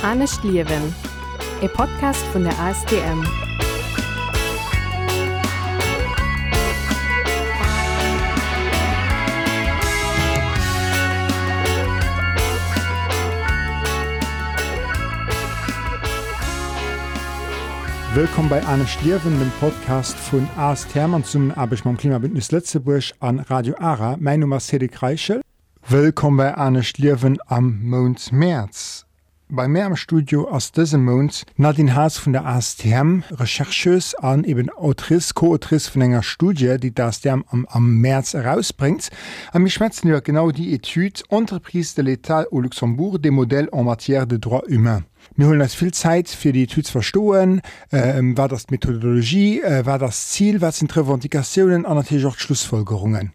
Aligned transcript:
Anne 0.00 0.28
Schliewen, 0.28 0.94
e 1.60 1.66
Podcast 1.66 2.24
vun 2.32 2.44
der 2.44 2.56
ASDM. 2.60 3.24
Willkommen 18.14 18.48
bei 18.48 18.64
Anne 18.64 18.86
Schliewen, 18.86 19.20
dem 19.40 19.50
Podcast 19.58 20.16
von 20.16 20.48
ASTM 20.56 21.14
und 21.14 21.26
zum 21.26 21.50
Arbeit 21.50 21.82
beim 21.82 21.96
Klimabündnis 21.96 22.52
Letzteburg 22.52 23.02
an 23.18 23.40
Radio 23.40 23.74
Ara. 23.80 24.16
Mein 24.20 24.40
Name 24.40 24.58
ist 24.58 24.68
Cedric 24.68 25.02
Reichel. 25.02 25.40
Willkommen 25.88 26.36
bei 26.36 26.54
Anne 26.54 26.84
Schliewen 26.84 27.38
am 27.48 27.80
Mond 27.82 28.30
März. 28.30 29.07
Bei 29.50 29.66
mir 29.66 29.86
am 29.86 29.96
Studio 29.96 30.46
aus 30.46 30.72
diesem 30.72 31.06
Monat 31.06 31.46
Nadine 31.56 31.94
Haas 31.94 32.18
von 32.18 32.34
der 32.34 32.44
ASTM, 32.44 33.22
Rechercheuse 33.30 34.22
an 34.22 34.44
eben 34.44 34.68
Autrice, 34.68 35.32
Co-Autrice 35.32 35.90
von 35.90 36.02
einer 36.02 36.22
Studie, 36.22 36.76
die 36.78 36.92
das 36.92 37.24
ASTM 37.24 37.44
am, 37.48 37.64
am 37.70 37.96
März 37.96 38.34
herausbringt. 38.34 39.08
Und 39.54 39.64
wir 39.64 39.70
schwätzen 39.70 40.08
über 40.08 40.20
genau 40.20 40.50
die 40.50 40.74
Etude 40.74 41.22
Entreprise 41.30 41.94
de 41.94 42.04
l'État 42.04 42.44
au 42.52 42.60
Luxembourg 42.60 43.18
des 43.18 43.30
Modèles 43.30 43.70
en 43.72 43.84
matière 43.84 44.26
de 44.26 44.36
droits 44.36 44.68
humains. 44.68 45.04
Wir 45.34 45.46
holen 45.46 45.62
uns 45.62 45.74
viel 45.74 45.94
Zeit 45.94 46.28
für 46.28 46.52
die 46.52 46.64
Etude 46.64 46.82
zu 46.82 46.92
verstehen, 46.92 47.62
äh, 47.90 48.20
war 48.36 48.48
das 48.48 48.68
Methodologie, 48.68 49.62
äh, 49.62 49.86
war 49.86 49.98
das 49.98 50.28
Ziel, 50.28 50.60
was 50.60 50.78
sind 50.78 50.94
Revendikationen 50.94 51.86
und 51.86 51.96
natürlich 51.96 52.26
auch 52.26 52.36
Schlussfolgerungen. 52.36 53.32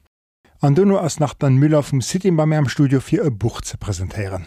Und 0.62 0.78
dann 0.78 0.90
nur 0.90 1.02
als 1.02 1.20
nach 1.20 1.34
Müller 1.42 1.82
vom 1.82 2.04
City 2.04 2.30
bei 2.30 2.46
mir 2.46 2.60
im 2.60 2.70
Studio 2.70 3.00
für 3.00 3.26
ein 3.26 3.36
Buch 3.36 3.62
zu 3.62 3.80
präsentieren. 3.80 4.46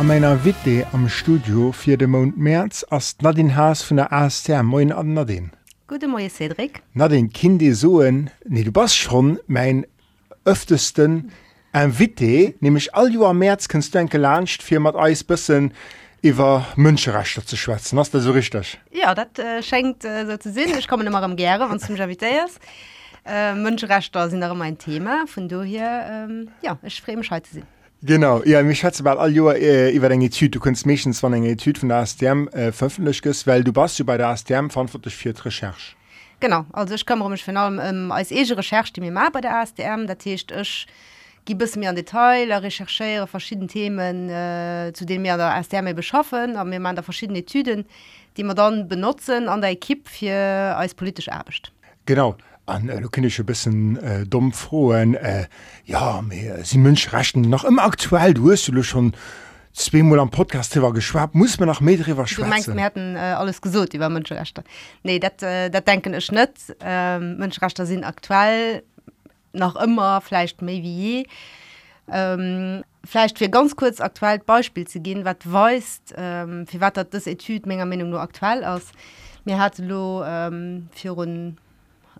An 0.00 0.06
meiner 0.06 0.46
Witte 0.46 0.86
am 0.94 1.10
Studio 1.10 1.72
fir 1.72 1.98
de 1.98 2.06
Mount 2.06 2.38
März 2.38 2.86
ass 2.88 3.18
Nadin 3.20 3.54
Haas 3.54 3.82
vun 3.82 3.98
der 3.98 4.10
ASTR 4.10 4.62
Moin 4.62 4.92
an 4.92 5.12
Nadin. 5.12 5.50
Gute 5.88 6.08
Moie 6.08 6.30
Cedric. 6.30 6.80
Na 6.94 7.06
den 7.06 7.28
Kinde 7.28 7.74
soen, 7.74 8.30
nee 8.48 8.64
du 8.64 8.72
bas 8.72 8.96
schon 8.96 9.38
mein 9.46 9.86
öftesten 10.46 11.30
en 11.74 11.98
Witte, 11.98 12.54
nämlich 12.60 12.94
all 12.94 13.12
Joer 13.12 13.34
März 13.34 13.68
kannst 13.68 13.94
du 13.94 13.98
en 13.98 14.08
gelcht 14.08 14.62
fir 14.62 14.80
mat 14.80 14.96
Eis 14.96 15.22
bëssen 15.22 15.70
iwwer 16.22 16.64
Mënscherechter 16.76 17.44
ze 17.44 17.58
schwätzen. 17.58 17.98
hast 17.98 18.14
der 18.14 18.22
so 18.22 18.30
richtig? 18.32 18.78
Ja 18.90 19.14
dat 19.14 19.38
äh, 19.38 19.62
schenkt 19.62 20.06
äh, 20.06 20.24
so 20.24 20.38
ze 20.38 20.50
sinn. 20.50 20.78
Ich 20.78 20.88
komme 20.88 21.04
immer 21.04 21.22
am 21.22 21.36
Gerre 21.36 21.66
an 21.68 21.78
zum 21.78 21.96
Javitéiers. 21.96 22.56
Äh, 23.26 23.52
Mënscherechter 23.52 24.30
sind 24.30 24.40
immer 24.40 24.54
mein 24.54 24.78
Thema, 24.78 25.26
vun 25.26 25.46
du 25.46 25.62
hier 25.62 26.06
ähm, 26.10 26.48
ja, 26.62 26.78
ich 26.82 27.02
fremscheite 27.02 27.50
sinn. 27.50 27.79
Genau 28.02 28.42
ja 28.44 28.62
mich 28.62 28.82
hat 28.82 29.02
bald 29.04 29.18
all 29.18 29.30
Joer 29.30 29.56
äh, 29.56 29.94
iwwer 29.94 30.10
eng 30.10 30.30
Ty 30.30 30.48
du 30.48 30.58
kunst 30.58 30.86
méchens 30.86 31.22
van 31.22 31.34
eng 31.34 31.44
Ty 31.58 31.74
vun 31.76 31.90
der 31.90 31.98
ASTM 31.98 32.48
äh, 32.48 32.72
veröffentlichs, 32.72 33.46
weil 33.46 33.62
du 33.62 33.74
bist 33.74 33.98
du 33.98 34.04
bei 34.04 34.16
der 34.16 34.28
ASTM 34.28 34.70
verantwortlich 34.70 35.14
fir 35.14 35.34
d 35.34 35.42
Recherch. 35.44 35.96
Genau 36.40 36.64
also 36.72 36.94
ich 36.94 37.04
komme 37.04 37.28
mich 37.28 37.44
vor 37.44 37.54
allem 37.54 37.78
ähm, 37.78 38.10
als 38.10 38.30
ege 38.30 38.56
Recherch 38.56 38.90
die 38.94 39.02
mir 39.02 39.12
ma 39.12 39.28
bei 39.28 39.42
der 39.42 39.54
ASTM 39.54 40.06
dat 40.06 40.20
techt 40.20 40.50
ech 40.50 40.86
gi 41.44 41.54
bis 41.54 41.76
mir 41.76 41.90
an 41.90 41.96
Detail 41.96 42.50
rechercheiere 42.50 43.26
verschiedene 43.26 43.66
Themen 43.66 44.30
äh, 44.30 44.92
zu 44.94 45.04
denen 45.04 45.20
mir 45.20 45.36
der 45.36 45.54
ASTM 45.56 45.94
beschaffen 45.94 46.56
an 46.56 46.70
mir 46.70 46.80
man 46.80 46.96
da 46.96 47.02
verschiedene 47.02 47.44
Typen 47.44 47.84
die 48.38 48.44
man 48.44 48.56
dann 48.56 48.88
benutzen 48.88 49.46
an 49.46 49.60
der 49.60 49.76
Kipp 49.76 50.08
fir 50.08 50.74
als 50.74 50.94
politisch 50.94 51.28
erbecht. 51.28 51.70
Genau 52.06 52.34
an 52.70 52.88
äh, 52.88 53.00
du 53.00 53.08
ein 53.12 53.46
bisschen 53.46 53.96
äh, 53.98 54.26
dumm 54.26 54.52
frohen 54.52 55.14
äh, 55.14 55.46
ja 55.84 56.22
mir 56.22 56.64
sie 56.64 56.78
Münschrechten 56.78 57.42
noch 57.42 57.64
immer 57.64 57.84
aktuell 57.84 58.34
du 58.34 58.50
hast 58.50 58.68
du 58.68 58.82
schon 58.82 59.12
zweimal 59.72 60.18
am 60.20 60.30
Podcast 60.30 60.80
war 60.80 60.92
geschwab 60.92 61.34
muss 61.34 61.58
man 61.58 61.68
nach 61.68 61.80
Metri 61.80 62.16
was 62.16 62.30
hatten 62.30 63.16
äh, 63.16 63.18
alles 63.18 63.60
gesucht 63.60 63.94
über 63.94 64.08
Münschrechte 64.08 64.64
nee 65.02 65.18
dat 65.18 65.42
äh, 65.42 65.70
dat 65.70 65.86
denken 65.86 66.14
ist 66.14 66.32
net 66.32 66.54
äh, 66.80 67.18
Münschrechte 67.18 67.86
sind 67.86 68.04
aktuell 68.04 68.82
noch 69.52 69.76
immer 69.76 70.20
vielleicht 70.20 70.62
mehr 70.62 70.82
wie 70.82 71.18
je. 71.18 71.26
Ähm, 72.12 72.84
vielleicht 73.04 73.38
für 73.38 73.48
ganz 73.48 73.76
kurz 73.76 74.00
aktuell 74.00 74.38
Beispiel 74.40 74.86
zu 74.86 75.00
gehen 75.00 75.24
was 75.24 75.36
weißt 75.44 76.14
ähm, 76.16 76.64
wie 76.70 76.80
wat 76.80 76.96
das 76.96 77.26
Etüd 77.26 77.66
Menge 77.66 77.86
Meinung 77.86 78.10
nur 78.10 78.20
aktuell 78.20 78.64
aus 78.64 78.82
mir 79.44 79.58
hat 79.58 79.78
lo 79.78 80.22
ähm, 80.24 80.88
für 80.92 81.16
ein 81.22 81.56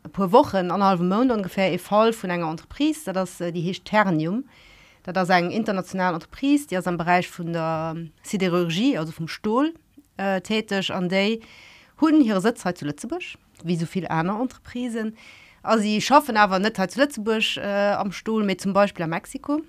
paar 0.09 0.33
Wochen 0.33 0.71
anderthalb 0.71 1.01
Monat 1.01 1.37
ungefähr 1.37 1.73
e 1.73 1.79
Fall 1.79 2.13
von 2.13 2.31
einer 2.31 2.51
Entreprise, 2.51 3.13
das 3.13 3.41
äh, 3.41 3.53
die 3.53 3.69
heißt 3.69 3.85
Ternium. 3.85 4.45
Das 5.03 5.25
ist 5.25 5.31
eine 5.31 5.53
internationale 5.53 6.15
Entreprise, 6.15 6.67
die 6.67 6.75
ist 6.75 6.87
im 6.87 6.97
Bereich 6.97 7.29
von 7.29 7.53
der 7.53 7.97
Siderurgie, 8.23 8.99
also 8.99 9.13
vom 9.13 9.29
Stahl, 9.29 9.73
äh, 10.17 10.41
tätig. 10.41 10.93
Und 10.93 11.11
die 11.11 11.41
haben 12.01 12.21
ihre 12.21 12.41
Sitz 12.41 12.65
heute 12.65 12.81
zu 12.81 12.85
Lützburg, 12.85 13.23
wie 13.65 13.77
so 13.77 13.87
viele 13.87 14.11
andere 14.11 14.41
Entreprisen. 14.41 15.17
Also 15.63 15.83
sie 15.83 16.01
schaffen 16.01 16.37
aber 16.37 16.59
nicht 16.59 16.79
heute 16.79 16.93
zu 16.93 17.01
Lützburg 17.01 17.57
äh, 17.57 17.93
am 17.93 18.13
Stuhl, 18.13 18.45
mit 18.45 18.61
zum 18.61 18.73
Beispiel 18.73 19.05
in 19.05 19.11
Mexiko. 19.11 19.61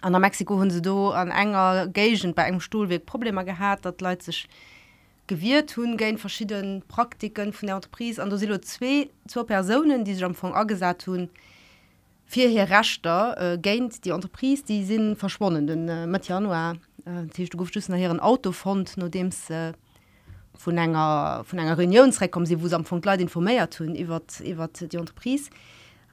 An 0.00 0.20
Mexiko 0.20 0.58
haben 0.58 0.70
sie 0.70 0.82
da 0.82 1.10
an 1.10 1.30
enger 1.30 1.86
Gegend 1.88 2.34
bei 2.34 2.44
einem 2.44 2.60
Stuhlweg 2.60 3.06
Probleme 3.06 3.44
gehabt, 3.44 3.84
dass 3.84 3.94
Leute 4.00 4.24
sich 4.24 4.48
gewirrt 5.26 5.76
hun 5.76 5.96
gein 5.96 6.18
verschieden 6.18 6.82
Praktiken 6.86 7.52
von 7.52 7.66
der 7.66 7.76
Entreprise. 7.76 8.22
An 8.22 8.30
der 8.30 8.38
silo 8.38 8.58
zwei 8.58 9.08
zwei 9.26 9.42
Personen 9.42 10.04
die 10.04 10.14
sich 10.14 10.24
am 10.24 10.30
Anfang 10.30 10.54
angesagt 10.54 11.06
hun 11.06 11.28
vier 12.26 12.48
hier 12.48 12.70
rachter 12.70 13.36
äh, 13.38 13.58
geint 13.58 14.04
die 14.04 14.10
Entreprise 14.10 14.64
die 14.64 14.84
sind 14.84 15.16
verschwonnen 15.16 15.66
den 15.66 15.88
äh, 15.88 16.06
Matt 16.06 16.28
Januar 16.28 16.76
äh, 17.04 17.88
nach 17.88 17.98
ihren 17.98 18.20
Autofond 18.20 18.96
nur 18.96 19.08
dems 19.08 19.50
äh, 19.50 19.72
von 20.54 20.78
enger 20.78 21.44
von 21.44 21.58
einer 21.58 21.76
Reunionsre 21.76 22.28
kommen. 22.28 22.46
Sie 22.46 22.60
wo 22.62 22.74
am 22.74 22.84
von 22.84 23.02
Leute 23.02 23.22
informiert 23.22 23.74
tun 23.74 23.94
iwwer 23.94 24.22
iwwer 24.42 24.68
die 24.68 24.96
Entreprise. 24.96 25.50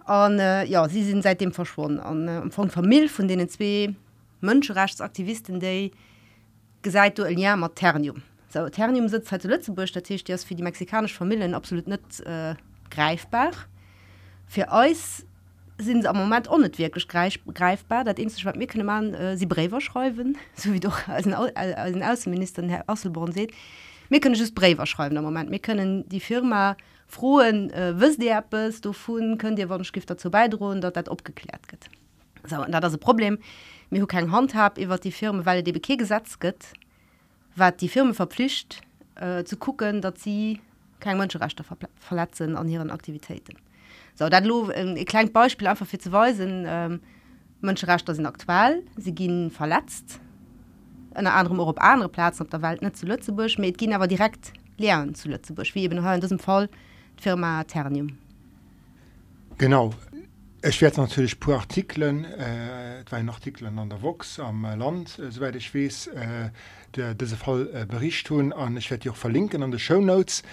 An 0.06 0.40
äh, 0.40 0.66
ja 0.66 0.90
sie 0.90 1.04
sind 1.04 1.22
seitdem 1.22 1.54
verschwonnen 1.54 2.00
an 2.00 2.28
äh, 2.28 2.50
von 2.52 2.70
Familie 2.70 3.10
von 3.10 3.28
denen 3.28 3.48
zwei 3.48 3.96
Mönscherechtsaktivisten 4.42 5.60
die 5.60 5.92
gesagt 6.82 7.20
du 7.20 7.26
ja 7.26 7.56
Maternium 7.56 8.22
So, 8.54 8.70
Ternium 8.70 9.08
sitzt 9.08 9.32
halt 9.32 9.46
Lützeburg 9.46 9.92
Tisch 10.04 10.22
ist 10.28 10.44
für 10.44 10.54
die 10.54 10.62
mexikanische 10.62 11.16
Familien 11.16 11.56
absolut 11.56 11.88
nicht 11.88 12.20
äh, 12.20 12.54
greifbar. 12.92 13.50
Für 14.46 14.68
euch 14.72 15.26
sind 15.80 16.04
sie 16.04 16.08
am 16.08 16.18
Moment 16.18 16.48
auch 16.48 16.60
nicht 16.60 16.78
wirklich 16.78 17.08
greif, 17.08 17.40
greifbar. 17.52 18.04
Das 18.04 18.16
Einzige, 18.20 18.46
was 18.46 18.60
wir 18.60 18.68
können 18.68 18.86
machen, 18.86 19.16
äh, 19.16 19.36
sie 19.38 19.48
Briefe 19.48 19.82
schreiben, 19.82 20.38
so 20.54 20.72
wie 20.72 20.80
doch 20.80 21.08
als 21.08 21.26
ein, 21.26 21.34
als 21.34 21.96
ein 21.96 22.04
Außenminister 22.04 22.62
Herr 22.68 22.88
Asselborn 22.88 23.32
sieht. 23.32 23.52
Wir 24.10 24.20
können 24.20 24.36
just 24.36 24.54
Briefe 24.54 24.86
schreiben 24.86 25.18
im 25.18 25.24
Moment. 25.24 25.50
Wir 25.50 25.58
können 25.58 26.08
die 26.10 26.20
Firma 26.20 26.78
frohen, 27.08 27.72
äh, 27.72 28.00
wisst 28.00 28.22
ihr 28.22 28.38
etwas 28.38 28.82
davon, 28.82 29.40
könnt 29.40 29.58
ihr 29.58 29.68
Wunschgift 29.68 30.12
dazu 30.12 30.30
beidrohen, 30.30 30.80
dass 30.80 30.94
das 30.94 31.08
abgeklärt 31.08 31.72
wird. 31.72 31.86
So, 32.48 32.64
und 32.64 32.72
das 32.72 32.86
ist 32.86 32.98
ein 32.98 33.00
Problem. 33.00 33.40
Wir 33.90 34.02
haben 34.02 34.08
keine 34.08 34.32
Handhab 34.32 34.78
über 34.78 35.00
die 35.00 35.12
Firma, 35.12 35.44
weil 35.44 35.64
die 35.64 35.74
DBK-Gesetz 35.74 36.38
gibt 36.38 36.74
wat 37.56 37.82
die 37.82 37.90
Firma 37.90 38.14
verpflicht 38.14 38.82
äh, 39.16 39.44
zu 39.44 39.58
gucken, 39.58 40.02
dat 40.02 40.18
sie 40.18 40.60
kein 41.00 41.18
Menschenrechte 41.18 41.64
ver 41.64 41.78
verletzen 42.00 42.56
an 42.56 42.70
ihren 42.70 42.90
Aktivitäten. 42.90 43.58
So, 44.16 44.30
dat 44.30 44.46
lo 44.46 44.70
ein, 44.70 44.98
ein 44.98 45.06
klein 45.06 45.32
Beispiel 45.32 45.68
einfach 45.68 45.88
für 45.88 46.00
zu 46.00 46.12
weisen 46.12 46.66
ähm, 46.68 47.02
Menschenrechte 47.62 48.14
sind 48.14 48.26
aktuell, 48.26 48.84
sie 48.98 49.14
gehen 49.14 49.52
verletzt 49.52 50.20
an 51.14 51.28
anderem 51.28 51.60
Europa 51.60 51.82
andere 51.82 52.10
Platz 52.10 52.42
auf 52.42 52.50
der 52.50 52.62
Welt 52.62 52.82
nicht 52.82 52.98
zu 52.98 53.06
Lützeburg, 53.06 53.58
mit 53.60 53.78
gehen 53.78 53.94
aber 53.94 54.08
direkt 54.08 54.54
lernen 54.78 55.16
zu 55.16 55.30
Lützeburg, 55.30 55.74
wie 55.76 55.84
eben 55.84 55.98
in 55.98 56.22
diesem 56.22 56.40
Fall 56.40 56.70
die 57.20 57.24
Firma 57.24 57.64
Ternium. 57.64 58.18
Genau 59.58 59.94
Ich 60.66 60.82
werde 60.82 61.02
natürlich 61.02 61.42
pur 61.42 61.56
Artikeln 61.56 62.24
äh, 62.24 63.04
zwei 63.06 63.28
Artikeln 63.28 63.78
an 63.78 63.90
der 63.90 64.02
Vox 64.02 64.40
am 64.40 64.64
äh, 64.64 64.76
Land 64.76 65.20
äh, 65.20 65.30
soweit 65.30 65.58
ich 65.58 65.76
weiß 65.76 66.08
äh, 66.08 66.52
der 66.96 67.14
diese 67.14 67.38
Fall 67.38 67.70
äh, 67.74 67.86
bericht 67.86 68.28
tun 68.28 68.54
an 68.54 68.78
ich 68.78 68.90
werde 68.92 69.12
auch 69.12 69.16
verlinken 69.16 69.64
an 69.64 69.72
die 69.72 69.80
Show 69.80 70.02
Notes. 70.02 70.44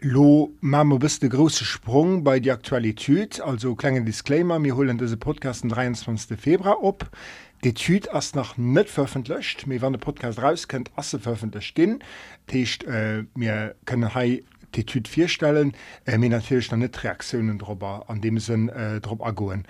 Lo 0.00 0.52
Mammer 0.60 0.98
bist 0.98 1.22
der 1.22 1.28
große 1.28 1.64
Sprung 1.64 2.22
bei 2.22 2.38
die 2.38 2.52
Aktualität, 2.52 3.40
also 3.40 3.74
klengen 3.74 4.04
Disclaimer 4.04 4.60
mir 4.60 4.76
holen 4.76 4.96
diese 4.96 5.16
Podcast 5.16 5.64
am 5.64 5.70
23. 5.70 6.38
Februar 6.38 6.82
op. 6.84 7.10
Die 7.64 7.74
Tüd 7.74 8.12
ass 8.14 8.36
nach 8.36 8.56
net 8.56 8.88
veröffentlicht, 8.88 9.66
mir 9.66 9.82
wann 9.82 9.92
der 9.92 9.98
Podcast 9.98 10.40
raus 10.40 10.68
könnt 10.68 10.92
asse 10.94 11.18
veröffentlicht 11.18 11.74
gin, 11.74 11.98
Techt 12.46 12.84
äh, 12.84 13.24
mir 13.34 13.74
können 13.84 14.14
hai 14.14 14.44
Tüd 14.70 15.08
vier 15.08 15.26
stellen, 15.26 15.72
äh, 16.06 16.18
mir 16.18 16.30
natürlich 16.30 16.68
dann 16.68 16.78
net 16.78 17.02
Reaktionen 17.02 17.58
darüber 17.58 18.04
an 18.06 18.20
dem 18.20 18.38
sinn 18.38 18.68
äh, 18.68 19.00
Dr 19.00 19.26
agoen. 19.26 19.64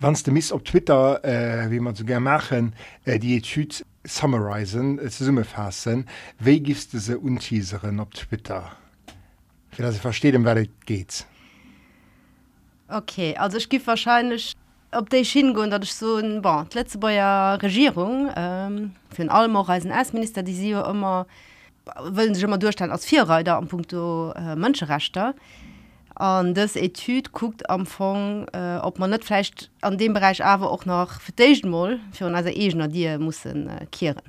Wanns 0.00 0.22
du 0.22 0.30
miss 0.30 0.52
auf 0.52 0.62
Twitter, 0.62 1.22
äh, 1.24 1.70
wie 1.70 1.80
man 1.80 1.94
so 1.94 2.04
gerne 2.04 2.20
machen, 2.24 2.72
äh, 3.04 3.18
die 3.18 3.42
Tüd 3.42 3.84
summarisen 4.08 4.98
äh, 4.98 5.10
summe 5.10 5.44
fassen 5.44 6.06
wie 6.38 6.60
gibst 6.60 6.92
du 6.92 6.98
sie 6.98 7.16
unteaseren 7.16 8.00
auf 8.00 8.10
Twitter? 8.10 8.72
Für 9.70 9.92
sie 9.92 9.98
verstehen 9.98 10.44
wer 10.44 10.66
geht 10.86 11.26
okay 12.88 13.36
also 13.36 13.58
ich 13.58 13.68
gebe 13.68 13.86
wahrscheinlich 13.86 14.54
ob 14.92 15.10
de 15.10 15.22
hingun 15.22 15.70
dat 15.70 15.84
ich 15.84 15.94
so 15.94 16.16
ein 16.16 16.40
bon, 16.42 16.66
letzte 16.72 16.98
beier 16.98 17.62
Regierung 17.62 18.30
ähm, 18.34 18.92
für 19.10 19.30
allem 19.30 19.56
Reisen 19.56 19.90
Erstminister 19.90 20.42
die 20.42 20.54
sie 20.54 20.70
immer 20.70 21.26
wollen 21.96 22.34
sich 22.34 22.44
immer 22.44 22.58
durchstellen 22.58 22.92
als 22.92 23.04
vier 23.04 23.22
Reiter 23.24 23.56
am 23.56 23.68
Punkto 23.68 24.32
äh, 24.32 24.56
Mönscherechter 24.56 25.34
an 26.18 26.52
das 26.54 26.74
Etyd 26.74 27.32
guckt 27.32 27.70
am 27.70 27.86
Fong 27.86 28.46
äh, 28.52 28.78
ob 28.82 28.98
man 28.98 29.10
net 29.10 29.24
vielleicht 29.24 29.70
an 29.80 29.98
dem 29.98 30.12
Bereich 30.12 30.44
aber 30.44 30.70
auch 30.70 30.84
noch 30.84 31.20
für 31.20 31.32
mal 31.64 32.00
für 32.12 32.26
also 32.26 32.48
Ener 32.48 32.88
dir 32.88 33.18
muss 33.18 33.44
äh, 33.44 33.86
kehren. 33.92 34.22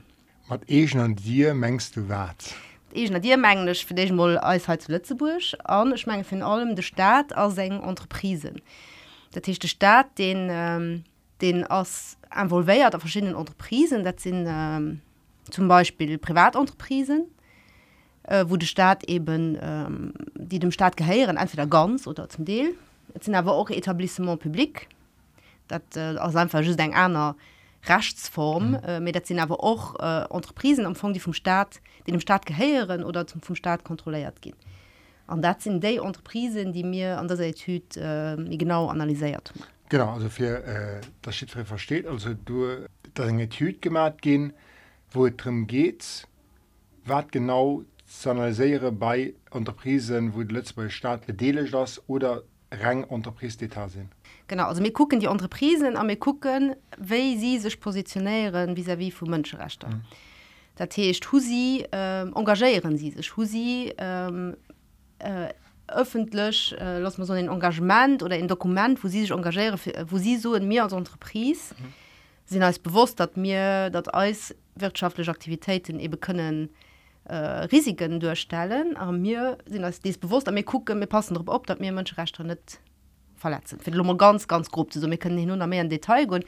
Mat 0.47 0.61
an 0.69 1.15
dir 1.15 1.53
mengst 1.53 1.95
du 1.95 2.07
wat 2.07 2.53
dir 2.93 3.37
mengglisch 3.37 3.85
für 3.85 3.93
dich 3.93 4.11
mal 4.11 4.37
als 4.37 4.65
zu 4.65 4.91
Lützeburg 4.91 5.41
an. 5.63 5.93
Ich 5.93 6.07
meine 6.07 6.23
von 6.23 6.43
allem 6.43 6.75
der 6.75 6.83
Staat 6.83 7.35
als 7.35 7.57
eng 7.57 7.79
Unterprisen 7.79 8.61
der 9.33 9.41
Tisch 9.41 9.59
der 9.59 9.67
Staat 9.67 10.17
den 10.17 10.47
ähm, 10.51 11.03
den 11.41 11.65
aus 11.65 12.17
involvéiert 12.31 12.91
der 12.91 12.99
verschiedenen 12.99 13.35
Unterprisen 13.35 14.03
dat 14.03 14.19
sind 14.19 14.45
ähm, 14.47 15.01
zum 15.49 15.67
Beispiel 15.67 16.17
Privatunterprisen 16.19 17.25
äh, 18.29 18.45
wo 18.47 18.57
der 18.57 18.67
Staat 18.67 19.03
eben 19.05 19.57
ähm, 19.61 20.13
die 20.35 20.59
dem 20.59 20.71
Staat 20.71 20.95
geheieren 20.97 21.37
entweder 21.37 21.65
ganz 21.65 22.07
oder 22.07 22.29
zum 22.29 22.45
Deel. 22.45 22.75
Jetzt 23.13 23.25
sind 23.25 23.35
aber 23.35 23.53
auch 23.53 23.69
Etablissement 23.69 24.39
publik 24.39 24.87
dat 25.67 25.83
äh, 25.95 26.17
aus 26.17 26.35
einfach 26.35 26.61
eng 26.61 26.93
einer 26.93 27.35
Rechtsform. 27.87 28.71
Mhm. 28.71 29.07
äh, 29.07 29.21
sind 29.23 29.39
aber 29.39 29.63
auch 29.63 29.95
äh, 29.99 30.27
Unterprisen 30.29 30.85
am 30.85 30.95
die 31.13 31.19
vom 31.19 31.33
Staat 31.33 31.81
die 32.05 32.11
dem 32.11 32.21
Staat 32.21 32.45
geheieren 32.45 33.03
oder 33.03 33.25
zum 33.25 33.41
vom 33.41 33.55
Staat 33.55 33.83
kontrolliert 33.83 34.41
gehen. 34.41 34.55
An 35.27 35.41
dat 35.41 35.61
sind 35.61 35.83
die 35.83 35.99
Unterprisen 35.99 36.71
die 36.71 36.83
mir 36.83 37.17
an 37.17 37.27
der 37.27 37.53
Typ 37.53 37.97
äh, 37.97 38.35
genau 38.57 38.89
analysiert 38.89 39.53
genau 39.89 40.13
also 40.13 40.29
für 40.29 40.63
äh, 40.63 41.01
das 41.23 41.35
versteht. 41.65 42.05
Also 42.05 42.35
du 42.45 42.85
Ty 43.15 43.73
gemacht 43.73 44.21
gehen 44.21 44.53
wo 45.11 45.25
es 45.25 45.33
darum 45.37 45.65
geht 45.65 46.27
wat 47.05 47.31
genau 47.31 47.83
zu 48.09 48.31
analysiere 48.31 48.91
bei 48.91 49.33
Unterprisen 49.51 50.33
wo 50.33 50.43
die 50.43 50.55
letzte 50.55 50.89
Staat 50.89 51.27
gedelig 51.27 51.71
das 51.71 52.01
oder 52.07 52.43
Rang 52.71 53.03
Unterprisetat 53.03 53.91
sind 53.91 54.09
genau 54.47 54.65
also 54.65 54.83
wir 54.83 54.91
gucken 54.91 55.19
die 55.19 55.27
Unterprisen 55.27 55.95
an 55.95 56.07
wir 56.07 56.17
gucken 56.17 56.75
wie 56.97 57.37
sie 57.37 57.59
sich 57.59 57.79
positionieren 57.79 58.75
vis 58.75 58.87
wie 58.87 59.11
vu 59.11 59.25
Menschenrechte 59.25 59.87
mhm. 59.87 60.01
Dat 60.75 60.95
heißt, 60.95 61.29
hu 61.33 61.39
sie 61.39 61.85
ähm, 61.91 62.33
engagieren 62.35 62.97
sie 62.97 63.11
sich 63.11 63.35
hu 63.35 63.43
sie 63.43 63.93
ähm, 63.97 64.55
äh, 65.19 65.49
öffentlich 65.87 66.73
äh, 66.79 66.99
lass 66.99 67.17
man 67.17 67.27
so 67.27 67.33
ein 67.33 67.49
Engagement 67.49 68.23
oder 68.23 68.35
ein 68.35 68.47
Dokument 68.47 69.03
wo 69.03 69.07
sie 69.07 69.21
sich 69.21 69.31
engagieren 69.31 69.79
wo 70.09 70.17
sie 70.17 70.37
so 70.37 70.55
in 70.55 70.67
mir 70.67 70.83
als 70.83 70.93
Entreprise 70.93 71.75
mhm. 71.77 71.93
sind 72.45 72.63
als 72.63 72.79
bewusst 72.79 73.19
dass 73.19 73.35
mir 73.35 73.91
dat 73.91 74.11
als 74.13 74.55
wirtschaftliche 74.75 75.29
Aktivitäten 75.29 75.99
eben 75.99 76.19
können 76.19 76.69
äh, 76.69 76.88
Risiken 77.27 78.19
durchstellen. 78.19 78.97
Aber 78.97 79.11
mir 79.11 79.57
sind 79.65 79.83
als 79.83 79.99
dies 79.99 80.17
bewusst 80.17 80.49
mir 80.51 80.63
gucken 80.63 80.99
mir 80.99 81.07
passen 81.07 81.33
darauf 81.35 81.49
ob 81.49 81.67
dass 81.67 81.79
mir 81.79 81.91
Menschenrechte 81.91 82.43
nicht 82.43 82.79
verletzen. 83.35 83.79
Für 83.79 83.91
ganz 84.17 84.47
ganz 84.47 84.69
grob 84.69 84.93
so 84.93 85.09
wir 85.09 85.17
können 85.17 85.45
nur 85.45 85.67
mehr 85.67 85.81
in 85.81 85.89
Detail 85.89 86.25
gehen. 86.25 86.43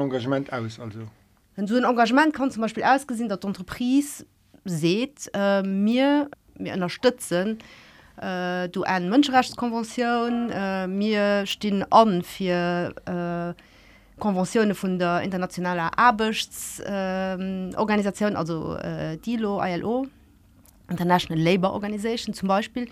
Engagement 0.00 0.52
aus 0.52 0.78
also? 0.78 1.00
Wenn 1.56 1.66
so 1.66 1.76
ein 1.76 1.84
Engagement 1.84 2.34
kann 2.34 2.50
zum 2.50 2.62
Beispiel 2.62 2.84
ausgesehen 2.84 3.28
dass 3.28 3.40
Entreprise 3.40 4.26
seht 4.64 5.30
äh, 5.34 5.62
mir 5.62 6.28
mir 6.54 6.74
unterstützen 6.74 7.58
äh, 8.20 8.68
du 8.68 8.82
ein 8.82 9.08
Menschenrechtskonvention 9.08 10.50
äh, 10.50 10.86
mir 10.86 11.46
stehen 11.46 11.84
an 11.90 12.22
für 12.22 12.94
äh, 13.06 13.62
Konventionen 14.18 14.74
von 14.74 14.98
der 14.98 15.22
internationaler 15.22 15.98
Arbeitsorganisation 15.98 18.36
also 18.36 18.76
äh, 18.76 19.16
DILO 19.18 19.62
ILO 19.62 20.06
International 20.90 21.42
Labour 21.42 21.72
Organization 21.72 22.34
zum 22.34 22.48
Beispiel. 22.48 22.88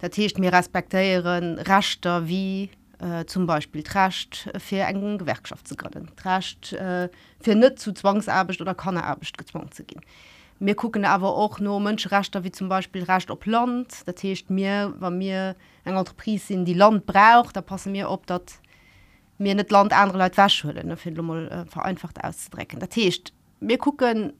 Da 0.00 0.08
tächt 0.08 0.38
mir 0.38 0.52
respektieren 0.52 1.58
raster 1.58 2.26
wie 2.26 2.70
äh, 3.00 3.24
zum 3.26 3.46
Beispiel 3.46 3.82
trascht 3.82 4.48
für 4.58 4.84
einen 4.84 5.18
Gewerkschaft 5.18 5.66
zu 5.66 5.76
gründen. 5.76 6.08
Trascht 6.16 6.72
äh, 6.72 7.08
für 7.40 7.54
nicht 7.54 7.78
zu 7.78 7.92
Zwangsarbeit 7.92 8.60
oder 8.60 8.74
kann 8.74 8.96
Arbeit 8.96 9.36
gezwungen 9.36 9.70
zu 9.72 9.84
gehen. 9.84 10.00
Mir 10.58 10.74
gucken 10.74 11.06
aber 11.06 11.34
auch 11.34 11.58
nur 11.58 11.80
Menschenrechte 11.80 12.44
wie 12.44 12.52
zum 12.52 12.68
Beispiel 12.68 13.04
recht 13.04 13.30
op 13.30 13.46
Land. 13.46 14.06
Da 14.06 14.12
tächt 14.12 14.50
mir 14.50 14.94
war 14.98 15.10
mir 15.10 15.56
eng 15.84 15.96
Entreprise 15.96 16.48
sind 16.48 16.66
die 16.66 16.74
Land 16.74 17.06
braucht 17.06 17.56
da 17.56 17.62
passen 17.62 17.92
mir 17.92 18.10
op 18.10 18.26
dat 18.26 18.60
mir 19.40 19.54
net 19.54 19.70
Land 19.70 19.92
andere 19.92 20.18
Leute 20.18 20.36
waschhöllen 20.36 20.96
mal 21.26 21.48
äh, 21.48 21.64
vereinfacht 21.64 22.22
auszudrecken. 22.22 22.78
Da 22.80 22.86
tächt 22.86 23.32
mir 23.60 23.78
gucken 23.78 24.32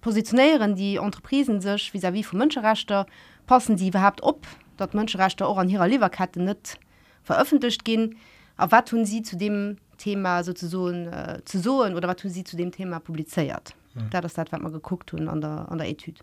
positionieren 0.00 0.74
die 0.74 0.96
Entreprisen 0.96 1.60
sich 1.60 1.94
wie 1.94 2.02
wie 2.02 2.24
vu 2.24 2.36
Menschenrechte 2.36 3.06
passen 3.46 3.76
die 3.76 3.88
überhaupt 3.88 4.22
op 4.22 4.46
dat 4.76 4.94
Menschenrechte 4.94 5.46
auch 5.46 5.58
an 5.58 5.68
ihrer 5.68 5.88
Leverkette 5.88 6.42
net 6.42 6.78
veröffentlicht 7.22 7.84
gehen. 7.84 8.16
Aber 8.56 8.72
wat 8.72 8.88
tun 8.88 9.04
sie 9.04 9.22
zu 9.22 9.36
dem 9.36 9.76
Thema 9.98 10.42
sozusagen 10.42 11.06
äh, 11.06 11.40
zu 11.44 11.58
soen 11.60 11.94
oder 11.94 12.08
was 12.08 12.16
tun 12.16 12.30
sie 12.30 12.44
zu 12.44 12.56
dem 12.56 12.72
Thema 12.72 12.98
publiziert? 12.98 13.74
Mhm. 13.94 14.10
da 14.10 14.20
das 14.20 14.34
dat 14.34 14.52
man 14.52 14.72
geguckt 14.72 15.12
hun 15.12 15.28
an 15.28 15.40
der 15.40 15.66
an 15.70 15.78
der 15.78 15.88
Etyd 15.88 16.20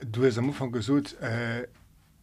du 0.00 0.24
hast 0.24 0.38
am 0.38 0.48
Anfang 0.48 0.72
gesucht 0.72 1.16
äh, 1.20 1.66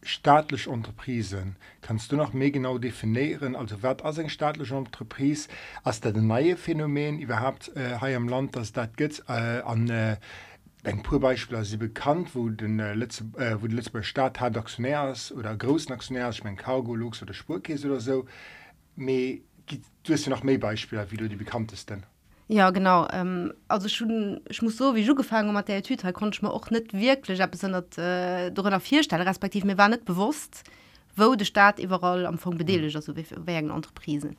staatlich 0.04 0.68
Unterprisen 0.68 1.56
kannst 1.80 2.12
du 2.12 2.16
noch 2.16 2.32
mehr 2.32 2.50
genau 2.50 2.78
definieren 2.78 3.56
also 3.56 3.82
wer 3.82 4.04
als 4.04 4.18
ein 4.18 4.28
staatliche 4.28 4.76
Unterprise? 4.76 5.48
Als 5.82 6.00
der 6.00 6.12
neue 6.12 6.56
Phänomen 6.56 7.18
überhaupt 7.18 7.72
äh, 7.76 8.14
im 8.14 8.28
Land 8.28 8.54
das 8.56 8.72
dat 8.72 8.96
gibt 8.96 9.24
äh, 9.28 9.60
an 9.62 9.88
äh, 9.88 10.16
Ein 10.84 11.02
pur 11.02 11.20
Beispiel 11.20 11.64
sie 11.64 11.78
bekannt 11.78 12.34
wo 12.34 12.48
den 12.48 12.78
äh, 12.78 12.94
letzte 12.94 13.24
äh, 13.38 13.60
wo 13.60 13.66
die 13.66 13.76
hat 13.76 14.56
Aktionärs 14.56 15.32
oder 15.32 15.56
großen 15.56 15.92
Aktionärs 15.92 16.36
ich 16.36 16.44
mein 16.44 16.56
Cargo 16.56 16.94
Lux 16.94 17.22
oder 17.22 17.34
Spurkäse 17.34 17.88
oder 17.88 18.00
so. 18.00 18.26
Me, 18.96 19.40
du 19.66 20.12
hast 20.12 20.26
ja 20.26 20.30
noch 20.30 20.42
mehr 20.42 20.58
Beispiele 20.58 21.06
wie 21.10 21.16
du 21.16 21.28
die 21.28 21.36
bekanntesten 21.36 22.04
Ja 22.48 22.70
genau 22.70 23.08
ähm, 23.10 23.54
also 23.68 23.88
schon 23.88 24.40
ich 24.50 24.60
muss 24.60 24.76
so 24.76 24.94
wie 24.94 25.04
du 25.04 25.14
gefangen 25.14 25.54
um 25.54 25.64
der 25.64 25.82
Tü 25.82 25.96
konnte 26.12 26.36
ich 26.36 26.42
mir 26.42 26.52
auch 26.52 26.68
nicht 26.70 26.92
wirklich 26.92 27.42
besonders 27.46 27.96
äh, 27.96 28.50
darüber 28.50 28.80
vier 28.80 29.02
Stelle 29.02 29.24
respektiv 29.24 29.64
mir 29.64 29.78
war 29.78 29.88
nicht 29.88 30.04
bewusst 30.04 30.62
wo 31.16 31.34
der 31.34 31.46
Staat 31.46 31.78
überall 31.78 32.26
am 32.26 32.34
Anfang 32.34 32.58
bedelig 32.58 32.94
also 32.96 33.16
wegen 33.16 33.70
Unterprisen 33.70 34.36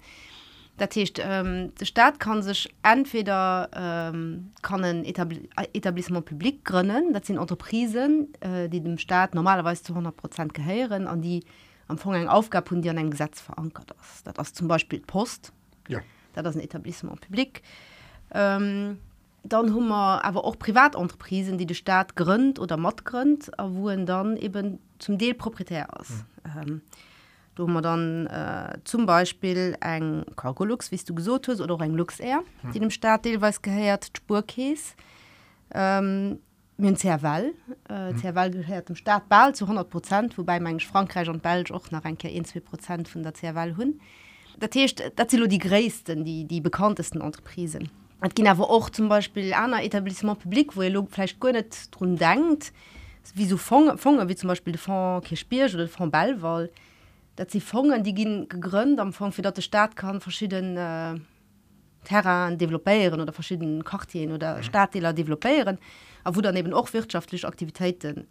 der 0.77 0.89
Tisch 0.89 1.13
ähm, 1.17 1.73
der 1.79 1.85
Staat 1.85 2.19
kann 2.19 2.43
sich 2.43 2.71
entweder 2.83 3.71
ähm, 3.73 4.51
kann 4.61 4.83
ein 4.83 5.03
Etabli 5.03 5.49
Etablissement 5.73 6.25
publik 6.25 6.63
gründen 6.63 7.11
das 7.11 7.25
sind 7.25 7.39
Unterprisen 7.39 8.31
äh, 8.39 8.69
die 8.69 8.81
dem 8.81 8.99
Staat 8.99 9.33
normalerweise 9.33 9.81
zu 9.81 9.93
100 9.93 10.15
Prozent 10.15 10.53
gehören 10.53 11.07
an 11.07 11.23
die 11.23 11.43
am 11.87 11.95
Anfang 11.95 12.13
eine 12.13 12.31
Aufgabe 12.31 12.75
und 12.75 12.83
die 12.83 12.89
an 12.89 12.97
ein 12.97 13.11
Gesetz 13.11 13.41
verankert 13.41 13.91
ist. 14.01 14.25
Das 14.25 14.47
ist 14.47 14.55
zum 14.55 14.67
Beispiel 14.67 15.01
Post. 15.01 15.53
Ja. 15.87 15.99
Das 16.33 16.47
ist 16.47 16.55
ein 16.55 16.63
Etablissement 16.63 17.21
publik. 17.21 17.61
und 17.61 17.94
ähm, 18.33 18.97
dann 19.43 19.73
hummer 19.73 20.21
aber 20.23 20.43
auch 20.43 20.57
Privatunterprisen, 20.57 21.57
die 21.57 21.65
de 21.65 21.75
Staat 21.75 22.15
grünnt 22.15 22.59
oder 22.59 22.77
mat 22.77 23.05
grünnt, 23.05 23.51
woen 23.57 24.05
dann 24.05 24.37
eben 24.37 24.79
zum 24.99 25.17
Deel 25.17 25.35
proprietär 25.35 25.87
aus. 25.99 26.09
Mhm. 26.43 26.61
Ähm, 26.61 26.81
du 27.55 27.67
man 27.67 27.83
dann 27.83 28.27
äh, 28.27 28.77
zum 28.83 29.05
Beispiel 29.05 29.77
eng 29.81 30.25
Kalkulux, 30.35 30.91
wie 30.91 30.97
du 30.97 31.13
gesot 31.13 31.47
hast, 31.47 31.61
oder 31.61 31.79
eng 31.81 31.93
Lux 31.93 32.19
Air, 32.19 32.41
mhm. 32.63 32.71
die 32.71 32.79
dem 32.79 32.89
Staat 32.89 33.25
deelweis 33.25 33.61
geheiert 33.61 34.11
Spurkäes. 34.17 34.95
Ähm, 35.73 36.39
Zerval 36.97 37.53
äh, 37.89 38.11
mhm. 38.11 38.17
Gehört 38.51 38.89
dem 38.89 38.95
Staat 38.95 39.29
bald 39.29 39.55
zu 39.55 39.65
100 39.65 39.89
Prozent, 39.89 40.37
wobei 40.37 40.59
mein 40.59 40.79
Frankreich 40.79 41.29
und 41.29 41.41
Belg 41.41 41.71
auch 41.71 41.91
nach 41.91 42.03
ein 42.03 42.17
2 42.17 42.59
Prozent 42.59 43.07
von 43.07 43.23
der 43.23 43.33
Zerval 43.33 43.77
hun. 43.77 44.01
Dat 44.57 44.73
die 45.47 45.59
gräessten, 45.59 46.23
die 46.23 46.45
die 46.45 46.61
bekanntesten 46.61 47.21
Unterprisen. 47.21 47.89
Et 48.25 48.35
gin 48.35 48.47
awer 48.47 48.71
och 48.71 48.89
zum 48.91 49.07
Beispiel 49.07 49.53
aner 49.53 49.83
Etablissement 49.83 50.39
publik, 50.39 50.75
wo 50.75 50.81
ihr 50.81 50.89
lofleisch 50.89 51.39
go 51.39 51.51
net 51.51 51.89
run 52.01 52.15
denkt, 52.15 52.73
wie 53.35 53.45
so 53.45 53.55
Fonge, 53.55 53.95
wie 54.27 54.35
zum 54.35 54.47
Beispiel 54.47 54.73
de 54.73 54.81
Fond 54.81 55.23
Kirchbierge 55.23 55.75
oder 55.75 55.87
Fond 55.87 56.11
Ballwall, 56.11 56.71
dat 57.35 57.51
sie 57.51 57.61
Fongen 57.61 58.03
die 58.03 58.15
gin 58.15 58.49
gegrünnt 58.49 58.99
am 58.99 59.13
Fond 59.13 59.35
fir 59.35 59.43
dat 59.43 59.57
der 59.57 59.61
Staat 59.61 59.95
kann 59.95 60.21
verschiedene 60.21 61.19
äh, 61.19 62.07
Terran 62.07 62.57
developéieren 62.57 63.21
oder 63.21 63.31
verschiedenen 63.31 63.83
Kartien 63.83 64.31
oder 64.31 64.57
mhm. 64.57 64.63
Staatdeler 64.63 65.13
developéieren, 65.13 65.77
a 66.23 66.35
wo 66.35 66.41
dann 66.41 66.55
eben 66.55 66.73
auch 66.73 66.91
wirtschaftliche 66.93 67.47
Aktivitäten 67.47 68.27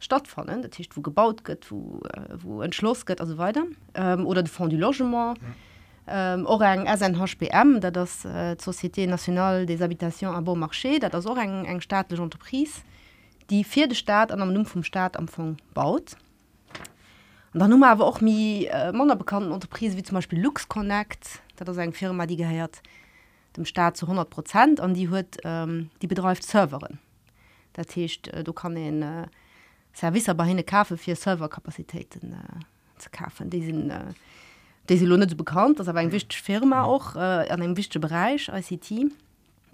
stattfannen. 0.00 0.62
Das 0.62 0.76
heißt, 0.76 0.96
wo 0.96 1.02
gebaut 1.02 1.46
wird 1.46 1.70
wo, 1.70 2.00
äh, 2.12 2.34
wo 2.42 2.62
entschloss 2.62 3.06
geht 3.06 3.20
also 3.20 3.38
weiter. 3.38 3.64
Ähm, 3.94 4.26
oder 4.26 4.42
de 4.42 4.50
Fond 4.50 4.72
du 4.72 4.76
Logement 4.76 5.38
ähm, 6.08 6.46
auch 6.46 6.60
ein 6.60 6.86
SNHPM, 6.86 7.80
dat 7.80 7.96
das 7.96 8.24
äh, 8.24 8.56
Société 8.58 9.06
Nationale 9.06 9.66
des 9.66 9.80
Habitations 9.80 10.34
a 10.34 10.40
bon 10.40 10.58
marché, 10.58 10.98
dat 10.98 11.14
das 11.14 11.26
auch 11.26 11.36
eng 11.36 11.64
eng 11.64 11.80
staatliche 11.80 12.22
Unterprise, 12.22 12.82
die 13.50 13.64
vierte 13.64 13.94
Staat 13.94 14.32
an 14.32 14.42
am 14.42 14.52
Nu 14.52 14.64
vom 14.64 14.82
Staat 14.82 15.16
am 15.16 15.24
amfang 15.24 15.56
baut. 15.74 16.16
Und 17.52 17.60
dann 17.60 17.70
nummer 17.70 17.88
aber 17.88 18.06
auch 18.06 18.20
mi 18.20 18.66
äh, 18.70 18.92
Mann 18.92 19.16
bekannten 19.18 19.50
Unterprise 19.50 19.96
wie 19.96 20.02
zum 20.02 20.16
Beispiel 20.16 20.40
Lux 20.40 20.68
Connect, 20.68 21.40
dat 21.56 21.66
das 21.66 21.76
eng 21.78 21.92
Firma 21.92 22.26
die 22.26 22.36
gehört 22.36 22.82
dem 23.56 23.64
Staat 23.64 23.96
zu 23.96 24.06
100 24.06 24.28
Prozent 24.30 24.80
an 24.80 24.94
die 24.94 25.08
huet 25.08 25.38
ähm, 25.44 25.90
die 26.02 26.06
bedreift 26.06 26.42
Serveren. 26.42 26.98
Das 27.72 27.96
heißt, 27.96 28.28
äh, 28.28 28.44
du 28.44 28.52
kann 28.52 28.74
den 28.74 29.02
äh, 29.02 29.26
Service 29.94 30.28
aber 30.28 30.44
hinne 30.44 30.62
Kafe 30.62 30.96
fir 30.96 31.16
Serverkapazitäten 31.16 32.34
äh, 32.34 33.00
zu 33.00 33.10
kaufen. 33.10 33.50
Die 33.50 33.64
sind, 33.64 33.90
äh, 33.90 34.12
die 34.88 34.96
sind 34.96 35.18
nicht 35.18 35.30
so 35.30 35.36
bekannt 35.36 35.78
das 35.78 35.88
aber 35.88 36.00
ein 36.00 36.12
wichtig 36.12 36.40
Firma 36.40 36.84
auch 36.84 37.16
äh, 37.16 37.18
an 37.18 37.62
einem 37.62 37.76
wichtigen 37.76 38.02
Bereich 38.02 38.48
ICT 38.48 39.12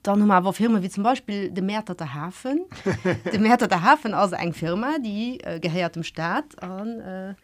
dann 0.03 0.21
haben 0.21 0.31
aber 0.33 0.53
Firma 0.53 0.83
wie 0.83 0.89
zum 0.89 1.05
Beispiel 1.05 1.51
der 1.51 1.63
Mäter 1.63 1.95
der 1.95 2.13
Hafen. 2.13 2.65
Der 3.33 3.39
Mäter 3.39 3.69
der 3.69 3.83
Hafen 3.83 4.15
also 4.15 4.35
eine 4.35 4.53
Firma 4.53 4.99
die 4.99 5.39
äh, 5.45 5.61
gehört 5.61 5.95
dem 5.95 6.03
Staat 6.03 6.61
an 6.61 7.01
äh, 7.01 7.35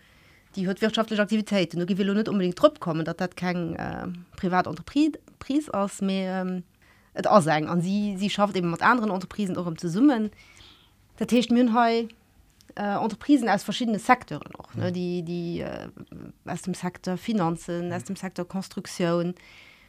die 0.57 0.67
hört 0.67 0.81
wirtschaftliche 0.81 1.23
Aktivitäten. 1.23 1.81
Und 1.81 1.99
will 1.99 2.13
nicht 2.15 2.29
unbedingt 2.29 2.61
drauf 2.61 2.81
kommen 2.81 3.05
dass 3.05 3.17
das 3.17 3.31
kein 3.37 3.77
äh, 3.77 4.09
Privatunterprise 4.37 5.73
aus 5.73 6.01
mehr 6.01 6.43
ähm, 6.43 6.65
sagen 7.41 7.69
an 7.69 7.81
sie 7.81 8.17
sie 8.17 8.31
schafft 8.31 8.57
eben 8.57 8.71
mit 8.71 8.83
anderen 8.83 9.11
Unterprisen 9.11 9.57
auch 9.57 9.67
um 9.67 9.79
zu 9.79 9.89
summen. 9.89 10.31
Der 11.21 11.29
Tisch 11.29 11.51
Münheu 11.51 12.07
äh, 12.79 12.97
Unterprisen 12.97 13.49
aus 13.49 13.65
verschiedene 13.65 13.99
Sektoren 13.99 14.51
noch 14.57 14.75
ne? 14.75 14.93
die 14.93 15.23
die 15.23 15.61
äh, 15.61 15.89
aus 16.47 16.63
dem 16.63 16.75
Sektor 16.75 17.17
Finanzen 17.17 17.93
aus 17.93 18.05
dem 18.05 18.17
Sektor 18.17 18.47
Konstruktion 18.47 19.35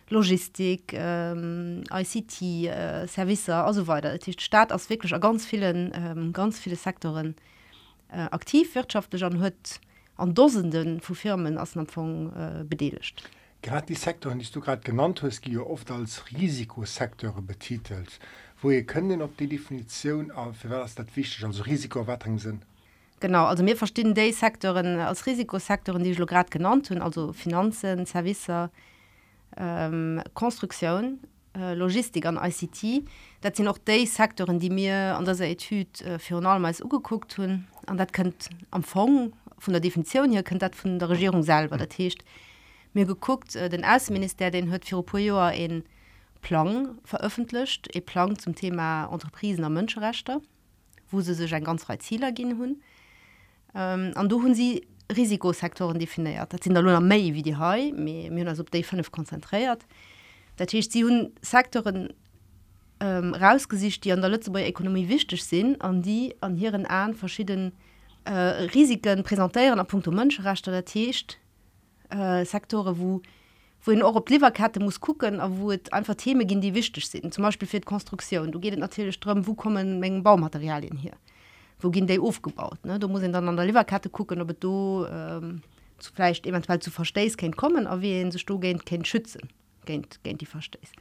Logistik 0.10 0.93
ähm, 0.93 1.84
ICT 1.91 2.41
äh, 2.41 3.08
Service 3.08 3.50
also 3.50 3.86
weiter 3.88 4.17
Staat 4.38 4.74
aus 4.74 4.89
wirklich 4.89 5.13
ganz 5.22 5.46
vielen 5.46 5.91
ähm, 5.93 6.34
ganz 6.34 6.60
viele 6.60 6.75
Sektoren 6.75 7.36
äh, 8.12 8.22
aktiv 8.31 8.74
wirtschaftlich 8.74 9.24
an 9.24 9.39
hört 9.39 9.79
an 10.17 10.34
dosenden 10.34 11.00
von 11.00 11.15
Firmen 11.15 11.58
aus 11.58 11.75
Empfang 11.75 12.34
äh, 12.34 12.63
bedeligt. 12.63 13.24
Gerade 13.62 13.88
die 13.88 13.96
Sektoren, 13.96 14.39
die 14.39 14.51
du 14.51 14.62
gerade 14.62 14.81
genannt 14.81 15.22
hast, 15.22 15.46
die 15.46 15.58
oft 15.58 15.91
als 15.91 16.24
Risikosektoren 16.31 17.46
betitelt. 17.46 18.19
Wo 18.62 18.72
ihr 18.72 18.86
könnt 18.86 19.12
denn 19.12 19.22
ob 19.22 19.38
die 19.38 19.48
Definition 19.48 20.31
äh, 20.31 20.53
für 20.53 20.69
was 20.69 20.96
das 20.96 21.08
wichtig 21.15 21.46
also 21.46 21.63
Risikoerwartungen 21.63 22.39
sind? 22.39 22.63
Genau, 23.20 23.46
also 23.46 23.66
wir 23.66 23.76
verstehen 23.76 24.14
die 24.14 24.32
Sektoren 24.32 25.00
als 25.00 25.26
Risikosektoren, 25.26 26.04
die 26.04 26.12
ich 26.12 26.18
gerade 26.18 26.50
genannt 26.50 26.90
habe, 26.90 27.02
also 27.02 27.34
Finanzen, 27.34 28.06
Service, 28.06 28.48
ähm, 29.58 30.22
Konstruktion, 30.34 31.20
äh, 31.58 31.74
Logistik 31.74 32.26
an 32.26 32.40
ICT. 32.42 33.04
Das 33.42 33.58
sind 33.58 33.68
auch 33.68 33.78
die 33.78 34.06
Sektoren, 34.06 34.60
die 34.60 34.70
mir 34.70 35.18
an 35.18 35.26
dieser 35.26 35.48
Etude 35.48 36.06
äh, 36.06 36.20
für 36.20 36.36
normalerweise 36.36 36.84
angeguckt 36.84 37.38
haben. 37.38 37.68
Und 37.88 37.98
das 37.98 38.12
könnt 38.12 38.50
am 38.72 38.82
Anfang 38.82 39.34
von 39.58 39.74
der 39.74 39.82
Definition 39.82 40.32
hier, 40.32 40.44
könnt 40.44 40.62
das 40.62 40.76
von 40.76 41.00
der 41.00 41.10
Regierung 41.10 41.44
selber. 41.44 41.78
Das 41.78 41.98
heißt, 41.98 42.20
mir 42.94 43.06
geguckt, 43.06 43.56
äh, 43.56 43.70
den 43.70 43.84
Außenminister, 43.84 44.52
den 44.52 44.72
hat 44.72 44.86
für 44.86 44.98
ein 44.98 45.06
paar 45.06 45.20
Jahre 45.20 45.48
einen 45.48 45.84
Plan 46.42 47.00
veröffentlicht, 47.04 47.90
einen 47.94 48.06
Plan 48.06 48.40
zum 48.40 48.56
Thema 48.56 49.06
Unterprisen 49.06 49.66
und 49.66 49.74
Menschenrechte, 49.74 50.42
wo 51.12 51.20
sie 51.20 51.34
sich 51.34 51.54
ein 51.54 51.64
ganz 51.64 51.84
freie 51.84 52.00
Ziel 52.00 52.32
gehen 52.32 52.58
haben. 52.58 52.82
Ähm, 53.76 54.12
an 54.16 54.32
hun 54.32 54.56
sie 54.56 54.88
Risikosektoren 55.16 56.00
definiiert. 56.00 56.54
Dat 56.54 56.64
sind 56.64 56.76
der 56.76 56.84
méi 57.02 57.34
wie 57.34 57.42
die 57.42 57.56
Hai 57.56 57.92
op 58.60 58.72
d 58.72 58.84
konzentriert. 59.12 59.86
Dat 60.58 60.70
sie 60.70 61.04
hun 61.04 61.32
Sektoren 61.42 62.14
ähm, 63.00 63.34
rausgesicht, 63.34 64.04
die 64.04 64.12
an 64.12 64.22
der 64.22 64.30
Lützeburger 64.30 64.68
Ökonomie 64.68 65.10
wichtig 65.10 65.44
sind, 65.44 65.82
an 65.82 66.02
die 66.02 66.36
an 66.42 66.58
ihren 66.58 66.86
an 66.86 67.16
verschiedenen 67.16 67.72
äh, 68.26 68.32
Risiken 68.74 69.24
präsentieren 69.24 69.80
an 69.80 69.88
Punkt 69.88 70.08
Mönscherechte 70.08 70.72
der 70.72 70.86
Techt 70.86 71.40
äh, 72.10 72.46
Sektore, 72.46 73.00
wo, 73.00 73.22
wo 73.84 73.92
in 73.92 74.04
eure 74.04 74.24
Liverkette 74.28 74.80
muss 74.80 75.00
gucken, 75.00 75.40
wo 75.60 75.74
einfach 75.92 76.16
Themen 76.16 76.46
gehen, 76.46 76.62
die 76.62 76.76
wichtig 76.76 77.08
sind. 77.08 77.34
Zum 77.34 77.44
Beispiel 77.44 77.68
für 77.68 77.80
Konstruktion. 77.82 78.52
Du 78.52 78.60
geht 78.60 78.78
natürlich 78.78 79.16
ström, 79.16 79.48
wo 79.48 79.54
kommen 79.54 80.00
Mengen 80.00 80.22
Baumaterialien 80.22 80.98
hier 80.98 81.14
wo 81.80 81.90
gin 81.92 82.08
de 82.08 82.20
aufgebaut 82.20 82.84
ne? 82.86 83.00
du 83.00 83.08
muss 83.08 83.22
dann 83.22 83.48
an 83.48 83.56
der 83.56 83.66
Liverkarte 83.66 84.10
gucken 84.10 84.42
ob 84.42 84.60
du 84.60 85.06
ähm, 85.12 85.62
vielleicht 86.00 86.46
eventuell 86.46 86.80
zu 86.80 86.92
verstest 86.92 87.38
kennt 87.38 87.58
kommen 87.58 87.88
a 87.88 88.02
wie 88.02 88.32
se 88.32 88.40
du 88.46 88.60
gehen 88.60 88.80
kennt 88.80 89.08
schützen 89.08 89.50
kennt 89.86 90.20
kennt 90.24 90.42
die 90.42 90.46
verstest 90.46 90.94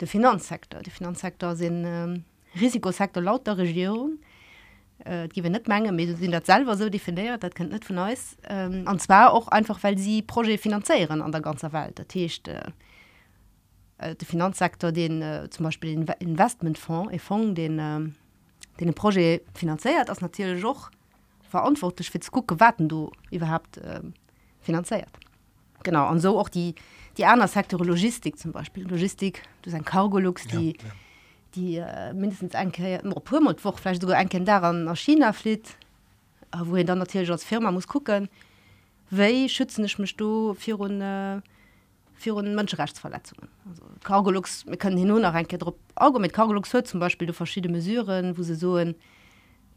der 0.00 0.08
Finanzsektor 0.08 0.80
der 0.80 0.92
Finanzsektor 0.92 1.56
sind 1.56 1.84
ähm, 1.86 2.24
Risikosektor 2.60 3.22
laut 3.22 3.46
der 3.46 3.58
Regierung 3.58 4.18
äh, 5.04 5.28
gi 5.28 5.40
net 5.42 5.68
menge 5.68 6.16
sind 6.16 6.32
dat 6.32 6.46
selber 6.46 6.76
so 6.76 6.88
definiert 6.88 7.42
dat 7.42 7.54
kennt 7.54 7.72
net 7.72 7.84
von 7.84 7.96
neues 7.96 8.36
ähm, 8.48 8.84
und 8.88 9.00
zwar 9.00 9.32
auch 9.32 9.48
einfach 9.48 9.82
weil 9.82 9.98
sie 9.98 10.22
projet 10.22 10.60
finanzieren 10.60 11.22
an 11.22 11.32
der 11.32 11.40
ganze 11.40 11.72
Welt. 11.72 11.98
Der 11.98 12.06
Techte 12.06 12.52
äh, 12.52 12.72
äh, 14.02 14.14
der 14.14 14.26
Finanzsektor 14.26 14.92
den 14.92 15.22
äh, 15.22 15.48
zum 15.50 15.64
Beispiel 15.64 15.94
den 15.94 16.06
Investmentfonds 16.18 17.22
Fonds 17.22 17.54
den 17.54 17.78
äh, 17.78 18.00
den 18.80 18.94
projet 18.94 19.42
finanziert 19.54 20.08
das 20.08 20.20
natürlich 20.20 20.64
auch 20.64 20.90
verantwortlich 21.48 22.10
fürs 22.10 22.30
gucken 22.30 22.60
warten 22.60 22.88
du 22.88 23.10
überhaupt 23.30 23.78
äh, 23.78 24.00
finanziert 24.60 25.10
genau 25.82 26.10
und 26.10 26.20
so 26.20 26.38
auch 26.38 26.48
die 26.48 26.74
die 27.16 27.26
anderen 27.26 27.50
sektor 27.50 27.84
Logistik 27.84 28.38
zum 28.38 28.52
Beispiel 28.52 28.88
Logistik 28.88 29.42
du 29.62 29.74
ein 29.74 29.84
Cargolux 29.84 30.46
die 30.46 30.70
ja, 30.70 30.84
ja. 30.84 30.92
die 31.54 31.76
äh, 31.76 32.12
mindestens 32.14 32.54
ein 32.54 32.72
vielleicht 32.72 34.00
sogar 34.00 34.16
ein 34.16 34.28
Kind 34.28 34.48
daran 34.48 34.84
nach 34.84 34.96
China 34.96 35.32
flieht 35.32 35.76
wohin 36.56 36.86
dann 36.86 36.98
natürlich 36.98 37.30
als 37.30 37.44
Firma 37.44 37.70
muss 37.70 37.86
gucken 37.86 38.28
we 39.10 39.48
schützen 39.48 39.84
ich 39.84 39.98
mich 39.98 40.16
du 40.16 40.54
für 40.54 40.80
eine 40.80 41.42
äh, 41.44 41.61
für 42.22 42.40
Menschenrechtsverletzungen. 42.42 43.48
Cargolux 44.02 44.66
wir 44.66 44.76
können 44.76 44.96
hin 44.96 45.08
nur 45.08 45.20
noch 45.20 45.34
ein 45.34 45.46
Auge 45.94 46.18
mit 46.18 46.32
Cargolux 46.32 46.72
hört 46.72 46.86
zum 46.86 47.00
Beispiel 47.00 47.26
du 47.26 47.32
verschiedene 47.32 47.74
mesureen, 47.74 48.36
wo 48.36 48.42
sie 48.42 48.54
so 48.54 48.76
in 48.78 48.94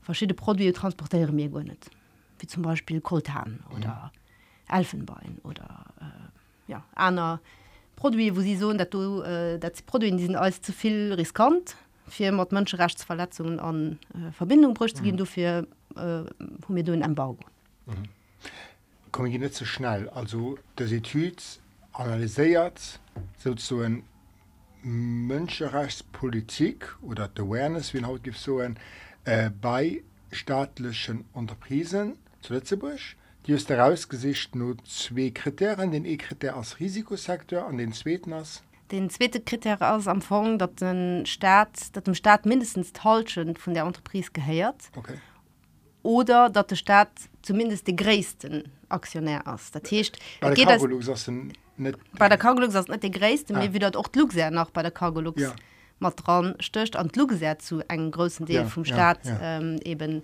verschiedene 0.02 0.36
Produkte 0.36 0.74
transportieren 0.74 1.36
mir 1.36 1.50
nicht 1.50 1.90
wie 2.40 2.48
zum 2.48 2.64
Beispiel 2.64 3.02
Koltan 3.02 3.64
oder 3.76 4.12
mhm. 4.70 4.76
Elfenbein 4.78 5.38
oder 5.44 5.86
äh, 6.00 6.72
ja 6.72 6.84
einer 6.96 7.40
Produkt, 7.96 8.36
wo 8.36 8.42
sie 8.42 8.58
so 8.58 8.74
dass 8.74 8.90
du 8.90 9.22
äh, 9.22 9.58
dass 9.58 9.82
Produkte 9.82 10.20
sind 10.20 10.36
alles 10.36 10.62
zu 10.62 10.72
viel 10.72 11.14
riskant 11.14 11.76
für 12.08 12.32
Menschenrechtsverletzungen 12.32 13.60
an 13.60 14.00
äh, 14.14 14.32
Verbindung 14.32 14.74
bräuchte 14.74 15.02
mhm. 15.02 15.06
gehen 15.06 15.18
du 15.18 15.26
für 15.26 15.68
äh, 15.96 16.24
mir 16.68 16.84
du 16.84 16.94
Embargo. 16.94 17.40
Mhm. 17.86 18.10
Komme 19.12 19.30
ich 19.30 19.40
nicht 19.40 19.56
so 19.56 19.66
schnell 19.66 20.10
also 20.10 20.58
das 20.76 20.92
Etude 20.92 21.42
analysiert 22.00 23.00
so 23.58 23.82
ein 23.82 24.04
Mönscherechtspolitik 24.84 26.96
oder 27.02 27.30
awareness 27.38 27.94
wie 27.94 28.04
haut 28.04 28.24
gibt 28.24 28.38
so 28.38 28.60
ein 28.60 28.78
äh, 29.24 29.50
bei 29.50 30.04
staatlichen 30.32 31.26
Unterprisen 31.34 32.18
zu 32.42 32.54
Lützeburg 32.54 33.00
die 33.48 33.54
ist 33.54 33.70
herausgesicht 33.70 34.56
nur 34.56 34.76
zwei 34.86 35.30
Kriterien 35.30 35.92
den 35.92 36.06
E-Kriter 36.06 36.56
als 36.56 36.80
Risikosektor 36.80 37.66
an 37.66 37.78
den 37.78 37.94
zweiten 37.94 38.34
aus 38.34 38.64
den 38.92 39.10
zweite 39.10 39.40
Kriter 39.40 39.94
aus 39.94 40.08
am 40.08 40.22
Fong 40.22 40.60
dat 40.60 40.82
den 40.82 41.26
Staat 41.26 41.96
dat 41.96 42.08
dem 42.08 42.16
Staat 42.16 42.46
mindestens 42.46 42.92
täuschend 42.94 43.58
von 43.58 43.74
der 43.74 43.86
Unterprise 43.86 44.32
geheiert 44.34 44.90
okay. 44.96 45.16
oder 46.04 46.50
dat 46.50 46.72
der 46.72 46.76
Staat 46.76 47.12
zumindest 47.42 47.88
die 47.88 47.96
gräessten 47.96 48.72
Aktionär 48.90 49.48
aus 49.48 49.72
der 49.72 49.82
Tisch 49.82 50.12
geht 50.42 50.68
net 50.68 50.82
bei 51.78 52.30
der 52.30 52.38
Cargolux 52.38 52.74
net 52.88 53.04
de 53.04 53.10
gréste 53.10 53.54
ah. 53.56 53.74
wie 53.74 53.80
dat 53.80 53.96
och 53.96 54.10
Lu 54.16 54.28
nach 54.52 54.70
bei 54.72 54.82
der 54.82 54.92
Cargolux 54.92 55.42
ja. 55.42 55.54
mat 56.00 56.16
dran 56.16 56.56
stöcht 56.60 56.96
an 56.96 57.10
Lu 57.16 57.28
zu 57.60 57.82
eng 57.88 58.12
großen 58.12 58.46
Deel 58.46 58.64
ja, 58.64 58.66
vum 58.66 58.86
Staat 58.86 59.26
ja, 59.26 59.34
ja. 59.34 59.58
Ähm, 59.58 59.80
eben 59.84 60.24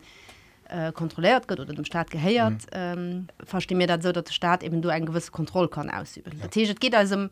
äh, 0.70 0.92
kontrolliert 0.92 1.48
gëtt 1.48 1.60
oder 1.60 1.74
dem 1.74 1.86
Staat 1.86 2.10
geheiert 2.10 2.66
mhm. 2.72 2.74
ähm, 2.74 3.28
verste 3.46 3.76
mir 3.76 3.88
dat 3.88 4.04
so 4.04 4.12
dat 4.12 4.28
der 4.28 4.34
Staat 4.34 4.64
eben 4.64 4.82
du 4.82 4.90
en 4.90 5.06
gewisse 5.06 5.32
Kontrolle 5.32 5.68
kann 5.68 5.90
ausüben 5.90 6.40
ja. 6.40 6.48
Tisch, 6.48 6.74
geht 6.80 6.96
also 6.96 7.16
um, 7.16 7.30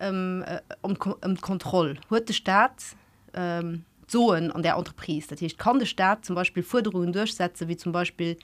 um, 0.00 0.44
um, 0.82 1.14
um 1.24 1.40
Kontrolle 1.40 1.96
hue 2.10 2.20
de 2.20 2.34
Staat 2.34 2.82
ähm, 3.34 3.84
zoen 4.06 4.50
an 4.50 4.62
der 4.62 4.76
Entreprise 4.76 5.28
dat 5.28 5.58
kann 5.58 5.78
de 5.78 5.86
Staat 5.86 6.24
zum 6.24 6.34
Beispiel 6.36 6.62
Forderungen 6.62 7.12
durchsetzen 7.12 7.68
wie 7.68 7.76
zum 7.76 7.92
Beispiel 7.92 8.38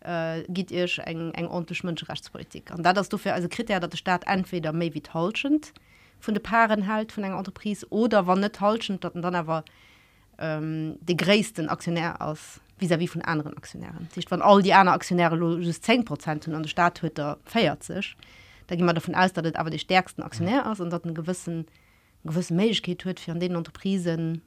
äh, 0.00 0.42
geht 0.48 0.70
ihr 0.70 0.88
eng 1.04 1.32
eng 1.32 1.66
Menschenrechtspolitik 1.82 2.72
und 2.74 2.84
da 2.84 2.92
dass 2.92 3.08
du 3.08 3.18
für 3.18 3.32
also 3.32 3.48
Kriter 3.48 3.80
dat 3.80 3.92
der 3.92 3.98
Staat 3.98 4.26
entweder 4.26 4.72
méi 4.72 4.94
wie 4.94 5.00
tauschend 5.00 5.72
von 6.20 6.34
de 6.34 6.42
Paaren 6.42 6.86
halt 6.86 7.12
von 7.12 7.24
enger 7.24 7.38
Entreprise 7.38 7.86
oder 7.90 8.26
wann 8.26 8.40
net 8.40 8.56
tauschend 8.56 9.04
dat 9.04 9.14
dann 9.14 9.34
aber 9.34 9.64
ähm, 10.38 10.98
de 11.00 11.16
gräessten 11.16 11.68
Aktionär 11.68 12.22
aus 12.22 12.60
vis 12.78 12.90
wie 12.90 13.08
von 13.08 13.22
anderen 13.22 13.56
Aktionären. 13.56 14.08
Sich 14.14 14.28
von 14.28 14.40
all 14.40 14.62
die 14.62 14.72
anderen 14.72 14.94
Aktionäre 14.94 15.60
10 15.60 16.04
Prozent 16.04 16.48
an 16.48 16.62
der 16.62 16.70
Staat 16.70 17.02
hue 17.02 17.10
er 17.16 17.38
feiert 17.44 17.82
sich 17.82 18.16
da 18.68 18.76
gi 18.76 18.82
man 18.82 18.94
davon 18.94 19.14
aus 19.14 19.32
dat 19.32 19.56
aber 19.56 19.70
die 19.70 19.78
stärksten 19.78 20.22
Aktionär 20.22 20.70
aus 20.70 20.80
und 20.80 20.90
dat 20.90 21.04
einen 21.04 21.14
gewissen 21.14 21.66
gewissen 22.24 22.56
Mail 22.56 22.74
geht 22.74 23.04
hue 23.04 23.14
für 23.16 23.32
an 23.32 23.40
den 23.40 23.56
Unterprisen 23.56 24.42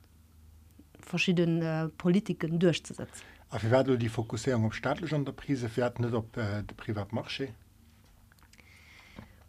verschiedene 1.00 1.92
Politiken 1.98 2.60
durchzusetzen 2.60 3.26
wie 3.52 3.76
Afir 3.76 3.98
die 3.98 4.10
Fokussierung 4.10 4.66
auf 4.66 4.74
staatliche 4.74 5.16
Unterprise 5.16 5.70
fährt 5.70 6.00
nicht 6.00 6.14
op 6.14 6.38
äh, 6.38 6.64
de 6.64 6.76
Privatmarsche? 6.76 7.50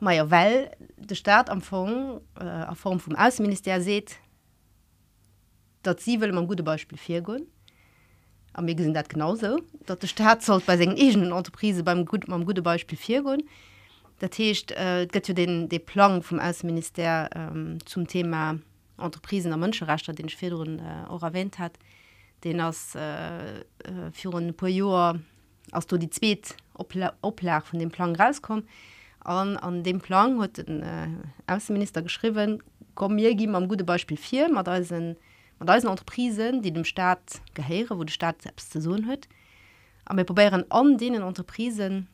Meier 0.00 0.24
ja, 0.24 0.30
well 0.30 0.70
de 0.96 1.16
Staat 1.16 1.48
am 1.48 1.60
Fong 1.60 2.20
äh, 2.38 2.42
a 2.42 2.74
Form 2.74 2.98
vom 2.98 3.14
Außenminister 3.14 3.80
seht, 3.80 4.16
dat 5.82 6.00
sie 6.00 6.20
will 6.20 6.32
man 6.32 6.48
gute 6.48 6.62
Beispiel 6.62 6.98
fir 6.98 7.22
gonn. 7.22 7.46
Am 8.52 8.64
mir 8.64 8.74
gesinn 8.74 8.94
dat 8.94 9.08
genauso, 9.08 9.60
dat 9.86 10.02
der 10.02 10.08
Staat 10.08 10.42
sollt 10.42 10.66
bei 10.66 10.76
segen 10.76 10.96
egenen 10.96 11.32
Unterprise 11.32 11.84
beim 11.84 12.04
gut 12.04 12.26
ma 12.28 12.36
gute 12.38 12.62
Beispiel 12.62 12.98
fir 12.98 13.22
gonn. 13.22 13.42
Dat 14.18 14.36
heescht 14.38 14.72
äh, 14.72 15.06
gëtt 15.06 15.28
ja 15.28 15.34
den 15.34 15.68
de 15.68 15.78
Plan 15.78 16.22
vom 16.22 16.40
Außenminister 16.40 17.30
ähm, 17.34 17.78
zum 17.86 18.08
Thema 18.08 18.58
Entreprisen 18.98 19.52
am 19.52 19.60
Mënscherechter 19.60 20.12
den 20.12 20.28
Schwedrun 20.28 20.80
äh, 20.80 21.08
auch 21.08 21.22
erwähnt 21.22 21.58
hat 21.60 21.78
den 22.44 22.60
aus 22.60 22.94
äh, 22.94 23.62
fir 24.12 24.34
un 24.34 24.54
po 24.54 24.66
Joer 24.66 25.20
ass 25.70 25.86
du 25.86 25.98
die 25.98 26.10
Zzweet 26.10 26.56
oplag 26.74 27.66
von 27.66 27.78
dem 27.78 27.90
Plan 27.90 28.16
rauskom. 28.16 28.64
An, 29.20 29.56
an 29.56 29.84
dem 29.84 30.00
Plan 30.00 30.40
hat 30.40 30.58
den 30.58 30.82
äh, 30.82 31.08
Außenminister 31.46 32.02
geschrieben 32.02 32.62
kom 32.94 33.14
mir 33.14 33.34
gi 33.34 33.48
am 33.48 33.68
gute 33.68 33.84
Beispiel 33.84 34.16
vier 34.16 34.48
man 34.48 34.64
da 34.64 34.82
4 34.82 35.14
mat 35.58 35.84
Unterprisen, 35.84 36.62
die 36.62 36.72
dem 36.72 36.84
Staat 36.84 37.40
geheere, 37.54 37.98
wo 37.98 38.04
der 38.04 38.12
Staat 38.12 38.42
selbst 38.42 38.72
zu 38.72 38.80
soun 38.80 39.06
huet. 39.06 39.28
aber 40.04 40.18
wir 40.18 40.24
probieren 40.24 40.64
an 40.70 40.98
denen 40.98 41.22
Unterprisen 41.22 42.08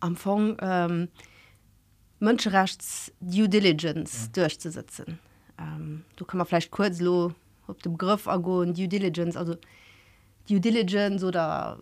am 0.00 0.12
anfang 0.12 0.56
ähm, 0.60 1.08
Mënscherechts 2.20 3.12
Due 3.20 3.48
Diligence 3.48 4.30
ja. 4.34 4.42
durchzusetzen. 4.42 5.18
Ähm, 5.58 6.04
du 6.16 6.24
kann 6.24 6.38
man 6.38 6.46
vielleicht 6.46 6.70
kurz 6.70 7.00
lo 7.00 7.32
op 7.68 7.82
dem 7.82 7.96
Griff 7.96 8.26
ago 8.26 8.64
due 8.64 8.88
diligence 8.88 9.36
also 9.38 9.56
due 10.48 10.60
diligence 10.60 11.24
oder 11.24 11.78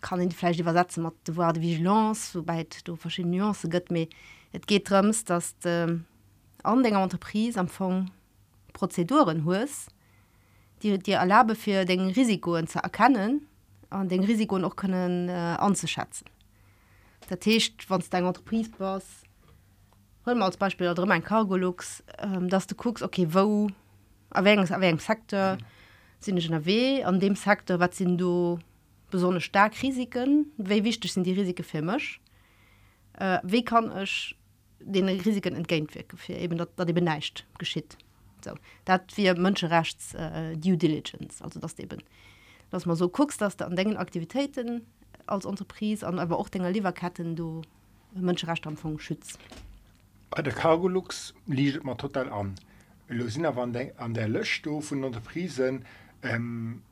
kann 0.00 0.20
in 0.20 0.28
diefle 0.28 0.58
übersetzen 0.58 1.02
mat 1.02 1.14
de 1.26 1.36
war 1.36 1.52
de 1.52 1.62
vigilance 1.62 2.32
sobald 2.32 2.86
du 2.86 2.96
verschiedene 2.96 3.36
nuance 3.36 3.68
gött 3.68 3.90
mir 3.90 4.08
et 4.52 4.66
geht 4.66 4.90
drums 4.90 5.24
dass 5.24 5.58
de 5.58 6.00
anhänger 6.62 7.02
unterprise 7.02 7.60
am 7.60 7.68
Fong 7.68 8.10
prozeduren 8.72 9.44
hues 9.44 9.86
die 10.82 10.98
dir 10.98 11.16
erlaube 11.16 11.54
für 11.54 11.84
den 11.84 12.10
risikoen 12.10 12.66
zu 12.66 12.78
erkennen 12.78 13.46
an 13.90 14.08
den 14.08 14.24
risikoen 14.24 14.64
auch 14.64 14.76
können 14.76 15.28
äh, 15.28 15.32
anzuschätzen. 15.32 16.26
Der 17.30 17.40
techt 17.40 17.88
wann 17.88 18.02
dein 18.10 18.24
unterprise 18.24 18.70
was 18.78 19.04
als 20.24 20.56
Beispiel 20.56 20.88
oder 20.88 21.06
mein 21.06 21.22
Cargolux 21.22 22.02
ähm, 22.18 22.48
dass 22.48 22.66
du 22.66 22.74
guckst 22.74 23.04
okay 23.04 23.28
wo 23.30 23.68
erwägens 24.32 24.70
erwägen 24.70 24.98
Faktor 24.98 25.56
mhm. 25.56 25.64
sind 26.20 26.42
schon 26.42 26.54
erW 26.54 27.04
an 27.04 27.20
dem 27.20 27.36
Faktor 27.36 27.80
was 27.80 27.96
sind 27.98 28.18
du 28.18 28.58
besonders 29.10 29.44
stark 29.44 29.80
Risiken 29.82 30.52
wie 30.56 30.84
wichtig 30.84 31.12
sind 31.12 31.24
die 31.24 31.32
Risiken 31.32 31.64
für 31.64 31.82
mich 31.82 32.20
äh, 33.18 33.38
wie 33.42 33.64
kann 33.64 33.96
ich 34.02 34.36
den 34.80 35.08
Risiken 35.08 35.54
entgegenwirken 35.54 36.18
für 36.18 36.34
eben 36.34 36.58
dass, 36.58 36.68
dat 36.76 36.94
beneicht 36.94 37.46
geschieht 37.58 37.96
so 38.44 38.52
dat 38.84 39.16
wir 39.16 39.38
Menschenrechts 39.38 40.14
äh, 40.14 40.56
due 40.56 40.76
diligence 40.76 41.42
also 41.42 41.60
das 41.60 41.78
eben 41.78 42.02
dass 42.70 42.86
man 42.86 42.96
so 42.96 43.08
guckst 43.08 43.40
dass 43.40 43.56
du 43.56 43.64
an 43.66 43.76
denken 43.76 43.96
Aktivitäten 43.96 44.82
als 45.26 45.46
Unterprise 45.46 46.06
an 46.06 46.18
aber 46.18 46.38
auch 46.38 46.48
dennger 46.48 46.70
Lieferketten 46.70 47.36
du 47.36 47.62
Menschenrechtstampfung 48.20 48.98
schützt. 48.98 49.38
Bei 50.30 50.42
der 50.42 50.52
Cargolux 50.52 51.34
liegt 51.46 51.84
man 51.84 51.98
total 51.98 52.30
an. 52.30 52.54
Sind 53.08 53.46
aber 53.46 53.62
an 53.62 54.14
der 54.14 54.28
Löschsto 54.28 54.80
von 54.80 55.04
Unterprisen 55.04 55.84
ähm, 56.22 56.82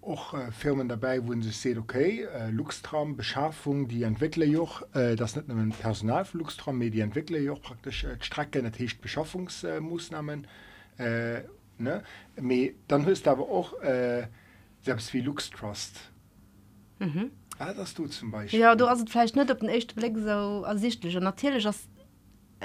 auch 0.00 0.34
äh, 0.34 0.52
Firmen 0.52 0.88
dabei 0.88 1.26
wo 1.26 1.32
sie 1.34 1.50
sehen 1.50 1.78
okay 1.78 2.26
äh, 2.32 2.50
Luxtraum 2.50 3.16
Beschaffung 3.16 3.88
die 3.88 4.04
entwickle 4.04 4.60
auch 4.60 4.82
äh, 4.94 5.16
das 5.16 5.36
nicht 5.36 5.48
nur 5.48 5.68
Personal 5.70 6.24
für 6.24 6.38
Luxtraum 6.38 6.78
die 6.80 7.00
entwickle 7.00 7.52
auch 7.52 7.60
praktisch 7.60 8.04
äh, 8.04 8.16
Strecke 8.20 8.62
natürlich 8.62 9.00
Beschaffungsmaßnahmen 9.00 10.46
äh, 10.98 11.42
ne? 11.78 12.02
Me, 12.40 12.74
dann 12.88 13.04
höchst 13.06 13.26
aber 13.28 13.48
auch 13.48 13.80
äh, 13.80 14.28
selbst 14.82 15.12
wie 15.14 15.20
Luxtrust. 15.20 16.10
Mhm. 16.98 17.30
ah, 17.58 17.74
das 17.74 17.94
du 17.94 18.06
zum 18.06 18.30
Beispiel. 18.30 18.60
Ja 18.60 18.74
du 18.74 18.88
hast 18.88 19.08
vielleicht 19.10 19.36
nicht 19.36 19.50
auf 19.50 19.58
den 19.58 19.68
echten 19.68 19.98
Blick 19.98 20.16
so 20.16 20.64
ersichtlich. 20.64 21.16
Und 21.16 21.24
natürlich 21.24 21.66
hast 21.66 21.88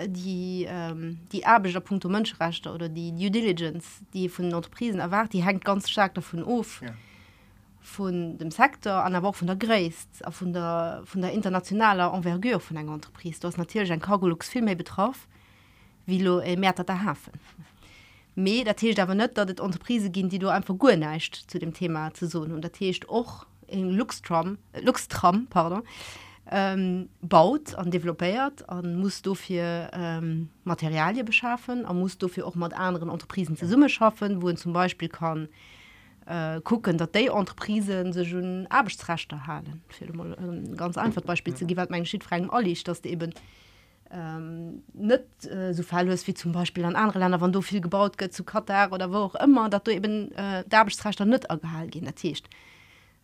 die 0.08 0.66
ähm, 0.70 1.20
die 1.32 1.46
abeger 1.46 1.82
Punkt 1.82 2.06
Mönschrechte 2.06 2.72
oder 2.72 2.90
die 2.90 3.12
due 3.12 3.32
diligence 3.32 4.02
die 4.14 4.30
von 4.30 4.48
Nordprisen 4.48 5.00
erwart 5.00 5.34
die 5.34 5.44
hängt 5.44 5.66
ganz 5.66 5.90
stark 5.90 6.16
davon 6.16 6.44
auf. 6.44 6.82
Ja. 6.82 6.94
von 7.82 8.38
dem 8.38 8.52
sektor 8.52 9.04
an 9.04 9.14
der 9.14 9.24
Woche 9.24 9.40
von 9.40 9.48
der 9.48 9.58
Grace 9.58 10.08
von 10.30 10.54
der 10.54 11.02
von 11.06 11.22
der 11.22 11.34
internationaler 11.34 12.14
Envergur 12.14 12.60
von 12.60 12.78
einer 12.78 12.94
Unterprise 12.94 13.42
du 13.42 13.48
hast 13.48 13.58
natürlich 13.58 13.92
ein 13.92 14.02
Cargolux 14.02 14.50
viel 14.50 14.62
mehr 14.62 14.76
betroffen 14.76 15.28
wie 16.06 16.20
du 16.20 16.40
äh, 16.40 16.56
mehr 16.56 16.74
der 16.74 17.04
Hafen 17.04 17.34
me 18.36 18.64
der 18.64 19.04
aber 19.04 19.16
nicht 19.16 19.38
dass 19.38 19.60
Unterprise 19.60 20.10
gehen 20.10 20.30
die 20.30 20.40
du 20.40 20.48
einfach 20.48 20.78
gut 20.78 20.98
nicht 20.98 21.36
zu 21.36 21.60
dem 21.60 21.74
Thema 21.74 22.14
zu 22.14 22.28
so 22.28 22.42
und 22.42 22.62
der 22.62 22.72
Tisch 22.72 23.02
auch 23.10 23.46
in 23.68 23.92
Luxtram 23.92 24.58
Luxtram 24.82 25.48
pardon 25.48 25.82
die 25.82 26.31
ähm, 26.52 27.10
baut 27.22 27.76
an 27.76 27.90
developéiert 27.90 28.68
an 28.68 28.98
muss 28.98 29.22
dufir 29.22 29.90
ähm, 29.94 30.50
Materialien 30.66 31.26
beschaffen 31.26 31.86
an 31.86 32.00
muss 32.00 32.18
dufir 32.18 32.46
auch 32.46 32.56
mat 32.56 32.74
anderen 32.74 33.10
Unterprisen 33.10 33.58
schaffen, 33.90 34.42
wo 34.42 34.52
zum 34.52 34.74
Beispiel 34.74 35.08
kann 35.08 35.48
äh, 36.26 36.60
gucken, 36.62 36.98
dat 36.98 37.16
de 37.16 37.30
Unterprisen 37.30 38.12
se 38.12 38.26
schon 38.26 38.68
Abrechtsrechte 38.70 39.48
halen 39.48 39.82
ganz 40.76 40.98
einfach 40.98 41.22
Beispiel 41.22 41.56
zu 41.56 41.66
mein 41.90 42.06
Schiedfragen 42.06 42.50
all 42.50 42.66
dass 42.84 43.04
eben 43.06 43.34
ähm, 44.14 44.84
net 44.94 45.26
äh, 45.46 45.74
so 45.74 45.84
fall 45.84 46.10
ist 46.10 46.28
wie 46.28 46.34
zum 46.34 46.52
Beispiel 46.52 46.84
an 46.84 46.98
andere 46.98 47.20
Länder 47.20 47.40
wann 47.40 47.54
du 47.54 47.62
viel 47.62 47.80
gebaut 47.80 48.18
geht 48.18 48.34
zu 48.34 48.44
Katar 48.44 48.92
oder 48.92 49.10
wo 49.10 49.18
auch 49.18 49.36
immer 49.36 49.70
dat 49.70 49.88
du 49.88 49.92
eben 49.94 50.34
äh, 50.34 50.66
der 50.66 50.82
Abrechtsrechte 50.82 51.26
net 51.26 51.48
gehalt 51.48 51.92
gehen 51.94 52.08
ercht. 52.08 52.50
Äh, 52.50 52.71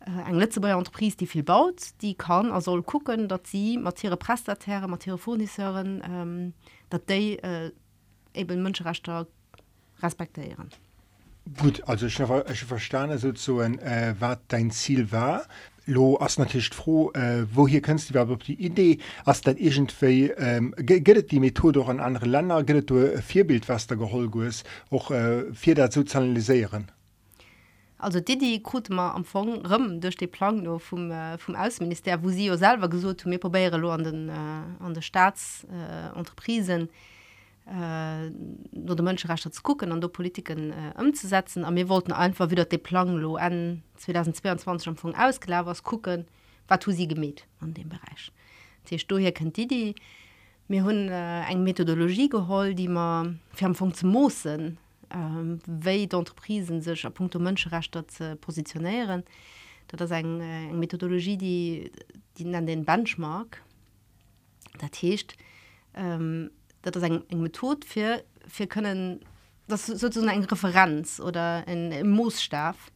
eng 0.07 0.35
letzte 0.35 0.61
bei 0.61 0.71
Entreprise, 0.71 1.17
die 1.17 1.27
viel 1.27 1.43
baut, 1.43 1.91
die 2.01 2.15
kann 2.15 2.51
er 2.51 2.61
soll 2.61 2.83
gucken, 2.83 3.27
dat 3.27 3.47
sie 3.47 3.77
Matthi 3.77 4.09
Prestatäre, 4.15 4.87
Matthiphoniseuren 4.87 6.01
ähm, 6.05 6.53
dat 6.89 7.09
de 7.09 7.37
äh, 7.37 7.71
eben 8.33 8.63
Mönscherechter 8.63 9.27
respektieren. 10.01 10.69
Gut, 11.57 11.81
also 11.87 12.07
ich, 12.07 12.19
ich 12.19 12.63
verstehe 12.63 13.17
so, 13.17 13.33
so 13.33 13.59
ein, 13.59 13.79
äh, 13.79 14.15
was 14.19 14.37
dein 14.47 14.71
Ziel 14.71 15.11
war. 15.11 15.43
Lo 15.85 16.17
as 16.19 16.37
natürlich 16.37 16.69
froh, 16.69 17.11
äh, 17.13 17.45
wo 17.53 17.65
hier 17.65 17.81
du 17.81 17.93
überhaupt 18.09 18.47
die 18.47 18.61
Idee, 18.61 18.99
as 19.23 19.39
dat 19.39 19.57
irgendwie 19.57 20.31
ähm, 20.37 20.75
gehtt 20.77 21.31
die 21.31 21.39
Methode 21.39 21.79
auch 21.79 21.87
an 21.87 22.01
andere 22.01 22.25
Länder, 22.25 22.61
gehtt 22.63 22.89
du 22.89 23.21
Vierbild 23.21 23.69
was 23.69 23.87
der 23.87 23.95
geholg 23.95 24.35
ist, 24.35 24.65
auch 24.89 25.11
äh, 25.11 25.45
vier 25.53 25.75
dazu 25.75 26.03
zu 26.03 26.17
analysieren. 26.17 26.91
Also 27.99 28.19
die 28.19 28.61
gut 28.61 28.89
mal 28.89 29.11
am 29.11 29.25
Fong 29.25 29.65
rum 29.65 29.99
durch 29.99 30.17
die 30.17 30.27
Plan 30.27 30.79
vom, 30.79 31.09
äh, 31.09 31.37
vom 31.37 31.55
Außenminister, 31.55 32.23
wo 32.23 32.29
sie 32.29 32.55
selber 32.55 32.89
gesucht 32.89 33.25
mir 33.25 33.39
probieren 33.39 33.83
an 33.85 34.03
den, 34.03 34.29
äh, 34.29 34.83
an 34.83 34.93
der 34.93 35.01
Staatsentreprisen 35.01 36.89
äh, 37.69 38.29
nur 38.71 38.95
der 38.95 39.03
Menschenrecht 39.03 39.53
zu 39.53 39.61
gucken 39.61 39.91
an 39.91 39.99
der 39.99 40.07
Politiken 40.09 40.71
äh, 40.71 40.93
umzusetzen. 40.99 41.65
Aber 41.65 41.75
wir 41.75 41.89
wollten 41.89 42.11
einfach 42.11 42.49
wieder 42.49 42.65
die 42.65 42.77
Plan 42.77 43.09
an 43.37 43.83
2022 43.97 44.87
am 44.87 44.95
Fong 44.95 45.15
ausgelaufen 45.15 45.67
was 45.67 45.83
gucken, 45.83 46.27
was 46.67 46.79
tu 46.79 46.91
sie 46.91 47.07
gemäht 47.07 47.45
an 47.59 47.73
dem 47.73 47.89
Bereich. 47.89 48.31
Du 49.07 49.17
hier 49.17 49.33
kennt 49.33 49.57
die 49.57 49.95
mir 50.69 50.83
hun 50.83 51.09
äh, 51.09 51.43
eng 51.45 51.63
Methodologie 51.63 52.29
geholt, 52.29 52.77
die 52.77 52.87
man 52.87 53.39
für 53.53 53.65
am 53.65 53.75
Fong 53.75 53.93
zu 53.93 54.05
moen 54.05 54.77
ähm, 55.11 55.59
wéi 55.65 56.07
d'Entreprisen 56.07 56.81
sech 56.81 57.05
a 57.05 57.09
Punkto 57.09 57.39
Mënscherechter 57.39 58.05
ze 58.07 58.35
positionieren, 58.35 59.23
dat 59.87 60.01
ass 60.01 60.11
eng 60.11 60.41
äh, 60.41 60.67
eng 60.69 60.79
Methodologie, 60.79 61.37
die, 61.37 61.91
die 62.37 62.55
an 62.55 62.65
den 62.65 62.85
Benchmark. 62.85 63.63
Dat 64.79 64.95
heescht 65.01 65.35
ähm, 65.95 66.51
dat 66.81 66.95
eng 66.97 67.23
eng 67.29 67.41
Method 67.41 67.85
fir 67.85 68.23
fir 68.47 68.67
können 68.67 69.21
eng 69.67 70.43
Referenz 70.45 71.19
oder 71.19 71.67
en 71.67 72.09
Moossstaff 72.09 72.91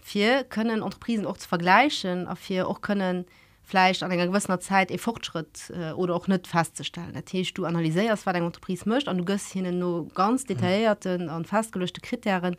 fir 0.00 0.44
können 0.44 0.82
Entreprisen 0.82 1.26
auch 1.26 1.36
zu 1.36 1.48
vergleichen, 1.48 2.26
a 2.26 2.34
fir 2.34 2.68
auch 2.68 2.80
können, 2.80 3.26
vielleicht 3.68 4.02
an 4.02 4.10
einer 4.10 4.26
gewisser 4.26 4.58
Zeit 4.60 4.90
e 4.90 4.96
Fortschritt 4.96 5.70
äh, 5.70 5.92
oder 5.92 6.14
auch 6.14 6.26
nicht 6.26 6.46
festzustellen. 6.46 7.12
Natürlich, 7.12 7.52
du 7.52 7.66
analysierst, 7.66 8.24
was 8.24 8.32
deine 8.32 8.46
Unterprise 8.46 8.88
möchte 8.88 9.10
und 9.10 9.18
du 9.18 9.24
gehst 9.26 9.54
ihnen 9.54 9.78
nur 9.78 10.08
ganz 10.08 10.46
detaillierten 10.46 11.26
mhm. 11.26 11.34
und 11.34 11.46
festgelöschte 11.46 12.00
Kriterien, 12.00 12.56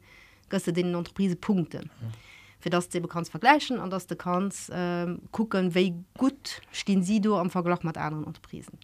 gehst 0.50 0.68
du 0.68 0.72
den 0.72 0.96
Unterprise 0.96 1.36
Punkten. 1.36 1.90
Mhm. 2.02 2.12
für 2.60 2.70
das 2.70 2.90
du 2.90 3.02
kannst 3.08 3.32
vergleichen 3.32 3.80
und 3.80 3.90
dass 3.92 4.06
du 4.06 4.16
kannst 4.16 4.70
ähm, 4.72 5.22
gucken 5.32 5.74
wie 5.74 5.96
gut 6.18 6.62
stehen 6.72 7.02
sie 7.02 7.22
du 7.22 7.36
am 7.36 7.50
Vergleich 7.50 7.84
mit 7.84 7.98
anderen 7.98 8.26
Unterprisen 8.26 8.78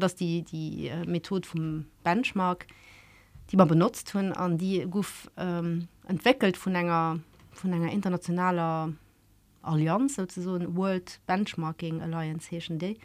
das 0.00 0.16
die 0.16 0.42
die 0.42 0.88
äh, 0.88 1.06
Methode 1.06 1.48
vom 1.48 1.86
Benchmark 2.02 2.66
die 3.50 3.56
man 3.56 3.68
benutzt 3.68 4.12
hun 4.14 4.32
an 4.32 4.58
die 4.58 4.84
Guf 4.90 5.30
ähm, 5.36 5.88
entwickelt 6.08 6.56
von 6.56 6.74
einer 6.74 7.20
von 7.52 7.72
einer 7.72 7.92
internationaler 7.92 8.92
Allianz 9.62 10.16
sozusagen 10.16 10.76
World 10.76 11.20
Benchmarking 11.26 12.00
Alliance 12.00 12.50
Day 12.78 12.98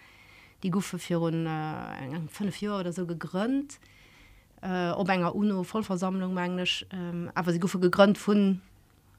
die. 0.63 0.72
Gufe 0.72 0.98
für 0.98 1.30
äh, 1.32 2.20
fünf 2.30 2.62
Jahre 2.62 2.82
oder 2.82 2.94
so 2.94 3.06
gegründet 3.06 3.80
äh, 4.62 4.92
ob 4.92 5.10
enger 5.10 5.36
UNO 5.36 5.63
Vollversammlung 5.63 6.38
englisch 6.38 6.86
ähm, 6.92 7.30
aber 7.36 7.52
sie 7.52 7.60
Gufe 7.60 7.80
gegründet 7.80 8.18
von 8.18 8.62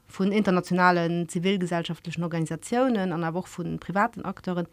von 0.07 0.31
internationalen 0.31 1.27
zivilgesellschaftlichen 1.27 2.23
Organisationen 2.23 3.11
an 3.11 3.21
der 3.21 3.35
auch 3.35 3.47
von 3.47 3.79
privaten 3.79 4.23
Akteuren 4.23 4.67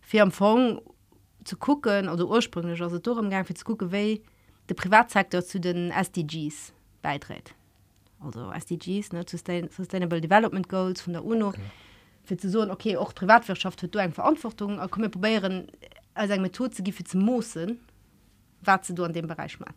für 0.00 0.18
empfang 0.18 0.80
zu 1.44 1.56
gucken 1.56 2.08
oder 2.08 2.26
ursprünglich 2.26 2.80
also 2.80 2.98
durchgang 2.98 3.44
für 3.44 3.54
zu 3.54 3.64
gucken 3.64 3.92
wie 3.92 4.22
der 4.68 4.74
Privatsektor 4.74 5.42
zu 5.42 5.60
den 5.60 5.90
SDGs 5.90 6.72
beiträgt 7.02 7.54
also 8.24 8.50
SDGs 8.52 9.12
ne, 9.12 9.24
Sustain 9.28 9.68
Sustainable 9.68 10.20
Development 10.20 10.68
Goals 10.68 11.00
von 11.00 11.12
der 11.12 11.24
UNO. 11.24 11.48
Okay. 11.48 11.60
Für 12.24 12.36
zu 12.36 12.48
sagen 12.48 12.70
okay 12.70 12.96
auch 12.96 13.14
Privatwirtschaft 13.14 13.82
hat 13.82 13.94
du 13.94 13.98
eine 13.98 14.12
Verantwortung 14.12 14.78
komme 14.90 15.08
probieren 15.08 15.68
als 16.14 16.30
eine 16.30 16.42
Methode 16.42 16.70
zu 16.70 16.82
zu 16.82 17.18
moen 17.18 17.78
was 18.62 18.88
du 18.88 19.04
an 19.04 19.12
dem 19.12 19.26
Bereich 19.26 19.58
mal 19.58 19.74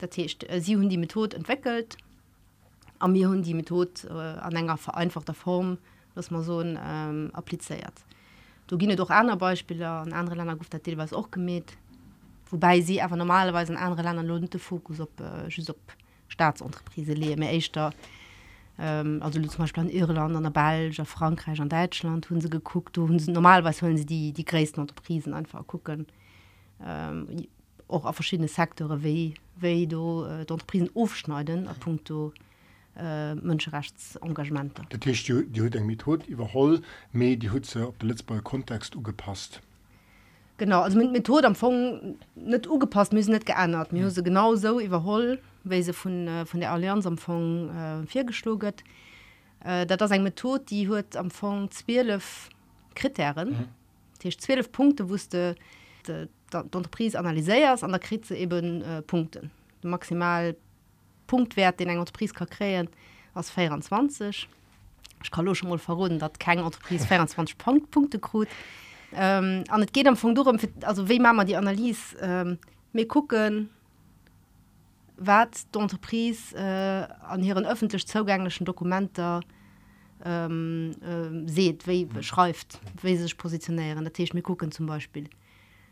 der 0.00 0.10
Tisch 0.10 0.36
äh, 0.48 0.60
sie 0.60 0.76
hun 0.76 0.88
die 0.88 0.98
Methode 0.98 1.36
entwickelt 1.36 1.96
an 2.98 3.12
mir 3.12 3.28
hun 3.28 3.42
die 3.42 3.54
Methode 3.54 3.90
äh, 4.08 4.40
an 4.40 4.56
enger 4.56 4.76
vereinfachter 4.76 5.34
Form 5.34 5.78
dass 6.14 6.30
man 6.30 6.42
so 6.42 6.60
ähm, 6.62 7.30
appliiert 7.32 8.04
du 8.66 8.78
ginne 8.78 8.96
doch 8.96 9.10
andere 9.10 9.36
Beispiele 9.36 9.88
an 9.88 10.12
andere 10.12 10.36
Länder 10.36 10.56
gut 10.56 10.72
der 10.72 10.98
was 10.98 11.12
auch 11.12 11.30
gemäht 11.30 11.76
wobei 12.50 12.80
sie 12.80 13.02
aber 13.02 13.16
normalerweise 13.16 13.72
in 13.72 13.78
andere 13.78 14.02
Länder 14.02 14.22
lohnte 14.22 14.58
Fokus 14.58 15.00
op 15.00 15.20
äh, 15.20 15.50
Staatsunterprise 16.28 17.14
le 17.14 17.36
echtter 17.36 17.92
ähm, 18.78 19.20
also 19.22 19.40
zum 19.40 19.58
Beispiel 19.58 19.82
an 19.82 19.90
Irland 19.90 20.36
an 20.36 20.42
der 20.42 20.50
Belge 20.50 21.04
Frankreich 21.04 21.60
an 21.60 21.68
Deutschland 21.68 22.28
hun 22.30 22.40
sie 22.40 22.50
geguckt 22.50 22.96
hun 22.98 23.16
normalerweise 23.26 23.82
wollen 23.82 23.96
sie 23.96 24.06
die 24.06 24.32
die 24.32 24.44
größten 24.44 24.80
Unterprisen 24.80 25.34
einfach 25.34 25.66
gucken 25.66 26.06
ähm, 26.84 27.46
auch 27.88 28.04
auf 28.04 28.14
verschiedene 28.14 28.48
Sektore 28.48 29.02
wie 29.02 29.34
wie 29.56 29.86
du 29.86 30.24
äh, 30.24 30.46
Unterprisen 30.50 30.90
aufschneiden 30.94 31.68
Punkt 31.80 32.10
äh, 32.98 33.34
Mënscherechtsengagement. 33.34 34.80
Dat 34.90 35.04
die 35.04 35.60
hue 35.60 35.70
eng 35.70 35.86
Method 35.86 36.24
iwwerholl 36.28 36.80
méi 37.12 37.36
die 37.36 37.50
Hutze 37.50 37.86
op 37.86 37.98
de 37.98 38.08
letzte 38.08 38.42
Kontext 38.42 38.96
ugepasst. 38.96 39.60
Genau 40.58 40.82
also 40.82 40.98
mit 40.98 41.12
Methode 41.12 41.46
am 41.46 41.54
Fong 41.54 42.16
net 42.34 42.66
ugepasst 42.68 43.12
müssen 43.12 43.30
net 43.30 43.46
geändert. 43.46 43.92
Mir 43.92 44.10
se 44.10 44.22
genau 44.22 44.56
so 44.56 44.80
iwwerholl 44.80 45.38
we 45.62 45.82
se 45.82 45.92
von, 45.92 46.26
äh, 46.26 46.44
von 46.44 46.60
der 46.60 46.72
Allianz 46.72 47.06
am 47.06 47.16
Fong 47.16 47.70
äh, 47.70 48.06
vier 48.06 48.24
geschluget 48.24 48.82
äh, 49.64 49.86
dat 49.86 50.00
das 50.00 50.10
eng 50.10 50.24
Methode 50.24 50.64
die 50.68 50.88
huet 50.88 51.16
am 51.16 51.30
Fong 51.30 51.70
12 51.70 52.48
Kriterien. 52.96 53.68
Mhm. 54.20 54.30
12 54.30 54.72
Punkte 54.72 55.08
wusste 55.08 55.54
d'Enterprise 56.50 57.16
analyseiers 57.16 57.84
an 57.84 57.90
der 57.92 58.00
Krize 58.00 58.34
eben 58.34 58.82
äh, 58.82 59.02
Punkten 59.02 59.52
maximal 59.82 60.56
Punktwert 61.28 61.78
den 61.78 61.88
eng 61.88 61.98
Entreprise 61.98 62.34
kann 62.34 62.48
kreen 62.48 62.88
aus 63.34 63.50
24 63.50 64.48
ich 65.22 65.30
kann 65.30 65.54
schon 65.54 65.68
mal 65.68 65.78
verroden 65.78 66.18
dat 66.18 66.40
kein 66.40 66.58
Entreprise 66.58 67.06
24 67.06 67.58
Punkt 67.58 67.90
Punkte 67.92 68.18
krut 68.18 68.48
ähm, 69.12 69.64
an 69.68 69.80
het 69.80 69.92
geht 69.92 70.06
am 70.06 70.16
von 70.16 70.34
darum 70.34 70.58
also 70.82 71.08
we 71.08 71.18
man 71.18 71.46
die 71.46 71.56
Analyse 71.56 72.16
ähm, 72.20 72.58
mir 72.92 73.06
gucken 73.06 73.70
wat 75.16 75.66
d'entreprise 75.72 76.54
äh, 76.54 77.06
an 77.26 77.42
ihren 77.42 77.66
öffentlich 77.66 78.06
zugänglichen 78.06 78.64
Dokumenter 78.64 79.40
ähm, 80.24 80.94
äh, 81.02 81.48
seht 81.50 81.86
wie 81.86 82.04
beschreift 82.04 82.72
schreibt 82.72 83.04
wie 83.04 83.16
sich 83.16 83.36
positionieren 83.36 84.04
natürlich 84.04 84.34
mir 84.34 84.42
gucken 84.42 84.70
zum 84.70 84.86
Beispiel 84.86 85.28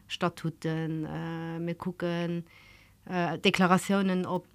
Statuten 0.08 1.06
äh, 1.06 1.58
mir 1.58 1.74
gucken 1.74 2.44
äh, 3.06 3.38
Deklarationen 3.38 4.26
ob 4.26 4.46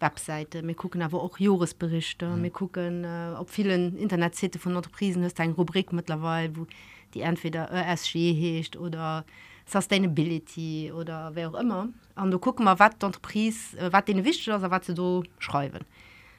Webseite 0.00 0.62
mir 0.62 0.74
gucken 0.74 1.02
aber 1.02 1.22
auch 1.22 1.38
Jorisberichte 1.38 2.26
mhm. 2.26 2.42
wir 2.42 2.50
gucken 2.50 3.04
äh, 3.04 3.34
ob 3.38 3.48
vielen 3.50 3.96
Internetseite 3.96 4.58
von 4.58 4.76
Unterprisen 4.76 5.24
ist 5.24 5.40
ein 5.40 5.52
Rubrik 5.52 5.92
mittlerweile 5.92 6.56
wo 6.56 6.64
die 6.64 6.74
entweder 7.20 7.70
ESG 7.70 8.32
hecht 8.32 8.76
oder 8.76 9.24
sustainability 9.66 10.92
oder 10.92 11.30
wer 11.34 11.50
auch 11.50 11.60
immer. 11.60 11.88
Und 12.16 12.30
du 12.30 12.38
gucken 12.38 12.64
mal 12.64 12.78
was 12.78 12.94
Unterprise 13.02 13.78
äh, 13.78 13.92
was 13.92 14.04
den 14.04 14.24
wichtig 14.24 14.48
ist 14.48 14.62
was 14.62 14.86
du 14.86 15.22
schreiben. 15.38 15.84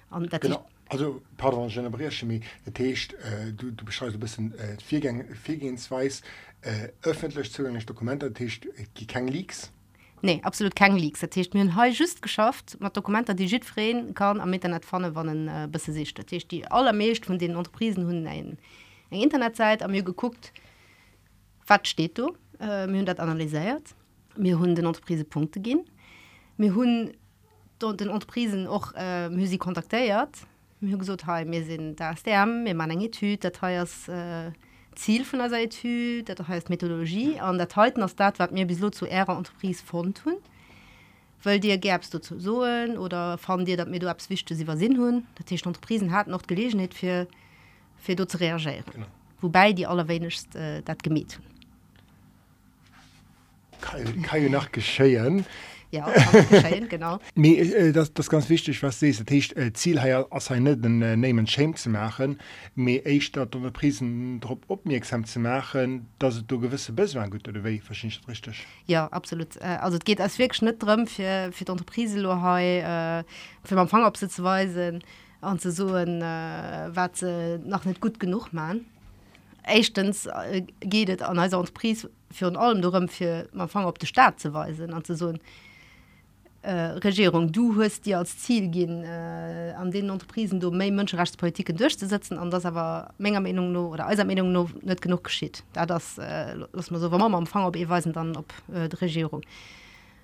Und 0.10 0.32
also 0.90 1.22
pardon, 1.38 1.70
Chemie, 1.70 2.42
heißt, 2.78 3.14
äh, 3.14 3.52
du, 3.52 3.72
du 3.72 3.86
beschreibst 3.86 4.16
ein 4.16 4.20
bisschen 4.20 4.54
äh, 4.60 4.78
viergehensweis 4.80 6.22
äh, 6.62 6.90
öffentlich 7.02 7.52
zugänglich 7.52 7.86
Dokumente. 7.86 8.28
Äh, 8.28 9.06
kein 9.08 9.28
Leaks? 9.28 9.72
Nee, 10.22 10.40
absolut 10.44 10.76
kein 10.76 10.96
Leaks. 10.96 11.20
Das 11.20 11.36
mir 11.54 11.76
he 11.76 11.90
just 11.92 12.22
geschafft 12.22 12.78
mat 12.80 12.96
Dokumenter 12.96 13.34
die 13.34 13.46
jitfreen 13.46 14.14
kann 14.14 14.40
am 14.40 14.54
Internet 14.54 14.86
vorne 14.86 15.16
wann 15.16 15.48
äh, 15.48 15.68
bis 15.70 15.84
sich 15.86 16.14
das 16.14 16.28
heißt, 16.32 16.50
die 16.50 16.66
allermecht 16.66 17.26
von 17.26 17.38
den 17.38 17.56
Unterprisen 17.58 18.06
hun 18.06 18.26
ein 18.26 18.58
eng 19.14 19.22
Internetzeit 19.22 19.84
am 19.84 19.92
mir 19.92 20.04
geguckt 20.04 20.52
wat 21.68 21.88
steht 21.88 22.18
du? 22.18 22.36
Äh, 22.60 22.88
hun 22.88 23.06
dat 23.06 23.20
analysiert 23.20 23.96
mir 24.36 24.60
hun 24.60 24.76
den 24.76 24.86
Unterprise 24.86 25.26
Punkte 25.26 25.60
gin 25.62 25.86
mir 26.58 26.74
hun 26.76 27.14
den 27.82 28.10
Unterprisen 28.10 28.68
auch 28.68 28.94
äh, 28.96 29.30
Musik 29.30 29.62
kontakteiert 29.62 30.38
mir 30.80 30.98
gesagt 30.98 31.26
hey, 31.28 31.46
mir 31.46 31.64
sind 31.64 32.00
da 32.00 32.14
der 32.26 32.46
mir 32.46 32.76
man 32.76 32.92
enge 32.92 33.12
Tü 33.12 33.38
dat 33.38 33.62
äh, 33.64 34.52
Ziel 34.96 35.26
von 35.26 35.40
der 35.40 35.50
Seite 35.50 36.24
das 36.24 36.48
heißt 36.48 36.70
Methodologie 36.70 37.40
an 37.40 37.58
der 37.58 37.68
heute 37.76 38.04
aus 38.04 38.16
dat 38.16 38.40
wat 38.40 38.52
mir 38.52 38.66
bis 38.66 38.80
zu 38.92 39.06
Ärer 39.06 39.38
Unterprise 39.38 39.84
von 39.84 40.14
tun. 40.14 40.38
Weil 41.42 41.60
dir 41.60 41.78
gerbst 41.78 42.14
du 42.14 42.20
zu 42.20 42.40
soen 42.40 42.98
oder 42.98 43.38
fand 43.38 43.68
dir 43.68 43.76
dat 43.78 43.90
mir 43.90 44.00
du 44.00 44.10
abswischte 44.10 44.56
sie 44.56 44.68
war 44.68 44.78
sinn 44.78 44.98
hun 44.98 45.26
der 45.50 45.68
Unterprisen 45.68 46.12
hat 46.12 46.28
noch 46.28 46.44
gelesen 46.44 46.88
für 46.92 47.28
fir 48.04 48.16
do 48.16 48.26
ze 48.26 48.38
reagieren. 48.38 48.84
Genau. 48.92 49.08
Wobei 49.40 49.74
die 49.74 49.88
allerwenigst 49.88 50.56
äh, 50.56 50.82
dat 50.82 51.04
gemet 51.04 51.38
hun. 51.38 51.46
Kann, 54.22 54.52
nach 54.52 54.72
geschéien. 54.72 55.46
Ja, 55.92 56.12
genau 56.90 57.20
Me, 57.36 57.50
äh, 57.50 57.92
das, 57.92 58.12
das 58.14 58.28
ganz 58.28 58.50
wichtig 58.50 58.82
was 58.82 59.00
se 59.00 59.12
das 59.12 59.26
heißt, 59.30 59.56
äh, 59.56 59.74
Ziel 59.74 60.00
as 60.00 60.48
den 60.48 61.02
äh, 61.04 61.16
nehmen 61.16 61.46
Shame 61.46 61.76
zu 61.76 61.92
machen 61.92 62.40
mé 62.76 63.04
echt 63.04 63.38
dat 63.38 63.52
Prisen 63.74 64.42
trop 64.42 64.64
opmerksam 64.70 65.24
zu 65.24 65.40
machen 65.40 66.08
dass 66.18 66.44
du 66.48 66.60
gewisse 66.60 66.94
be 66.94 67.06
gut 67.30 67.48
oder 67.48 67.64
wei 67.64 67.80
richtig 68.28 68.66
ja 68.88 69.08
absolut 69.10 69.56
äh, 69.58 69.78
also 69.82 70.00
geht 70.00 70.20
als 70.20 70.40
wirklich 70.40 70.58
schnitt 70.58 70.82
drin 70.82 71.06
für 71.06 71.52
für 71.52 71.72
Unterprise 71.72 72.18
äh, 72.18 73.24
für 73.64 73.76
man 73.76 73.88
Fangabsitzweisen 73.88 75.04
an 75.44 75.60
zu 75.60 75.72
so 75.72 75.96
äh, 75.96 76.90
wat 76.94 77.22
noch 77.66 77.86
nicht 77.86 78.02
gut 78.02 78.20
genug 78.20 78.54
man 78.54 78.86
Echtens 79.64 80.26
äh, 80.26 80.64
geht 80.82 81.22
an 81.22 81.66
Pries 81.74 82.08
für 82.32 82.58
allem 82.58 82.82
darum 82.82 83.08
für 83.08 83.48
man 83.54 83.70
fangen 83.70 83.88
op 83.88 84.00
den 84.00 84.08
Staat 84.08 84.40
zu 84.40 84.54
weisen 84.54 84.94
an 84.94 85.04
zu 85.04 85.16
so 85.16 85.34
äh, 86.64 86.98
Regierung. 87.04 87.52
Du 87.52 87.82
hast 87.82 88.06
dir 88.06 88.18
als 88.18 88.38
Ziel 88.40 88.70
gehen 88.70 89.04
äh, 89.04 89.74
an 89.78 89.92
den 89.92 90.10
Unterprisen 90.10 90.60
du 90.60 90.72
méi 90.72 90.92
Mönscherechtspolitiken 90.92 91.78
durchzusetzen 91.78 92.38
an 92.38 92.50
das 92.50 92.66
aber 92.66 93.14
Menge 93.18 93.42
Meinung 93.42 93.72
nur, 93.72 93.92
oder 93.92 94.08
als 94.08 94.24
Meinung 94.24 94.52
nur 94.52 94.70
net 94.82 95.02
genug 95.02 95.24
geschieht 95.24 95.64
da 95.74 95.86
das 95.86 96.18
äh, 96.18 96.56
man 96.56 97.02
so 97.02 97.10
man 97.10 97.34
empfang 97.34 97.66
ob 97.66 97.76
weisen 97.90 98.14
dann 98.14 98.36
op 98.36 98.54
äh, 98.74 98.88
die 98.90 98.96
Regierung. 98.96 99.42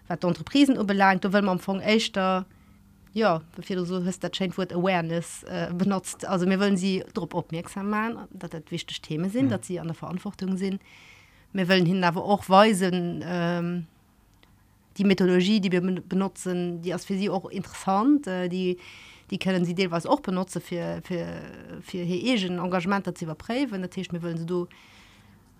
Wat 0.08 0.24
Unterprisen 0.26 0.86
belangt 0.88 1.24
du 1.24 1.34
will 1.34 1.42
man 1.42 1.60
von 1.60 1.82
echtter 1.82 2.46
ja 3.20 3.42
du 3.58 3.86
so 3.86 4.04
hast 4.06 4.24
der 4.24 4.32
Chainwort 4.32 4.74
awareness 4.74 5.44
äh, 5.44 5.72
benutzt 5.74 6.26
also 6.26 6.46
mir 6.46 6.60
wollen 6.60 6.78
sie 6.78 7.04
darauf 7.14 7.34
aufmerksam 7.34 7.90
machen 7.90 8.28
dat 8.32 8.54
dat 8.54 8.72
wichtig 8.72 9.02
Themen 9.02 9.30
sind 9.30 9.46
mhm. 9.46 9.50
dass 9.50 9.68
sie 9.68 9.80
an 9.80 9.88
der 9.88 9.96
Verantwortung 9.96 10.58
sind 10.58 10.82
wir 11.54 11.68
wollen 11.68 11.86
hin 11.86 12.04
aber 12.04 12.24
auch 12.24 12.48
weisen 12.50 13.24
ähm, 13.26 13.86
die 15.00 15.06
Methodologie, 15.06 15.62
die 15.62 15.72
wir 15.72 15.82
benutzen, 15.82 16.82
die 16.82 16.92
ist 16.92 17.06
für 17.06 17.18
sie 17.18 17.30
auch 17.30 17.50
interessant, 17.50 18.28
äh, 18.28 18.50
die, 18.50 18.78
die 19.32 19.40
können 19.40 19.64
sie 19.64 19.76
was 19.90 20.06
auch 20.06 20.20
benutzen 20.20 20.62
für, 20.62 21.02
für, 21.04 21.26
für 21.82 21.98
ihr 21.98 22.50
Engagement 22.50 23.18
zu 23.18 23.26
überprüfen. 23.26 23.82
Natürlich, 23.82 24.12
wir 24.12 24.22
wollen 24.22 24.38
sie 24.38 24.46
da 24.46 24.66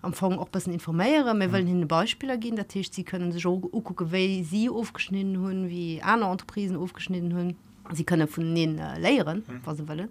am 0.02 0.10
Anfang 0.10 0.38
auch 0.38 0.46
ein 0.46 0.50
bisschen 0.52 0.72
informieren. 0.72 1.38
Wir 1.38 1.52
wollen 1.52 1.68
ihnen 1.68 1.88
Beispiele 1.88 2.38
geben. 2.38 2.56
Natürlich, 2.56 2.90
sie 2.90 3.04
können 3.04 3.32
sich 3.32 3.46
auch 3.46 3.60
gucken, 3.60 4.12
wie 4.12 4.42
sie 4.42 4.70
aufgeschnitten 4.70 5.42
haben, 5.42 5.68
wie 5.68 6.00
andere 6.02 6.30
Unterprisen 6.30 6.76
aufgeschnitten 6.76 7.34
haben. 7.34 7.56
Sie 7.92 8.04
können 8.04 8.28
von 8.28 8.56
ihnen 8.56 8.78
äh, 8.78 8.98
lernen, 8.98 9.44
mhm. 9.46 9.60
was 9.64 9.78
sie 9.78 9.88
wollen. 9.88 10.08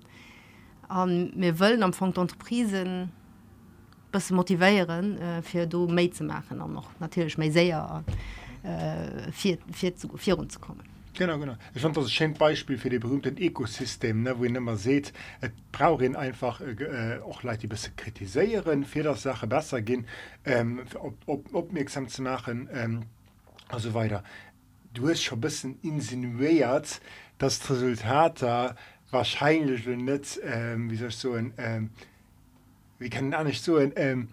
an 0.87 1.31
wir 1.35 1.59
wollen 1.59 1.83
am 1.83 1.93
Fond 1.93 2.17
Entreprisen 2.17 3.11
bis 4.11 4.31
motivieren 4.31 5.17
äh, 5.17 5.41
für 5.41 5.65
du 5.65 5.87
Mail 5.87 6.11
zu 6.11 6.23
machen 6.23 6.61
und 6.61 6.73
noch 6.73 6.89
natürlich 6.99 7.37
mehr 7.37 7.51
sehr 7.51 8.03
äh, 8.63 9.31
vier, 9.31 9.59
vier 9.71 9.95
zu, 9.95 10.09
vier 10.17 10.49
zu 10.49 10.59
kommen 10.59 10.98
Genau, 11.19 11.37
genau. 11.37 11.57
Ich 11.73 11.81
fand 11.81 11.97
das 11.97 12.05
ein 12.05 12.09
schönes 12.09 12.37
Beispiel 12.37 12.77
für 12.77 12.89
die 12.89 12.97
berühmten 12.97 13.37
Ökosystem, 13.37 14.23
ne, 14.23 14.39
wo 14.39 14.45
ihr 14.45 14.55
immer 14.55 14.77
seht, 14.77 15.11
es 15.41 15.49
braucht 15.73 16.01
ihn 16.01 16.15
einfach 16.15 16.61
äh, 16.61 17.19
auch 17.19 17.43
Leute, 17.43 17.57
die 17.57 17.65
ein 17.67 17.71
bisschen 17.71 17.93
kritisieren, 17.97 18.85
für 18.85 19.03
das 19.03 19.23
Sache 19.23 19.45
besser 19.45 19.81
gehen, 19.81 20.07
ähm, 20.45 20.83
ob, 20.97 21.15
ob, 21.25 21.53
aufmerksam 21.53 22.07
zu 22.07 22.21
machen 22.21 22.69
ähm, 22.71 23.03
und 23.69 23.79
so 23.79 23.93
weiter. 23.93 24.23
Du 24.93 25.09
hast 25.09 25.21
schon 25.21 25.39
ein 25.39 25.41
bisschen 25.41 25.77
insinuiert, 25.81 27.01
dass 27.37 27.59
das 27.59 27.69
Resultat 27.69 28.41
da 28.41 28.77
wahrscheinlich 29.11 29.85
nicht, 29.87 30.39
ähm, 30.41 30.89
wie 30.89 30.95
soll 30.95 31.09
ich 31.09 31.17
so 31.17 31.33
ein, 31.33 31.53
ähm, 31.57 31.89
wie 32.97 33.09
kann 33.09 33.33
ich 33.33 33.43
nicht 33.43 33.63
so 33.65 33.75
ein, 33.75 33.91
ähm, 33.97 34.29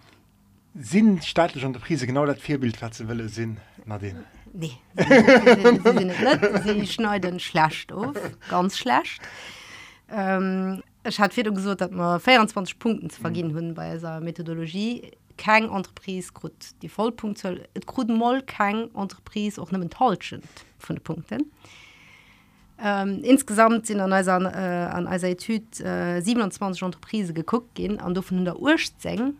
sind 0.77 1.25
staatliche 1.25 1.67
Unterprise 1.67 2.07
genau 2.07 2.27
das 2.27 2.39
Vierbild, 2.39 2.81
was 2.81 2.99
sie 2.99 3.09
wollen, 3.09 3.29
sind, 3.29 3.59
Nadine? 3.87 4.25
Nee, 4.59 4.73
sie, 4.97 5.05
sie, 5.05 6.63
sie, 6.65 6.81
sie 6.81 6.87
schneiden 6.87 7.39
schlecht 7.39 7.93
auf, 7.93 8.17
ganz 8.49 8.79
schlecht. 8.79 9.21
Ähm, 10.11 10.83
ich 11.05 11.21
hat 11.21 11.37
wieder 11.37 11.51
gesagt, 11.51 11.83
dass 11.83 11.91
wir 11.91 12.19
24 12.19 12.79
Punkte 12.79 13.09
zu 13.09 13.21
vergehen 13.21 13.55
haben 13.55 13.75
bei 13.75 13.93
dieser 13.93 14.21
Methodologie. 14.21 15.11
Keine 15.37 15.67
Entreprise 15.67 16.33
kriegt 16.33 16.83
die 16.83 16.89
Vollpunkte, 16.89 17.69
es 17.75 17.85
kriegt 17.85 18.09
mal 18.09 18.41
keine 18.43 18.89
Entreprise 18.95 19.61
auch 19.61 19.71
nicht 19.71 19.91
Talschen 19.93 20.43
von 20.79 20.97
den 20.97 21.03
Punkten. 21.03 21.53
Ähm, 22.83 23.21
insgesamt 23.23 23.87
sind 23.87 24.01
an 24.01 24.13
unserer, 24.13 24.55
äh, 24.55 24.91
an 24.91 25.07
Etude 25.07 25.85
äh, 25.85 26.21
27 26.23 26.83
Entreprisen 26.83 27.35
geguckt 27.35 27.75
gehen 27.75 28.01
und 28.01 28.17
davon 28.17 28.39
in 28.39 28.45
der 28.47 28.59
Ursprung 28.59 29.35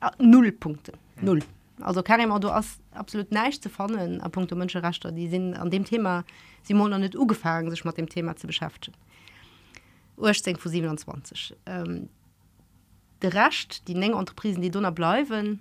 äh, 0.00 0.10
null 0.18 0.50
Punkte. 0.50 0.92
Null. 1.20 1.40
Also 1.80 2.02
kann 2.02 2.20
immer 2.20 2.40
du 2.40 2.50
hast 2.52 2.80
absolut 2.98 3.32
nicht 3.32 3.62
zu 3.62 3.68
fannen 3.68 4.20
a 4.20 4.28
Punkt 4.28 4.54
Mönscherechter, 4.54 5.12
die 5.12 5.28
sind 5.28 5.54
an 5.54 5.70
dem 5.70 5.84
Thema 5.84 6.24
Simon 6.62 7.00
nicht 7.00 7.16
ugefangen 7.16 7.70
sich 7.70 7.84
mit 7.84 7.96
dem 7.96 8.08
Thema 8.08 8.36
zu 8.36 8.46
beschäftigen. 8.46 8.96
Ursprung 10.16 10.56
vor 10.56 10.70
27. 10.70 11.56
Ähm, 11.66 12.08
der 13.22 13.34
Rest, 13.34 13.88
die 13.88 13.94
Menge 13.94 14.16
Unterprisen, 14.16 14.62
die 14.62 14.70
donner 14.70 14.92
bleiben, 14.92 15.60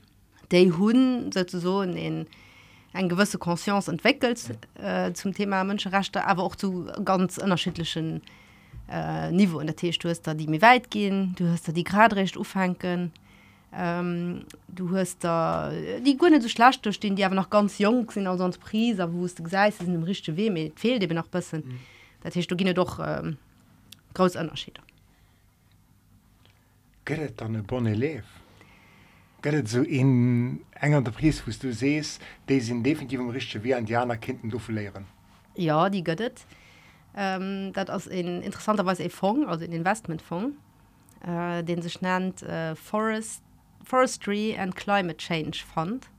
die 0.51 0.71
hun 0.71 1.31
sozusagen 1.31 1.95
in 1.95 2.27
eine 2.93 3.07
gewisse 3.07 3.37
Conscience 3.37 3.87
entwickelt 3.87 4.57
äh, 4.75 5.13
zum 5.13 5.33
Thema 5.33 5.63
Menschenrechte, 5.63 6.25
aber 6.25 6.43
auch 6.43 6.55
zu 6.55 6.85
ganz 7.03 7.37
unterschiedlichen 7.37 8.21
äh, 8.89 9.31
Niveau 9.31 9.59
in 9.59 9.67
der 9.67 9.75
hast 10.09 10.27
da 10.27 10.33
die 10.33 10.47
mir 10.47 10.61
weit 10.61 10.89
gehen, 10.89 11.35
du 11.37 11.49
hast 11.49 11.67
da 11.67 11.71
die 11.71 11.83
Gradrecht 11.83 12.37
aufhängen, 12.37 13.11
ähm, 13.79 14.45
du 14.67 14.89
hast 14.95 15.23
da 15.23 15.71
die 16.03 16.17
Gunne 16.17 16.41
so 16.41 16.49
schlecht 16.49 16.83
durchstehen, 16.83 17.15
die 17.15 17.23
aber 17.23 17.35
noch 17.35 17.49
ganz 17.49 17.77
jung 17.77 18.09
sind 18.09 18.25
als 18.25 18.41
Entreprise, 18.41 19.13
wo 19.13 19.27
du 19.27 19.43
gesagt 19.43 19.77
sind 19.77 19.93
im 19.93 20.01
richtigen 20.01 20.35
Weh, 20.35 20.49
mir 20.49 20.71
fehlt 20.75 21.03
eben 21.03 21.15
noch 21.15 21.25
ein 21.25 21.31
bisschen. 21.31 21.63
Mhm. 21.63 21.79
Das 22.23 22.35
heißt, 22.35 22.49
du 22.49 22.55
gehst 22.55 22.75
doch 22.75 22.99
ähm, 22.99 23.37
große 24.15 24.39
Unterschiede. 24.39 24.81
Es 27.05 27.35
dann 27.35 27.55
ein 27.55 27.63
bonne 27.63 27.93
Leben? 27.93 28.23
Geht 29.43 29.67
so 29.67 29.83
in 29.83 30.61
enger 30.81 30.97
Entreprise, 30.97 31.43
wo 31.45 31.51
du 31.51 31.71
siehst, 31.71 32.19
die 32.49 32.59
sind 32.59 32.83
definitiv 32.83 33.19
im 33.19 33.29
richtigen 33.29 33.63
Weg, 33.63 33.85
die 33.85 33.95
anderen 33.95 34.19
Kinder 34.19 34.57
zu 34.57 34.71
lehren? 34.71 35.05
Ja, 35.55 35.87
die 35.89 36.03
es. 36.03 36.47
Ähm, 37.15 37.71
das 37.73 38.07
ist 38.07 38.13
in, 38.13 38.41
interessanterweise 38.41 39.03
ein 39.03 39.11
Fonds, 39.11 39.47
also 39.47 39.63
ein 39.63 39.71
Investmentfonds, 39.71 40.57
äh, 41.25 41.63
den 41.63 41.83
sich 41.83 42.01
nennt 42.01 42.41
äh, 42.41 42.75
Forest 42.75 43.43
Forestry 43.87 44.57
and 44.57 44.75
Climate 44.75 45.17
Change 45.17 45.63
Fund 45.73 46.09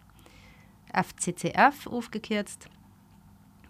FCCF 0.93 1.87
aufgekürzt. 1.87 2.69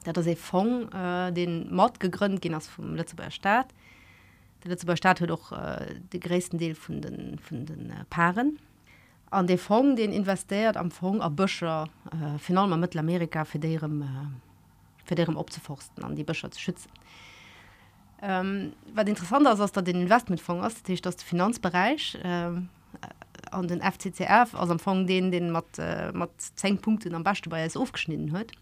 Dat 0.05 0.17
er 0.17 0.23
se 0.23 0.37
Fond 0.37 0.95
äh, 0.95 1.33
den 1.33 1.75
Mord 1.75 1.99
gegrünnt 1.99 2.41
ging 2.41 2.55
aus 2.55 2.69
vom 2.69 2.95
Lützeburger 2.95 3.33
Staat. 3.33 3.75
Der 4.63 4.71
Lützeburger 4.71 4.97
Staat 4.97 5.21
hat 5.21 5.31
doch 5.31 5.51
äh, 5.51 5.97
den 6.13 6.21
größten 6.21 6.59
Deel 6.61 6.77
von 6.77 7.01
den, 7.01 7.39
von 7.41 7.67
den 7.67 7.91
äh, 7.91 8.05
Paaren. 8.09 8.61
An 9.31 9.49
den 9.49 9.59
Fond 9.59 9.99
den 9.99 10.13
investiert 10.13 10.77
am 10.77 10.93
Fond 10.93 11.21
a 11.21 11.29
Büscher 11.29 11.89
äh, 12.13 12.39
final 12.39 12.69
Mittelamerika 12.77 13.45
für 13.45 13.59
deren 13.59 14.03
äh, 14.03 14.07
für 15.05 15.17
deren 15.17 15.37
opforsten 15.37 16.05
an 16.05 16.15
die 16.15 16.25
Büscher 16.25 16.51
zu 16.53 16.61
schützen. 16.61 16.91
Ähm, 18.23 18.75
was 18.95 19.07
interessant 19.07 19.47
ist 19.49 19.59
dass 19.59 19.73
da 19.73 19.83
den 19.83 20.03
Investmentfonds 20.03 20.83
ist 20.89 21.07
das 21.07 21.23
Finanzbereich 21.23 22.15
äh, 22.23 22.51
an 23.53 23.69
den 23.69 23.81
FCCF 23.81 24.55
aus 24.55 24.71
am 24.71 24.79
Fong 24.79 25.07
den 25.07 25.31
den 25.31 25.51
mat 25.51 25.79
äh, 25.79 26.13
mat 26.13 26.31
10 26.57 26.79
Punkten 26.79 27.15
am 27.15 27.25
beste 27.25 27.49
bei 27.49 27.69
aufgeschnitten 27.75 28.33
huet. 28.33 28.53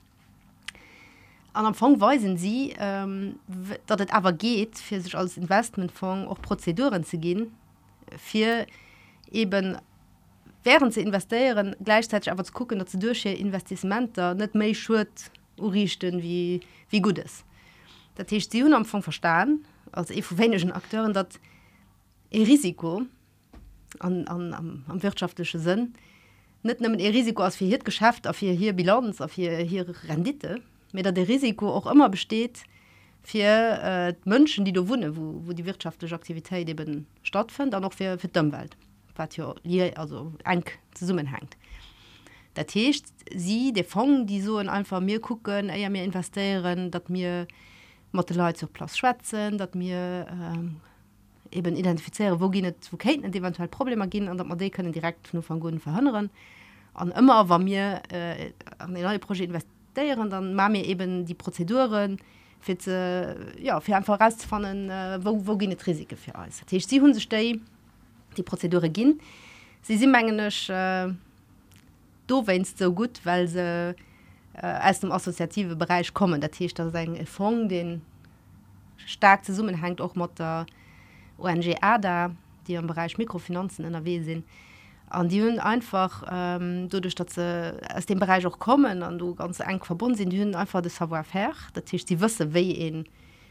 An 1.53 1.66
am 1.66 1.75
Fong 1.75 2.01
weisen 2.01 2.37
sie 2.37 2.75
ähm, 2.79 3.38
dat 3.87 4.01
het 4.01 4.12
aber 4.12 4.33
geht 4.33 4.79
fir 4.79 5.01
sich 5.01 5.16
als 5.16 5.37
Investmentfonds 5.37 6.29
auch 6.29 6.40
Prozeduren 6.40 7.05
zu 7.05 7.18
gehen 7.18 7.53
fir 8.16 8.66
eben 9.31 9.79
während 10.62 10.94
ze 10.94 11.01
investieren 11.01 11.77
gleichzeitig 11.83 12.31
aber 12.31 12.44
zu 12.44 12.53
gucken 12.53 12.79
dat 12.79 12.90
ze 12.90 12.99
durch 12.99 13.25
Investimenter 13.25 14.35
net 14.35 14.55
méi 14.55 14.75
schu 14.75 15.05
richten 15.59 16.22
wie 16.22 16.61
wie 16.90 17.01
gut 17.01 17.18
es. 17.18 17.44
Dat 18.14 18.31
sie 18.31 18.75
am 18.75 18.85
Fong 18.85 19.03
verstaan 19.03 19.64
als 19.92 20.11
evenschen 20.11 20.72
Akteuren 20.72 21.12
dat 21.12 21.38
Risiko, 22.33 23.03
an, 24.00 24.26
an, 24.26 24.54
am, 24.54 24.85
am 24.88 25.02
wirtschaftliche 25.02 25.59
Sinn. 25.59 25.94
Net 26.62 26.80
e 26.80 27.09
Risiko 27.11 27.42
als 27.42 27.56
hier 27.56 27.78
geschafft 27.78 28.26
auf 28.26 28.38
hier 28.38 28.52
hier 28.52 28.72
Bilanz 28.72 29.20
auf 29.20 29.35
hier 29.35 29.56
hier 29.59 29.87
Rendite 30.09 30.61
mit 30.92 31.04
der 31.04 31.12
der 31.12 31.28
Risiko 31.28 31.68
auch 31.68 31.87
immer 31.87 32.09
besteht 32.09 32.64
für 33.22 33.42
äh, 33.42 34.14
Mönchen 34.24 34.64
die 34.64 34.72
du 34.72 34.88
wohne 34.88 35.16
wo, 35.16 35.42
wo 35.44 35.52
die 35.52 35.64
wirtschaftliche 35.64 36.14
Aktivität 36.14 36.68
eben 36.68 37.06
stattfindet 37.22 37.74
dann 37.74 37.82
noch 37.82 37.92
für, 37.92 38.18
für 38.18 38.28
Dummwelt 38.28 38.76
hier 39.62 39.92
also 39.96 40.32
eng 40.44 40.64
zusammenhängt. 40.92 41.56
Der 42.56 42.66
Tisch 42.66 43.02
sie 43.35 43.72
der 43.72 43.85
Fond 43.85 44.28
die 44.28 44.40
so 44.40 44.59
in 44.59 44.68
einfach 44.68 45.00
mir 45.00 45.20
gucken 45.20 45.68
ja 45.68 45.88
mir 45.88 46.04
investieren 46.04 46.90
dat 46.90 47.09
mir 47.11 47.46
Leute 48.12 48.59
zur 48.59 48.72
Platz 48.72 48.96
schwätzen 48.96 49.59
dat 49.59 49.74
mir 49.74 50.26
ähm, 50.30 50.80
eben 51.57 51.77
identifizieren 51.77 52.40
wo 52.40 52.49
gehen 52.49 52.75
zu 52.81 52.97
kennen 52.97 53.33
eventuell 53.33 53.69
Probleme 53.69 54.09
gehen 54.09 54.29
an 54.29 54.37
man 54.37 54.59
können 54.71 54.92
direkt 54.92 55.33
nur 55.35 55.42
von 55.42 55.61
guten 55.61 55.81
verhinen 55.81 56.31
an 56.95 57.11
immer 57.12 57.49
war 57.49 57.59
mir 57.59 58.03
äh, 58.11 58.53
an 58.79 58.92
neue 58.92 59.19
Projekt 59.19 59.47
investieren 59.49 60.31
dann 60.31 60.55
machen 60.55 60.73
mir 60.73 60.85
eben 60.85 61.25
die 61.25 61.35
Prozeduren 61.35 62.19
für 62.61 62.79
zu, 62.79 63.55
ja 63.61 63.81
für 63.81 63.97
einfach 63.97 64.21
rausfannen 64.21 64.90
äh, 64.90 65.19
wo, 65.23 65.47
wo 65.47 65.57
gehen 65.57 65.73
risiko 65.73 66.16
für 66.16 66.35
alles 66.35 66.62
sie 66.69 67.01
hun 67.01 67.12
die 68.37 68.42
Prozedure 68.42 68.88
gehen. 68.88 69.21
Sie 69.83 69.97
sind 69.97 70.11
mengenisch 70.11 70.69
äh, 70.69 71.09
du 72.27 72.47
wennst 72.47 72.79
so 72.79 72.92
gut 72.92 73.21
weil 73.25 73.49
sie 73.49 73.95
äh, 74.55 74.90
aus 74.90 75.01
dem 75.01 75.12
assoziative 75.12 75.77
Bereich 75.77 76.12
kommen. 76.12 76.40
Der 76.40 76.51
Tisch 76.51 76.75
da 76.75 76.90
sagen 76.90 77.27
Fond 77.27 77.71
den 77.71 78.03
stark 78.97 79.45
zu 79.45 79.55
summen 79.55 79.81
hängt 79.81 80.01
auch 80.01 80.14
Mutter 80.14 80.66
der 80.66 80.86
ONG 81.38 81.77
ADA, 81.81 82.31
die 82.66 82.77
am 82.77 82.87
Bereich 82.87 83.18
Mikrofinanzen 83.18 83.85
in 83.85 83.92
derW 83.92 84.20
sind. 84.22 84.44
an 85.09 85.29
die 85.29 85.42
hun 85.42 85.59
einfach 85.59 86.25
ähm, 86.31 86.88
dadurch 86.88 87.14
dass 87.14 87.35
sie 87.35 87.75
aus 87.94 88.07
dem 88.07 88.18
Bereich 88.18 88.46
auch 88.46 88.59
kommen 88.59 89.03
an 89.03 89.18
du 89.18 89.35
ganz 89.35 89.61
eng 89.61 89.83
verbunden 89.83 90.16
sind 90.16 90.31
die 90.31 90.40
hun 90.40 90.55
einfach 90.55 90.83
das 90.83 90.96
savoir 90.96 91.25
faire 91.25 91.55
dat 91.75 91.90
die 91.92 92.20
wüsse 92.20 92.53
we 92.53 92.61
in 92.61 93.05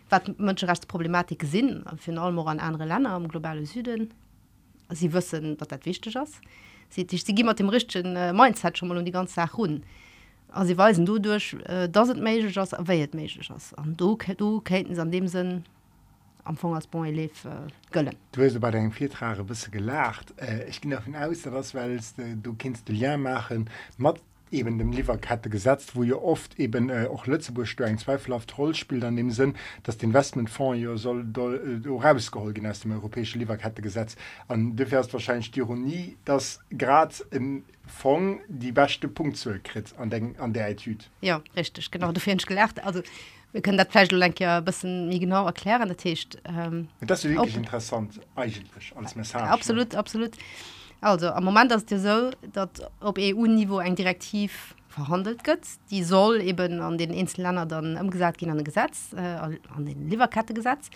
wat 0.09 0.37
menschenrechtsproblematik 0.39 1.43
sind 1.43 1.83
für 1.97 2.19
allem 2.19 2.39
an 2.39 2.59
andere 2.59 2.85
Länder 2.85 3.11
am 3.11 3.27
globale 3.27 3.65
Süden. 3.65 4.13
Sie 4.89 5.11
wissen 5.13 5.57
dat 5.57 5.71
dat 5.71 5.85
wichtig 5.85 6.15
ist. 6.15 6.41
Sie 6.89 7.07
sie 7.09 7.33
gi 7.33 7.43
dem 7.43 7.69
richtigen 7.69 8.15
äh, 8.15 8.33
Mindset 8.33 8.77
schon 8.77 8.89
mal 8.89 8.97
um 8.97 9.05
die 9.05 9.11
ganze 9.11 9.33
Sache 9.33 9.55
run 9.55 9.83
sie 10.63 10.77
weisen 10.77 11.05
du 11.05 11.19
durch 11.19 11.55
äh, 11.65 11.89
das 11.89 12.09
an 12.09 13.97
du 13.97 14.17
du 14.37 14.61
keten 14.61 14.99
an 14.99 15.11
dem 15.11 15.27
Sinn 15.27 15.63
am 16.45 16.57
Fong 16.57 16.75
als 16.75 16.87
bon 16.87 17.05
äh, 17.05 17.29
gëllen. 17.91 18.15
Du 18.31 18.59
bei 18.59 18.71
deinem 18.71 18.91
Viertrag 18.91 19.45
bist 19.45 19.71
gelacht. 19.71 20.33
Äh, 20.37 20.69
ich 20.69 20.79
ging 20.81 20.91
davon 20.91 21.15
aus, 21.15 21.41
dass 21.41 21.75
weil 21.75 21.97
äh, 21.97 22.01
du 22.41 22.53
kennst 22.53 22.87
du 22.87 22.93
ja 22.93 23.17
machen 23.17 23.69
mat 23.97 24.21
eben 24.51 24.77
dem 24.77 24.91
Lieferkette 24.91 25.49
gesetzt, 25.49 25.95
wo 25.95 26.03
ihr 26.03 26.21
oft 26.21 26.59
eben 26.59 26.89
äh, 26.89 27.07
auch 27.11 27.25
Lützeburg 27.25 27.67
ein 27.81 27.97
zweifelhaft 27.97 28.57
Rolle 28.57 28.75
spielt 28.75 29.03
an 29.03 29.15
dem 29.15 29.31
Sinn, 29.31 29.55
dass 29.83 29.97
der 29.97 30.07
Investmentfonds 30.07 30.81
ja 30.81 30.95
soll 30.97 31.25
äh, 31.35 31.87
rausgeholt 31.87 32.65
aus 32.65 32.79
dem 32.81 32.91
europäischen 32.91 33.39
Lieferkettegesetz. 33.39 34.15
Und 34.47 34.75
du 34.77 34.85
fährst 34.85 35.11
wahrscheinlich 35.13 35.51
die 35.51 35.59
Ironie, 35.59 36.17
dass 36.25 36.59
gerade 36.69 37.15
im 37.31 37.63
Fonds 37.87 38.41
die 38.47 38.71
beste 38.71 39.07
Punktzahl 39.07 39.59
kriegt 39.63 39.97
an, 39.97 40.09
den, 40.09 40.39
an 40.39 40.53
der 40.53 40.69
Etude. 40.69 41.05
Ja, 41.21 41.41
richtig, 41.55 41.91
genau. 41.91 42.11
Du 42.11 42.19
fährst 42.19 42.47
gelacht. 42.47 42.83
Also 42.83 43.01
wir 43.55 43.61
können 43.61 43.77
dat 43.77 43.89
Fleisch 43.89 44.09
ja 44.39 44.59
bisschen 44.59 45.07
mir 45.07 45.17
genau 45.17 45.45
erklären 45.45 45.87
der 45.87 45.95
Tisch 45.95 46.27
ähm, 46.43 46.89
das 46.99 47.23
ist 47.23 47.31
wirklich 47.31 47.55
ob, 47.55 47.63
interessant 47.63 48.19
eigentlich 48.35 48.93
als 48.95 49.15
Message 49.15 49.43
absolut 49.43 49.93
ne? 49.93 49.99
absolut 49.99 50.31
also 50.99 51.29
am 51.29 51.45
Moment 51.45 51.71
dass 51.71 51.85
dir 51.85 51.99
so 51.99 52.31
dat 52.51 52.91
op 52.99 53.17
EU-Niveau 53.17 53.77
ein 53.77 53.95
Direktiv 53.95 54.75
verhandelt 54.89 55.45
gött 55.45 55.65
die 55.89 56.03
soll 56.03 56.41
eben 56.41 56.81
an 56.81 56.97
den 56.97 57.11
Inselländer 57.11 57.65
dann 57.65 57.95
umgesagt 57.97 58.39
gehen 58.39 58.49
an 58.49 58.57
den 58.57 58.65
Gesetz 58.65 59.13
äh, 59.13 59.21
an 59.21 59.85
den 59.85 60.09
Liverkettegesetz 60.09 60.89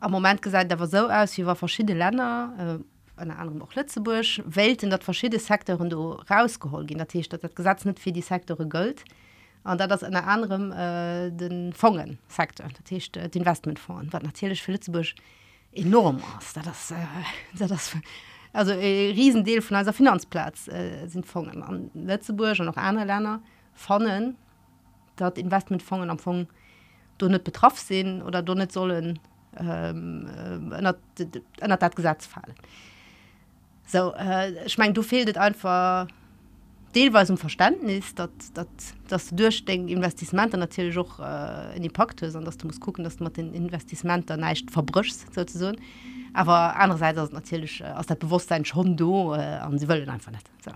am 0.00 0.10
Moment 0.10 0.42
gesagt 0.42 0.70
da 0.70 0.78
war 0.78 0.86
so 0.86 1.08
aus 1.08 1.38
wie 1.38 1.46
war 1.46 1.56
verschiedene 1.56 1.98
Länder 1.98 2.52
äh, 2.58 3.20
an 3.22 3.30
anderem 3.30 3.62
auch 3.62 3.74
Lützeburg 3.74 4.42
Welt 4.44 4.82
in 4.82 4.90
dat 4.90 5.04
verschiedene 5.04 5.40
Sektoren 5.40 5.88
du 5.88 6.18
rausgeholt 6.30 6.88
gehen. 6.88 6.98
Der 6.98 7.06
Tisch 7.06 7.28
dat 7.28 7.54
Gesetz 7.54 7.84
nicht 7.84 8.00
für 8.00 8.10
die 8.10 8.22
Sektore 8.22 8.66
Gold 8.66 9.00
und 9.00 9.21
an 9.64 9.78
da 9.78 9.86
das 9.86 10.02
in 10.02 10.14
anderem 10.14 10.72
äh, 10.72 11.30
den 11.30 11.72
Fongen 11.72 12.18
sagt 12.28 12.60
äh, 12.60 13.28
den 13.28 13.42
Investmentfonds 13.42 14.12
war 14.12 14.22
natürlich 14.22 14.62
für 14.62 14.72
Lützeburg 14.72 15.06
enorm 15.72 16.22
aus 16.36 16.52
da 16.52 16.62
das, 16.62 16.90
äh, 16.90 16.96
das 17.58 17.96
also 18.52 18.72
äh, 18.72 19.10
riesendeel 19.12 19.62
von 19.62 19.78
unser 19.78 19.92
Finanzplatz 19.92 20.68
äh, 20.68 21.06
sind 21.06 21.26
Fongen. 21.26 21.62
An 21.62 21.90
Lützeburg 21.94 22.58
und 22.60 22.66
noch 22.66 22.76
andere 22.76 23.06
Länder 23.06 23.40
fonnen 23.74 24.36
dort 25.16 25.38
Investmentfongen 25.38 26.10
am 26.10 26.18
Fong 26.18 26.46
du 27.18 27.28
nicht 27.28 27.44
betroffen 27.44 27.84
sind 27.86 28.22
oder 28.22 28.42
du 28.42 28.54
nicht 28.54 28.72
sollen 28.72 29.18
ähm, 29.56 30.72
äh, 30.72 31.68
dat 31.68 31.96
Gesetz 31.96 32.26
fallen. 32.26 32.54
So 33.86 34.14
äh, 34.14 34.66
ich 34.66 34.76
mein 34.78 34.94
du 34.94 35.02
fehltet 35.02 35.38
einfach 35.38 36.08
Deelweis 36.94 37.30
um 37.30 37.38
Verständnis, 37.38 38.14
dat, 38.14 38.30
dat, 38.54 38.68
dass 39.08 39.30
du 39.30 39.36
durchdenken 39.36 39.88
Investment 39.88 40.52
natürlich 40.52 40.96
auch 40.98 41.20
äh, 41.20 41.76
in 41.76 41.82
die 41.82 41.88
Pakte, 41.88 42.30
sondern 42.30 42.46
dass 42.46 42.58
du 42.58 42.66
musst 42.66 42.80
gucken, 42.80 43.02
dass 43.04 43.18
man 43.18 43.32
den 43.32 43.54
Investment 43.54 44.28
nicht 44.36 44.70
verbrichst 44.70 45.34
sozusagen. 45.34 45.78
Aber 46.34 46.76
andererseits 46.76 47.32
natürlich 47.32 47.80
äh, 47.80 47.84
aus 47.84 48.06
der 48.06 48.14
Bewusstsein 48.14 48.64
schon 48.64 48.96
do 48.96 49.34
äh, 49.34 49.60
und 49.66 49.78
sie 49.78 49.88
wollen 49.88 50.08
einfach 50.08 50.32
nicht. 50.32 50.48
So. 50.64 50.70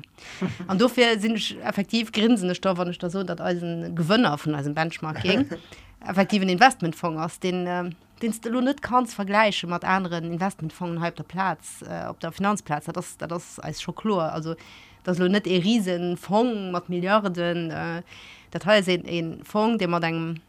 Und 0.69 0.81
dafür 0.81 1.19
sind 1.19 1.37
ich 1.37 1.57
effektiv 1.63 2.13
grinsende 2.13 2.55
Stoffe 2.55 2.85
nicht 2.85 3.01
so, 3.01 3.23
dass 3.23 3.41
ein 3.41 3.95
Gewinner 3.95 4.37
von 4.37 4.55
einem 4.55 4.75
Benchmarking 4.75 5.47
effektiven 6.07 6.49
Investmentfonds 6.49 7.21
aus 7.21 7.41
den 7.41 7.67
äh, 7.67 7.91
den 8.23 8.35
du 8.41 8.61
nicht 8.63 8.81
kannst 8.81 9.15
vergleichen 9.15 9.69
mit 9.69 9.85
anderen 9.85 10.33
Investmentfonds 10.33 11.03
halb 11.03 11.17
der 11.17 11.25
Platz 11.25 11.85
äh, 11.89 12.07
ob 12.07 12.21
der 12.21 12.33
Finanzplatz 12.33 12.87
das 12.87 13.17
das 13.19 13.59
als 13.61 13.83
Schokolade 13.83 14.33
also 14.33 14.55
das 15.07 15.19
lo 15.19 15.29
net 15.29 15.47
e 15.47 15.59
riesen 15.59 16.17
Fong 16.17 16.73
mat 16.73 16.89
Milliarden 16.89 17.71
äh, 17.71 18.03
dat 18.51 18.65
he 18.65 18.95
en 19.19 19.45
Fong 19.45 19.79
de 19.79 19.87
man 19.87 20.03
denken 20.03 20.41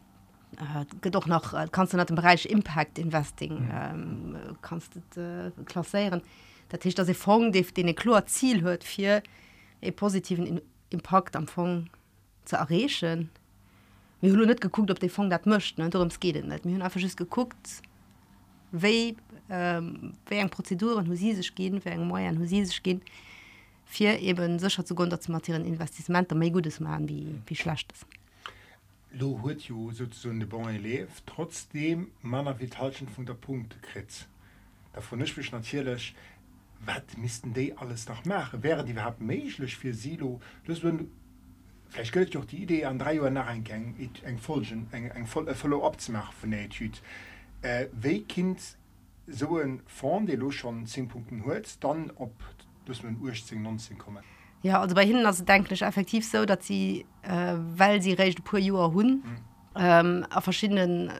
äh, 1.02 1.10
doch 1.10 1.26
noch 1.26 1.54
äh, 1.54 1.68
kannst 1.70 1.92
du 1.92 1.96
nach 1.96 2.06
dem 2.06 2.16
Bereich 2.16 2.44
Impact 2.46 2.98
Investing 2.98 3.70
ähm, 3.72 4.36
kannst 4.60 4.96
äh, 5.16 5.50
klasseieren 5.64 6.22
Dat 6.70 6.84
ist 6.84 6.98
dass 6.98 7.10
Fong 7.16 7.52
den 7.52 7.94
klo 7.94 8.20
Ziel 8.26 8.62
hört 8.62 8.82
für 8.82 9.22
e 9.80 9.92
positiven 9.92 10.60
Impact 10.90 11.36
am 11.36 11.46
Fong 11.46 11.88
zu 12.44 12.56
errechen 12.56 13.30
wie 14.20 14.32
hun 14.32 14.48
net 14.48 14.60
geguckt 14.60 14.90
ob 14.90 14.98
die 14.98 15.08
Fong 15.08 15.30
dat 15.30 15.46
mcht 15.46 15.78
darum 15.78 16.08
geht 16.18 16.44
net 16.44 16.64
mir 16.64 16.74
hun 16.74 16.82
einfach 16.82 17.16
geguckt 17.16 17.82
wei 18.72 19.14
ähm, 19.50 20.14
eng 20.30 20.50
Prozeduren 20.50 21.06
hu 21.06 21.14
sich 21.14 21.54
gehen 21.54 21.80
eng 21.86 22.08
Maier 22.08 22.36
hu 22.36 22.44
sich 22.44 22.82
gehen. 22.82 23.02
Fir 23.88 24.18
eben 24.20 24.58
secher 24.58 24.84
zu 24.84 24.94
gun 24.94 25.10
zu 25.20 25.32
materiieren 25.32 25.66
Investment 25.66 26.30
méi 26.34 26.50
gutes 26.50 26.80
ma 26.80 26.98
wie 27.00 27.40
wie 27.46 27.56
schlecht 27.56 27.92
ist. 27.92 28.06
Lo 29.10 29.40
huet 29.42 29.62
jo 29.62 29.90
de 29.90 30.44
bon 30.46 30.68
leef 30.82 31.22
trotzdem 31.26 32.10
manner 32.22 32.58
vitalschen 32.60 33.08
vun 33.08 33.26
der 33.26 33.34
Punkt 33.34 33.80
krit. 33.82 34.28
Davon 34.92 35.18
nichtch 35.18 35.52
natierlech 35.52 36.14
wat 36.84 37.16
misisten 37.16 37.54
dé 37.54 37.74
alles 37.76 38.08
nach 38.08 38.24
mache 38.24 38.62
wäre 38.62 38.84
die 38.84 38.92
überhaupt 38.92 39.20
méiglech 39.20 39.76
fir 39.76 39.94
silo 39.94 40.40
vielleicht 41.88 42.12
gelt 42.12 42.34
doch 42.34 42.44
die 42.44 42.62
Idee 42.62 42.84
an 42.84 42.98
drei 42.98 43.20
Uhr 43.20 43.30
nach 43.30 43.48
eng 43.48 44.38
folgen 44.38 44.86
eng 44.92 45.10
eng 45.10 45.26
follow 45.26 45.84
opmachen 45.84 46.34
von 46.40 46.50
der 46.50 46.68
Typ. 46.68 46.92
Äh, 47.62 47.86
We 47.92 48.20
kind 48.20 48.60
so 49.26 49.58
en 49.58 49.80
Form 49.86 50.26
de 50.26 50.36
lo 50.36 50.50
schon 50.50 50.86
10 50.86 51.08
Punkten 51.08 51.44
huet, 51.44 51.82
dann 51.82 52.10
op 52.10 52.32
bis 52.88 53.02
man 53.02 53.16
18 53.24 53.62
19 53.62 53.98
kommen. 53.98 54.24
Ja 54.62 54.80
also 54.80 54.94
bei 54.94 55.04
ihnen 55.04 55.24
also 55.24 55.44
denklich 55.44 55.82
effektiv 55.82 56.24
so 56.24 56.44
dass 56.44 56.66
sie 56.66 57.06
äh, 57.22 57.54
weil 57.76 58.02
sie 58.02 58.14
recht 58.14 58.42
pur 58.42 58.60
hun 58.92 59.06
mhm. 59.06 59.22
ähm, 59.76 60.26
auf 60.34 60.44
verschiedenen 60.44 61.08
äh, 61.08 61.12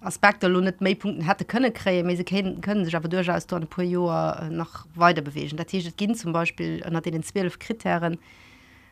Aspekte 0.00 0.48
nicht 0.48 0.80
Maypunkten 0.80 1.26
hatte 1.26 1.44
könne 1.44 1.72
kreen 1.72 2.16
sie 2.16 2.24
können, 2.24 2.60
können 2.60 2.84
sich 2.84 2.94
aber 2.94 3.08
durchaus 3.08 3.46
dort 3.46 3.68
pur 3.70 3.82
äh, 3.82 4.50
noch 4.50 4.86
weiter 4.94 5.22
bewegen. 5.22 5.56
Da 5.56 5.64
ging 5.64 6.14
zum 6.14 6.32
Beispiel 6.32 6.84
nach 6.90 7.00
den 7.00 7.22
zwölf 7.22 7.58
Kriterien 7.58 8.18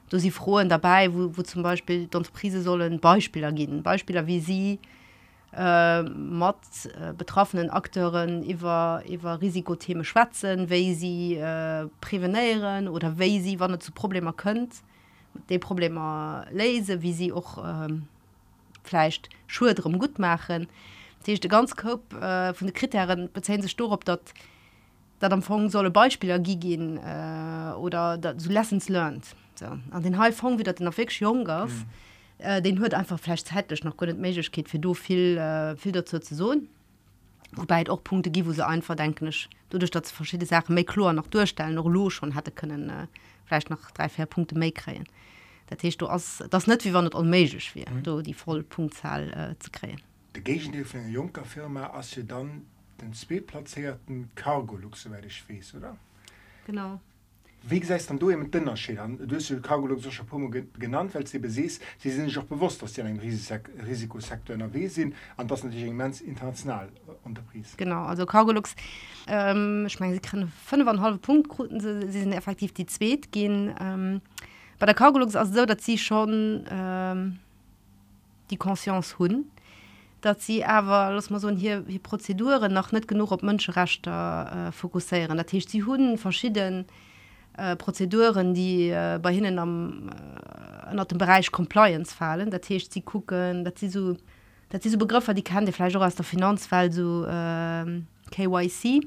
du 0.08 0.18
sie 0.18 0.32
frohen 0.32 0.68
dabei 0.68 1.12
wo, 1.14 1.36
wo 1.36 1.42
zum 1.42 1.62
Beispiel 1.62 2.08
dort 2.08 2.32
Prise 2.32 2.62
sollen 2.62 2.98
Beispieler 2.98 3.52
gehen 3.52 3.82
Beispieler 3.82 4.26
wie 4.26 4.40
sie 4.40 4.78
die 4.82 4.99
äh, 5.52 6.02
mat 6.02 6.56
äh, 6.84 7.12
betroffenen 7.12 7.70
Akteuren 7.70 8.42
iwwer 8.42 9.02
iwwer 9.08 9.40
Risikotheme 9.40 10.04
schwatzen, 10.04 10.70
wei 10.70 10.94
sie 10.94 11.36
äh, 11.36 11.88
prävenieren 12.00 12.88
oder 12.88 13.18
wei 13.18 13.40
sie 13.40 13.58
wann 13.58 13.80
zu 13.80 13.92
Probleme 13.92 14.32
könnt, 14.32 14.74
de 15.48 15.58
Probleme 15.58 16.46
lese, 16.52 17.02
wie 17.02 17.12
sie 17.12 17.32
auch 17.32 17.58
ähm, 17.64 18.06
vielleicht 18.84 19.28
Schuhe 19.46 19.74
drum 19.74 19.98
gut 19.98 20.18
machen. 20.18 20.68
Ist 21.26 21.48
ganz 21.48 21.76
grob 21.76 22.12
äh, 22.14 22.54
von 22.54 22.66
den 22.66 22.74
Kriterien 22.74 23.30
bezeichnen 23.32 23.62
sich 23.62 23.80
ob 23.80 24.04
dort 24.04 24.32
dat 25.18 25.32
am 25.32 25.42
Fong 25.42 25.68
solle 25.68 25.90
Beispiele 25.90 26.40
gigin 26.40 26.96
äh, 26.96 27.72
oder 27.74 28.16
dat, 28.16 28.40
so 28.40 28.50
lessons 28.50 28.88
learned. 28.88 29.24
So. 29.54 29.66
an 29.66 30.02
den 30.02 30.16
Haifonds 30.16 30.58
wie 30.58 30.62
den 30.62 30.88
auf 30.88 30.98
jung. 30.98 31.42
Mhm 31.42 31.86
äh, 32.42 32.62
den 32.62 32.78
hört 32.78 32.94
einfach 32.94 33.18
vielleicht 33.18 33.48
zeitlich 33.48 33.84
noch 33.84 33.96
gut 33.96 34.14
geht 34.52 34.68
für 34.68 34.78
du 34.78 34.94
viel 34.94 35.36
äh, 35.36 35.76
viel 35.76 35.92
dazu 35.92 36.18
zu 36.18 36.34
so 36.34 36.54
wobei 37.52 37.88
auch 37.88 38.02
Punkte 38.02 38.30
gibt 38.30 38.48
wo 38.48 38.52
sie 38.52 38.66
einfach 38.66 38.94
denken 38.94 39.28
ich 39.28 39.48
du 39.70 39.78
durch 39.78 39.90
das 39.90 40.10
verschiedene 40.10 40.46
Sachen 40.46 40.74
Melor 40.74 41.12
noch 41.12 41.26
durchstellen 41.26 41.74
noch 41.74 41.86
los 41.86 42.14
schon 42.14 42.34
hatte 42.34 42.50
können 42.50 42.90
äh, 42.90 43.06
vielleicht 43.46 43.70
noch 43.70 43.90
drei 43.90 44.08
vier 44.08 44.26
Punkte 44.26 44.58
mehr 44.58 44.72
kreen 44.72 45.04
da 45.68 45.76
du 45.76 46.06
aus 46.06 46.42
das 46.50 46.66
nicht 46.66 46.84
wie 46.84 46.92
war 46.92 47.02
nicht 47.02 47.14
unmäßig 47.14 47.74
wäre 47.74 47.90
mhm. 47.90 48.02
du 48.02 48.22
die 48.22 48.34
vollpunktzahl 48.34 49.54
äh, 49.54 49.58
zu 49.58 49.70
kreen 49.70 50.00
Junker 51.10 51.44
Firma 51.44 51.88
als 51.88 52.10
sie 52.12 52.24
dann 52.24 52.66
den 53.00 53.12
zweitplatzierten 53.14 54.30
Cargo 54.34 54.76
Luxe 54.76 55.10
werde 55.10 55.26
ich 55.26 55.42
fes 55.42 55.74
oder? 55.74 55.96
Genau 56.66 57.00
wie 57.62 57.84
se 57.84 57.98
dann 58.08 58.18
du 58.18 58.30
im 58.30 58.50
Dinner 58.50 58.74
genannt 60.78 61.14
weil 61.14 61.26
sie 61.26 61.38
besees 61.38 61.80
sie 61.98 62.10
sind 62.10 62.26
sich 62.26 62.38
auch 62.38 62.44
bewusst 62.44 62.82
dass 62.82 62.94
sie 62.94 63.02
ein 63.02 63.18
Risikosektor 63.18 64.56
in 64.56 64.72
W 64.72 64.86
sind 64.86 65.14
an 65.36 65.48
das 65.48 65.64
natürlich 65.64 65.86
immens 65.86 66.20
international 66.20 66.88
äh, 66.88 67.26
unterpries 67.26 67.76
genau 67.76 68.04
also 68.04 68.26
Cargolux 68.26 68.74
ähm, 69.26 69.84
ich 69.86 70.00
meine 70.00 70.14
sie 70.14 70.20
können 70.20 70.52
fünfeinhalb 70.64 71.20
Punktgruten 71.22 71.80
sie, 71.80 72.10
sie 72.10 72.20
sind 72.20 72.32
effektiv 72.32 72.72
die 72.72 72.86
zweet 72.86 73.32
gehen 73.32 73.74
ähm, 73.80 74.20
bei 74.78 74.86
der 74.86 74.94
Cargolux 74.94 75.36
also 75.36 75.52
so 75.52 75.66
dass 75.66 75.84
sie 75.84 75.98
schon 75.98 76.64
ähm, 76.70 77.38
die 78.50 78.56
conscience 78.56 79.18
hun 79.18 79.50
dat 80.20 80.42
sie 80.42 80.64
aber 80.64 81.12
los 81.12 81.30
man 81.30 81.40
so 81.40 81.48
hier 81.50 81.86
wie 81.86 81.98
Prozeduren 81.98 82.72
noch 82.72 82.92
nicht 82.92 83.08
genug 83.08 83.32
op 83.32 83.42
Mönscherechter 83.42 84.68
äh, 84.68 84.72
fokussieren. 84.72 85.38
Da 85.38 85.44
sie 85.48 85.82
hunden 85.82 86.18
verschiedene 86.18 86.84
Äh, 87.56 87.76
Prozeduren, 87.76 88.54
die 88.54 88.88
äh, 88.90 89.18
bei 89.20 89.32
hinnen 89.34 89.58
am 89.58 90.10
äh, 90.92 91.04
dem 91.04 91.18
Bereich 91.18 91.50
Compliance 91.50 92.14
fallen, 92.14 92.50
dat 92.50 92.68
heißt, 92.70 92.92
sie 92.92 93.02
gucken, 93.02 93.64
dat 93.64 93.78
sie 93.78 93.88
so, 93.88 94.16
dat 94.70 94.82
sie 94.82 94.88
so 94.88 94.98
Begriffe, 94.98 95.34
die 95.34 95.42
kann 95.42 95.66
defle 95.66 95.86
aus 96.00 96.14
der 96.14 96.24
Finanzfall 96.24 96.92
so 96.92 97.24
äh, 97.26 98.02
KYC, 98.30 99.06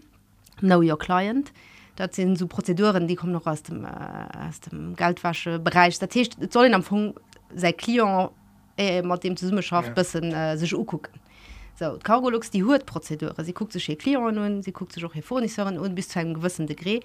know 0.60 0.82
your 0.82 1.00
client. 1.00 1.52
Dat 1.96 2.16
sind 2.16 2.38
so 2.38 2.48
Prozeduren, 2.48 3.08
die 3.08 3.16
kommen 3.16 3.34
noch 3.34 3.46
aus 3.46 3.64
dem, 3.64 3.86
äh, 3.86 3.88
aus 4.48 4.60
dem 4.60 4.96
Geldwaschebereich. 4.96 6.00
Dat 6.00 6.14
heißt, 6.14 6.38
soll 6.52 6.68
am 6.68 6.76
Anfang 6.76 7.14
sein 7.56 7.78
Klient 7.78 8.32
äh, 8.78 9.02
mit 9.02 9.24
dem 9.24 9.38
Zusammenschaft 9.38 9.90
ja. 9.90 9.94
bisschen 9.94 10.34
äh, 10.34 10.58
sich 10.58 10.72
gucken. 10.72 11.14
So, 11.76 11.98
Cargolux 12.04 12.52
die 12.52 12.64
Hutprozedure. 12.64 13.44
Sie 13.44 13.54
guckt 13.54 13.74
sich 13.74 13.86
Klient 13.98 14.38
und 14.38 14.64
sie 14.64 14.72
guckt 14.72 14.94
sich 14.94 15.06
auch 15.06 15.14
hier 15.14 15.24
Furniseuren 15.24 15.80
und 15.80 15.96
bis 15.96 16.10
zu 16.10 16.20
einem 16.20 16.34
gewissen 16.34 16.68
Degré 16.68 17.02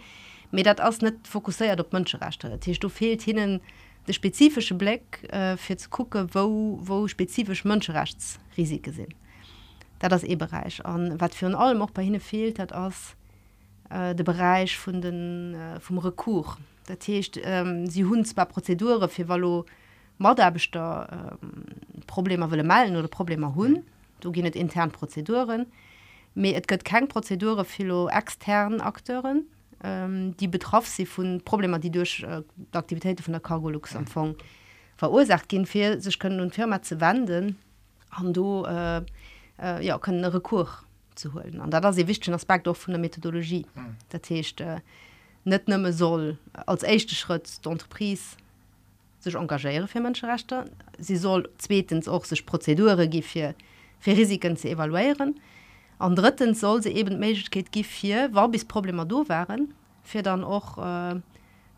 mir 0.51 0.65
dat 0.65 0.81
ass 0.81 1.01
net 1.01 1.17
fokussiert 1.23 1.81
op 1.81 1.93
Mënscherechte. 1.93 2.59
du 2.59 2.89
fehlt 2.89 3.23
hinnen 3.23 3.61
de 4.07 4.15
spezifische 4.15 4.75
Blick 4.75 5.29
äh, 5.33 5.57
fir 5.57 5.77
zu 5.77 5.91
gucke, 5.91 6.27
wo, 6.33 6.79
wo 6.83 7.07
spezifisch 7.07 7.65
Mënscherechtsrisike 7.65 8.93
sinn. 8.93 9.15
Da 9.99 10.09
das 10.09 10.25
e-Bereich 10.25 10.85
an 10.85 11.21
wat 11.21 11.35
für 11.35 11.57
allem 11.57 11.83
auch 11.83 11.91
bei 11.91 12.05
hinne 12.05 12.21
fehlt 12.21 12.59
hat 12.59 12.73
ass 12.73 13.17
äh, 13.91 14.15
de 14.15 14.25
Bereich 14.25 14.77
von 14.77 15.01
den, 15.01 15.55
äh, 15.55 15.81
vom 15.81 15.99
Rekur. 15.99 16.57
Dat 16.87 17.07
heißt, 17.07 17.39
ähm, 17.43 17.87
sie 17.87 18.05
hunn 18.05 18.27
bei 18.35 18.45
Prozedure 18.47 19.09
fir 19.09 19.29
Wall 19.29 19.65
Mordbeter 20.19 21.39
äh, 21.43 22.01
Probleme 22.07 22.51
will 22.51 22.63
malen 22.63 22.97
oder 22.97 23.09
Probleme 23.09 23.55
hun 23.55 23.85
du 24.21 24.33
gi 24.33 24.41
intern 24.41 24.91
Prozeduren 24.91 25.67
es 26.35 26.67
gibt 26.67 26.85
keine 26.85 27.07
Prozedure 27.07 27.65
für 27.65 28.09
externen 28.11 28.81
Akteuren 28.81 29.47
ähm, 29.83 30.37
die 30.39 30.49
betroffen 30.49 30.91
sie 30.91 31.07
von 31.07 31.41
Problemen 31.45 31.81
die 31.81 31.91
durch 31.91 32.23
äh, 32.23 32.43
die 32.57 32.77
Aktivitäten 32.77 33.23
von 33.23 33.33
der 33.33 33.41
Cargolux 33.41 33.95
empfang 33.95 34.37
verursacht 34.97 35.49
gehen 35.49 35.67
für 35.67 36.01
sich 36.01 36.19
können 36.19 36.41
und 36.41 36.55
Firma 36.55 36.83
zu 36.83 37.01
wenden 37.01 37.57
und 38.21 38.37
du 38.37 38.65
äh, 38.65 39.03
äh, 39.61 39.85
ja 39.85 39.99
können 39.99 40.25
Rekur 40.25 40.69
zu 41.15 41.35
holen 41.35 41.61
und 41.61 41.71
da 41.71 41.93
sie 41.93 42.07
wichtig 42.07 42.33
Aspekt 42.35 42.67
auch 42.69 42.77
von 42.77 42.93
der 42.93 43.01
Methodologie 43.01 43.67
mhm. 43.75 43.97
der 44.13 44.23
Tisch 44.23 44.55
äh, 44.59 44.81
nicht 45.45 45.69
nimme 45.69 45.93
soll 45.93 46.39
als 46.67 46.83
echte 46.83 47.15
Schritt 47.15 47.65
der 47.65 47.73
Unterprise 47.73 48.37
sich 49.21 49.35
engagieren 49.35 49.89
für 49.89 50.01
Menschenrechte. 50.01 50.65
Sie 50.99 51.17
soll 51.17 51.49
zweitens 51.59 52.09
auch 52.09 52.25
sich 52.25 52.45
Prozedure 52.47 53.09
geben 53.09 53.27
für, 53.27 53.55
für 53.99 54.17
Risiken 54.17 54.57
zu 54.57 54.69
evaluieren. 54.69 55.31
Und 55.31 55.41
drittens 56.17 56.61
soll 56.61 56.83
sie 56.83 56.91
eben 56.91 57.19
Möglichkeit 57.19 57.73
geben 57.73 58.35
war 58.35 58.49
bis 58.49 58.65
Probleme 58.65 59.05
da 59.07 59.29
waren, 59.29 59.75
für 60.03 60.23
dann 60.23 60.45
auch 60.45 60.79
äh, 60.79 61.21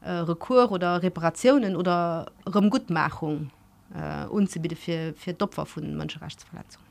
äh, 0.03 0.11
Rekur 0.11 0.71
oder 0.73 1.03
Reparationen 1.03 1.77
oder 1.77 2.31
Gutmachung 2.71 3.51
äh, 3.95 4.27
unzubieten 4.27 4.77
für, 4.77 5.15
für 5.17 5.35
Opfer 5.41 5.67
von 5.67 5.97
Menschenrechtsverletzungen. 5.97 6.91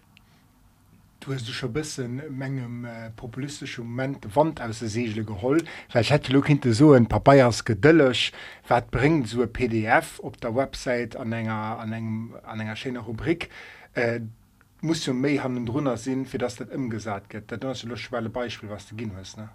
Du 1.20 1.34
hast 1.34 1.50
schon 1.50 1.74
bisschen 1.74 2.22
Mengegem 2.38 2.86
äh, 2.86 3.10
populistische 3.12 3.82
Moment 3.82 4.36
Wand 4.36 4.62
aus 4.62 4.80
der 4.80 4.88
Segel 4.88 5.26
geholt. 5.26 5.66
Vielleicht 5.90 6.12
hätte 6.12 6.32
du 6.32 6.44
hinter 6.44 6.72
so 6.72 6.94
ein 6.94 7.08
paar 7.08 7.20
Bayers 7.20 7.66
wat 8.70 8.90
bringt 8.90 9.28
so 9.28 9.42
ein 9.42 9.52
PDF 9.52 10.20
op 10.22 10.40
der 10.40 10.56
Website 10.56 11.18
an 11.18 11.34
enger 11.34 11.78
an 11.80 11.92
engem 11.92 12.36
an 12.44 12.60
enger 12.62 12.76
schöner 12.78 13.02
Rubrik? 13.02 13.50
Äh, 13.96 14.22
muss 14.82 15.04
du 15.04 15.14
méi 15.14 15.38
haben 15.40 15.66
drunter 15.66 15.98
sinn 15.98 16.26
für 16.26 16.38
das 16.38 16.56
dat 16.56 16.72
im 16.72 16.90
gesagt 16.90 17.30
get 17.30 17.52
schwelle 17.96 18.30
Beispiel 18.30 18.70
was 18.70 18.88
du 18.88 18.96
gehen 18.96 19.12
hast 19.16 19.38
ne? 19.38 19.50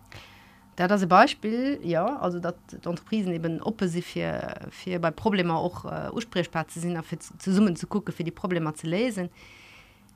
Da 0.76 0.88
das 0.88 1.06
Beispiel 1.06 1.78
ja 1.82 2.16
also 2.16 2.40
dat 2.40 2.56
Unterprisen 2.84 3.32
eben 3.32 3.62
op 3.62 3.80
sie 3.82 4.02
für, 4.02 4.68
für 4.70 4.98
bei 4.98 5.10
Probleme 5.10 5.54
auch 5.54 5.84
äh, 5.84 6.10
ursprechplatz 6.12 6.74
sind 6.74 6.98
zu 7.38 7.52
summen 7.52 7.76
zu 7.76 7.86
gucken 7.86 8.12
für 8.12 8.24
die 8.24 8.32
Probleme 8.32 8.74
zu 8.74 8.86
lesen. 8.86 9.30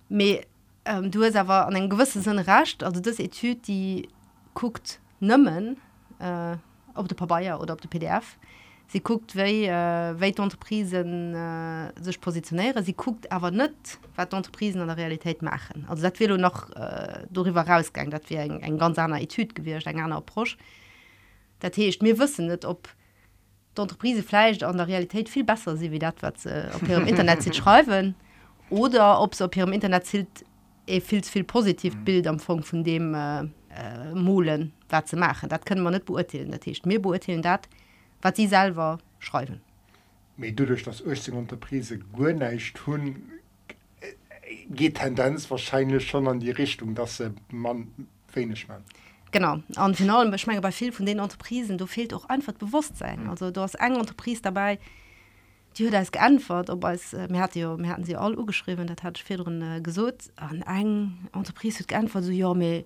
Me 0.09 0.41
ähm, 0.85 1.11
du 1.11 1.23
aber 1.25 1.67
an 1.67 1.77
en 1.77 1.89
gewisse 1.89 2.21
Sinn 2.21 2.39
racht 2.39 2.83
also 2.83 3.01
das 3.01 3.19
Etü 3.19 3.55
die 3.55 4.09
guckt 4.55 5.01
nëmmen 5.21 5.77
äh, 6.19 6.57
op 6.95 7.09
de 7.09 7.17
Pabaier 7.17 7.61
oder 7.61 7.75
op 7.75 7.81
de 7.81 7.89
PDF 7.89 8.37
sie 8.89 9.01
guckt 9.01 9.37
wei 9.37 9.67
äh, 9.67 10.21
weit 10.21 10.41
Unterprisen 10.41 11.35
äh, 11.35 11.93
sich 12.03 12.21
positionäre 12.21 12.83
sie 12.83 12.95
guckt 12.95 13.31
aber 13.31 13.51
net 13.51 13.99
wat 14.17 14.35
Unterprisen 14.35 14.81
an 14.81 14.89
der 14.89 14.97
Realität 14.97 15.43
machen. 15.43 15.87
Also 15.89 16.03
dat 16.03 16.19
will 16.21 16.29
du 16.29 16.39
noch 16.39 16.71
äh, 16.71 17.27
darüber 17.31 17.63
rausgang 17.63 18.11
dat 18.11 18.29
wir 18.31 18.41
eng 18.41 18.79
ganz 18.79 18.99
anderer 18.99 19.21
Etüd 19.21 19.55
gewircht 19.55 19.87
eng 19.87 20.01
anderer 20.01 20.23
Prosch 20.23 20.57
Dat 21.61 21.77
hecht 21.77 22.03
mir 22.03 22.19
wissen 22.19 22.47
net 22.47 22.65
ob 22.65 22.89
Unterprise 23.79 24.23
fleisch 24.23 24.63
an 24.63 24.77
der 24.77 24.89
Realität 24.89 25.29
viel 25.29 25.45
besser 25.45 25.77
sie 25.77 25.93
wie 25.93 25.99
dat 25.99 26.23
wat 26.23 26.45
äh, 26.47 26.69
ihrem 26.89 27.07
Internet 27.07 27.43
sie 27.43 27.53
schreiben. 27.55 28.15
Oder 28.71 29.21
ob 29.21 29.35
es 29.35 29.41
op 29.41 29.57
ihrem 29.57 29.73
Internet 29.73 30.07
zielt 30.07 30.45
e 30.87 31.01
viel 31.01 31.23
viel 31.23 31.45
positiv 31.45 31.97
Bild 32.05 32.27
am 32.27 32.41
Fong 32.41 32.63
von 32.63 32.83
dem 32.83 33.15
äh, 33.15 33.41
äh, 33.41 34.15
Molen 34.15 34.73
dat 34.89 35.09
ze 35.09 35.17
machen. 35.17 35.49
Dat 35.49 35.65
können 35.65 35.83
man 35.83 35.93
net 35.93 36.07
beurteilen. 36.07 36.51
Dat 36.51 36.67
hecht 36.67 36.87
mir 36.87 37.01
beurteilen 37.01 37.43
dat, 37.43 37.69
wat 38.23 38.37
sie 38.37 38.47
selber 38.47 38.99
schreiben. 39.19 39.61
Me 40.37 40.53
du 40.53 40.67
durch 40.67 40.85
das 40.85 41.01
Östing 41.01 41.35
Unterprise 41.35 41.99
Gunecht 41.99 42.87
hun 42.87 43.23
geht 44.71 44.97
Tendenz 44.97 45.51
wahrscheinlich 45.51 46.09
schon 46.09 46.29
an 46.29 46.41
die 46.41 46.51
Richtung, 46.51 46.95
dass 46.95 47.23
man 47.51 47.89
wenig 48.33 48.69
man. 48.69 48.85
Genau 49.31 49.59
an 49.77 49.95
finalen 49.95 50.31
beschmenge 50.31 50.61
bei 50.61 50.73
viel 50.73 50.93
von 50.93 51.07
den 51.07 51.21
Unterprisen 51.21 51.77
du 51.77 51.87
fehlt 51.87 52.15
auch 52.15 52.27
einfach 52.27 52.55
Bewusstsein. 52.55 53.25
Mhm. 53.25 53.31
Also 53.31 53.51
du 53.51 53.61
hast 53.61 53.75
eng 53.75 53.97
Unterprise 53.97 54.43
dabei, 54.43 54.79
die 55.77 55.87
hat 55.87 55.95
als 55.95 56.13
geantwort 56.13 56.71
ob 56.71 56.85
als 56.85 57.13
äh, 57.13 57.29
hat 57.35 57.55
ja, 57.55 57.77
hatten 57.87 58.05
sie 58.05 58.17
all 58.17 58.37
geschrieben 58.37 58.87
das 58.87 59.03
hat 59.03 59.19
federn 59.19 59.61
äh, 59.61 59.81
gesucht 59.81 60.31
an 60.37 60.63
ein 60.63 61.29
Unterprise 61.33 61.81
hat 61.81 61.89
geantwort 61.89 62.25
so 62.25 62.31
ja 62.31 62.55
mir 62.55 62.85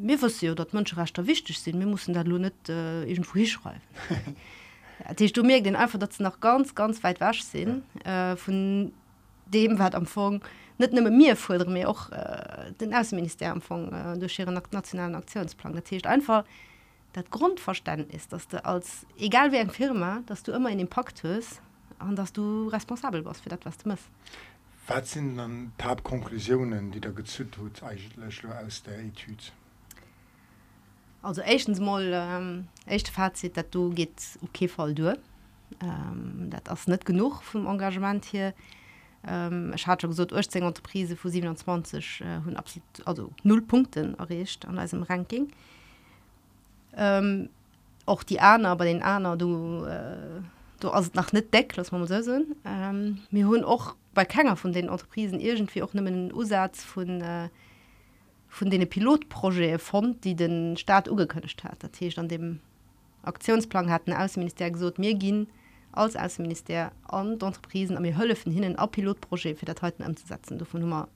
mir 0.00 0.20
was 0.22 0.40
ja 0.40 0.54
dat 0.54 0.72
manche 0.72 0.96
recht 0.96 1.26
wichtig 1.26 1.58
sind 1.58 1.78
wir 1.78 1.86
mussten 1.86 2.14
da 2.14 2.24
nur 2.24 2.38
nicht 2.38 2.68
äh, 2.68 3.04
irgendwo 3.04 3.34
hinschreiben 3.34 3.80
du 5.16 5.42
mir 5.42 5.62
den 5.62 5.76
einfach 5.76 5.98
dass 5.98 6.20
noch 6.20 6.40
ganz 6.40 6.74
ganz 6.74 7.02
weit 7.02 7.20
wasch 7.20 7.42
sind 7.42 7.82
ja. 8.04 8.32
äh, 8.32 8.36
von 8.36 8.92
dem 9.46 9.78
wat 9.78 9.94
amfang 9.94 10.42
net 10.78 10.92
ni 10.92 11.00
mir 11.00 11.36
vor 11.36 11.64
mir 11.66 11.88
auch 11.88 12.10
äh, 12.10 12.72
den 12.80 12.94
Außenminister 12.94 13.50
amfang 13.50 13.92
äh, 13.92 14.18
durch 14.18 14.38
ihren 14.38 14.60
nationalen 14.72 15.14
Aktionsplan 15.14 15.74
das 15.74 16.04
einfach 16.04 16.44
dat 17.12 17.30
Grundverstand 17.30 18.12
ist 18.14 18.32
dass 18.32 18.48
du 18.48 18.64
als 18.64 19.06
egal 19.18 19.52
wie 19.52 19.58
ein 19.58 19.70
Firma 19.70 20.22
dass 20.26 20.42
du 20.42 20.52
immer 20.52 20.70
in 20.70 20.78
den 20.78 20.88
Pakt 20.88 21.22
hast 21.24 21.60
an 21.98 22.16
dass 22.16 22.32
du 22.32 22.68
responsabel 22.68 23.24
warst 23.24 23.42
für 23.42 23.50
das 23.50 23.60
was 23.64 23.78
du 23.78 23.90
muss 23.90 24.00
was 24.86 25.12
sind 25.12 25.36
dann 25.36 25.72
Tabkonklusionen 25.78 26.90
die 26.90 27.00
da 27.00 27.10
gezüt 27.10 27.52
tut 27.52 27.82
eigentlich 27.82 28.44
aus 28.44 28.82
der 28.82 28.98
Etüde? 28.98 29.52
also 31.22 31.42
echtens 31.42 31.80
mal 31.80 32.10
ähm, 32.12 32.68
echt 32.86 33.08
Fazit 33.08 33.56
dat 33.56 33.74
du 33.74 33.90
geht 33.90 34.38
okay 34.42 34.68
voll 34.68 34.94
du 34.94 35.16
ähm, 35.82 36.50
dat 36.50 36.68
ass 36.68 36.86
net 36.86 37.04
genug 37.04 37.42
vum 37.42 37.66
Engagement 37.66 38.24
hier. 38.24 38.54
Ähm, 39.26 39.74
hat 39.86 40.00
gesot 40.00 40.32
Unterprise 40.32 41.14
vu 41.14 41.28
27 41.28 42.22
hun 42.44 42.54
äh, 42.54 42.56
absolut 42.56 42.86
also 43.04 43.30
null 43.42 43.60
Punkten 43.60 44.18
errecht 44.18 44.66
an 44.66 44.78
als 44.78 44.94
im 44.94 45.02
Ranking. 45.02 45.52
Ähm, 46.96 47.50
auch 48.06 48.22
die 48.22 48.40
Anna 48.40 48.74
bei 48.74 48.86
den 48.86 49.02
Anna 49.02 49.36
du 49.36 49.84
äh, 49.84 50.40
du 50.80 50.90
as 50.90 51.12
nach 51.12 51.32
net 51.32 51.52
deck 51.52 51.76
lass 51.76 51.92
man 51.92 52.06
so 52.06 52.22
sinn 52.22 52.56
mir 53.30 53.44
ähm, 53.44 53.48
hunn 53.48 53.64
och 53.64 53.94
bei 54.14 54.24
keiner 54.24 54.56
von 54.56 54.72
den 54.72 54.88
Unterprisen 54.88 55.38
irgendwie 55.38 55.82
auch 55.82 55.92
nimmen 55.92 56.28
den 56.28 56.34
Usatz 56.34 56.82
von 56.82 57.20
äh, 57.20 57.50
von 58.50 58.68
den 58.68 58.86
Pilotprojekt 58.88 59.80
von 59.80 60.20
die 60.20 60.36
den 60.36 60.76
Staat 60.76 61.08
ugekönnecht 61.08 61.64
hat. 61.64 61.82
Das 61.82 61.92
heißt, 62.00 62.18
an 62.18 62.28
dem 62.28 62.60
Aktionsplan 63.22 63.90
hat 63.90 64.06
ein 64.06 64.12
Außenminister 64.12 64.70
gesagt 64.70 64.98
mir 64.98 65.14
gehen 65.14 65.48
als 65.92 66.16
Außenminister 66.16 66.92
an 67.08 67.34
Unterprisen 67.34 67.96
an 67.96 68.02
mir 68.02 68.16
Hölle 68.18 68.36
von 68.36 68.52
hinnen 68.52 68.78
auch 68.78 68.90
Pilotprojekt 68.90 69.60
für 69.60 69.66
das 69.66 69.80
heute 69.80 70.04
umzusetzen. 70.04 70.58
Davon 70.58 70.82
immer 70.82 71.08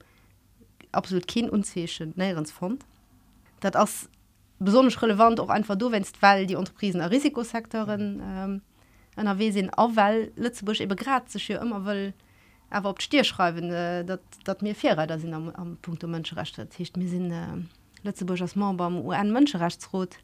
absolut 0.93 1.29
kein 1.29 1.51
unzähischen 1.51 2.15
Näherensfond 2.17 2.85
das 3.73 3.95
ist 3.95 4.11
besonders 4.59 5.01
relevant 5.03 5.41
auch 5.41 5.49
einfach 5.49 5.77
du 5.77 5.91
wennst 5.91 6.21
weil 6.23 6.47
die 6.47 6.57
Unterprisen 6.57 7.01
Risikosektoren 7.01 8.23
ähm, 8.23 8.63
an 9.17 9.27
der 9.27 9.39
wesinn 9.39 9.71
awel 9.77 10.33
Lützebusch 10.37 10.81
e 10.81 10.87
grad 10.87 11.31
sech 11.31 11.51
immer 11.51 11.85
will 11.85 12.15
aber 12.75 12.91
op 12.91 13.01
Stier 13.01 13.25
schreiben 13.25 13.71
äh, 13.71 14.05
dat, 14.05 14.21
dat 14.45 14.63
mir 14.63 14.75
fairer 14.75 15.07
da 15.07 15.19
sind 15.19 15.33
am, 15.33 15.51
am 15.51 15.77
Punkt 15.81 16.03
der 16.03 16.11
Mënscherechte 16.11 16.67
hicht 16.77 16.97
mir 16.97 17.09
sinn 17.09 17.31
äh, 17.31 17.57
Lettzeburg 18.03 18.41
als 18.41 18.57
Ma 18.57 18.73
beim 18.73 19.01
UN 19.01 19.33
Mënscherechtsrot 19.33 20.19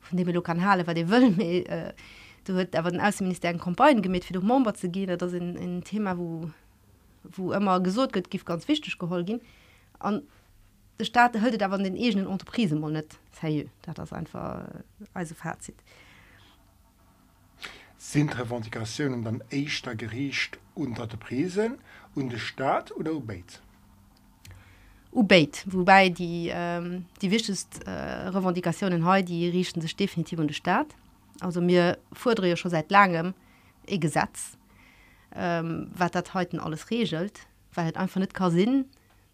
von 0.00 0.16
dem 0.16 0.28
lo 0.28 0.40
kann 0.40 0.64
hale 0.64 0.86
war 0.86 0.94
de 0.94 1.04
wëll 1.10 1.30
me 1.36 1.64
äh, 1.66 1.92
du 2.44 2.54
huet 2.54 2.76
awer 2.76 2.90
den 2.90 3.00
Außenminister 3.00 3.48
en 3.48 3.58
Kompagnen 3.58 4.02
gemet 4.02 4.24
fir 4.24 4.34
du 4.34 4.46
mamba 4.46 4.74
ze 4.74 4.88
gehen. 4.88 5.18
Dat 5.18 5.32
in 5.32 5.56
ein 5.56 5.84
Thema 5.84 6.16
wo 6.16 6.50
wo 7.24 7.52
immer 7.52 7.80
gesot 7.80 8.12
gëtt 8.12 8.30
gif 8.30 8.44
ganz 8.44 8.68
wichtig 8.68 8.98
gehol 8.98 9.24
gin 9.24 9.40
an 9.98 10.22
de 10.96 11.04
staat 11.04 11.36
hëlt 11.36 11.62
awer 11.62 11.82
den 11.82 11.96
egenen 11.96 12.26
unterprise 12.26 12.76
mo 12.76 12.88
net 12.88 13.18
dat 13.82 13.98
das 13.98 14.12
einfach 14.12 14.62
also 15.12 15.34
fazit. 15.34 15.76
Sind 18.00 18.38
Revendikationen 18.38 19.22
dann 19.22 19.42
echtter 19.50 19.94
gerichtcht 19.94 20.58
unter 20.74 21.06
der 21.06 21.18
Prisen 21.18 21.78
und 22.14 22.32
der 22.32 22.38
Staat 22.38 22.90
oder 22.92 23.12
Ubeit? 23.12 23.60
Ubeit, 25.12 25.64
wobei 25.66 26.08
die, 26.08 26.50
ähm, 26.50 27.04
die 27.20 27.30
wichtigsten 27.30 27.82
äh, 27.82 28.28
Revendikationen 28.28 29.04
heute 29.04 29.26
die 29.26 29.48
riechen 29.50 29.82
sich 29.82 29.94
definitiv 29.94 30.38
unter 30.38 30.54
Staat. 30.54 30.86
Also 31.40 31.60
mir 31.60 31.98
fordere 32.14 32.48
ja 32.48 32.56
schon 32.56 32.70
seit 32.70 32.90
langem 32.90 33.34
ein 33.88 34.00
Gesetz, 34.00 34.56
ähm, 35.34 35.90
was 35.94 36.12
das 36.12 36.32
heute 36.32 36.62
alles 36.62 36.90
regelt, 36.90 37.40
weil 37.74 37.90
es 37.90 37.96
einfach 37.96 38.20
nicht 38.20 38.32
keinen 38.32 38.50
Sinn 38.52 38.84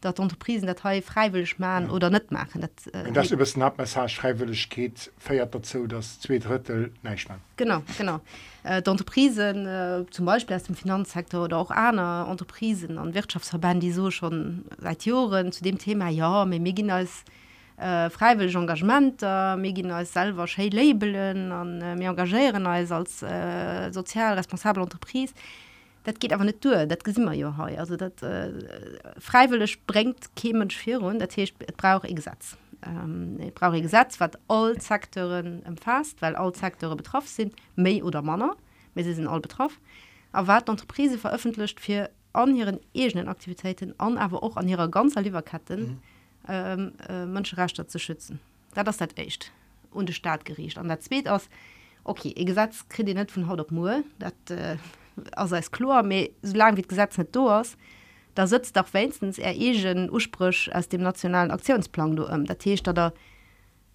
dat 0.06 0.18
Unterprisen 0.18 0.66
dat 0.66 0.82
heu 0.82 1.02
freiwillig 1.02 1.58
ma 1.58 1.80
ja. 1.80 1.88
oder 1.88 2.10
net 2.10 2.30
machen 2.30 2.60
dat, 2.60 2.70
äh, 2.92 3.12
das 3.12 3.30
über 3.30 3.44
Snapmessage 3.44 4.16
freiwillig 4.16 4.68
geht 4.70 5.10
feiert 5.18 5.54
dazu 5.54 5.86
dass 5.86 6.20
zwei 6.20 6.38
Drittel 6.38 6.92
nicht 7.02 7.28
machen. 7.28 7.42
genau 7.56 7.82
genau 7.98 8.20
äh, 8.62 8.82
Unterprisen 8.88 9.66
äh, 9.66 10.04
zum 10.10 10.26
Beispiel 10.26 10.56
aus 10.56 10.64
dem 10.64 10.76
Finanzsektor 10.76 11.44
oder 11.44 11.58
auch 11.58 11.70
einer 11.70 12.26
Unterprisen 12.30 12.98
an 12.98 13.14
Wirtschaftsverband 13.14 13.82
die 13.82 13.92
so 13.92 14.10
schon 14.10 14.64
seit 14.78 15.04
Jahren 15.04 15.52
zu 15.52 15.62
dem 15.64 15.78
Thema 15.78 16.08
ja 16.08 16.44
mirgin 16.44 16.90
als 16.90 17.24
äh, 17.76 18.08
freiwillig 18.08 18.54
Engagement 18.54 19.20
äh, 19.22 19.56
mirgin 19.56 19.90
als 19.90 20.12
selber 20.12 20.46
labeln 20.56 21.52
an 21.52 21.82
äh, 21.82 21.96
mir 21.96 22.10
engagieren 22.10 22.66
als 22.66 22.92
als 22.92 23.22
äh, 23.22 23.90
sozial 23.90 24.34
responsable 24.34 24.82
Unterprise 24.82 25.34
und 25.34 25.65
das 26.06 26.20
geht 26.20 26.32
aber 26.32 26.44
nicht 26.44 26.64
durch 26.64 26.86
das 26.86 27.16
immer 27.16 27.32
ja 27.32 27.56
heu 27.56 27.76
also 27.76 27.96
das 27.96 28.22
äh, 28.22 28.52
freiwillig 29.18 29.84
bringt 29.86 30.34
kämenschfir 30.36 31.02
und 31.02 31.18
das 31.18 31.36
heißt, 31.36 31.54
brauche 31.76 32.12
Gesetz. 32.14 32.56
Ähm, 32.86 33.38
brauche 33.54 33.82
Gesetz 33.82 34.20
was 34.20 34.30
all 34.48 34.80
Sektoren 34.80 35.62
umfasst 35.66 36.22
weil 36.22 36.36
all 36.36 36.54
Sektoren 36.54 36.96
betroffen 36.96 37.28
sind 37.28 37.54
me 37.74 38.02
oder 38.04 38.22
Männer 38.22 38.56
sie 38.94 39.12
sind 39.12 39.26
all 39.26 39.40
betroffen 39.40 39.78
aber 40.32 40.48
wat 40.48 40.68
Entreprise 40.68 41.18
veröffentlicht 41.18 41.80
für 41.80 42.08
an 42.32 42.54
ihren 42.54 42.78
egenen 42.94 43.28
Aktivitäten 43.28 43.98
an 43.98 44.16
aber 44.16 44.42
auch 44.44 44.56
an 44.56 44.68
ihrer 44.68 44.88
ganzer 44.88 45.22
Lieferketten 45.22 45.80
mhm. 45.80 45.98
ähm, 46.48 46.92
äh, 47.08 47.26
Menschenrechte 47.26 47.86
zu 47.86 47.98
schützen. 47.98 48.38
Da 48.74 48.84
das 48.84 48.98
dat 48.98 49.18
echt 49.18 49.50
und 49.90 50.08
der 50.08 50.14
Staat 50.14 50.44
gericht 50.44 50.78
an 50.78 50.88
der 50.88 51.00
zweet 51.00 51.28
aus 51.28 51.48
okay 52.04 52.32
e 52.36 52.44
Gesetz 52.44 52.86
kredit 52.88 53.16
net 53.16 53.32
von 53.32 53.48
haut 53.48 53.60
op 53.60 53.72
Mu 53.72 54.02
dat 54.18 54.50
äh, 54.50 54.76
als 55.32 55.70
chlor 55.70 56.04
so 56.42 56.56
lang 56.56 56.76
wie 56.76 56.82
Gesetz 56.82 57.18
net 57.18 57.34
do 57.34 57.50
hast 57.50 57.76
da 58.34 58.46
sitzt 58.46 58.76
doch 58.76 58.92
wenigstens 58.92 59.38
er 59.38 59.54
egen 59.54 60.10
ursprüch 60.10 60.70
aus 60.74 60.88
dem 60.88 61.02
nationalen 61.02 61.50
Aktionsplan 61.50 62.16
du 62.16 62.26
um. 62.26 62.44
der 62.44 62.58
Tee 62.58 62.76
da 62.76 63.12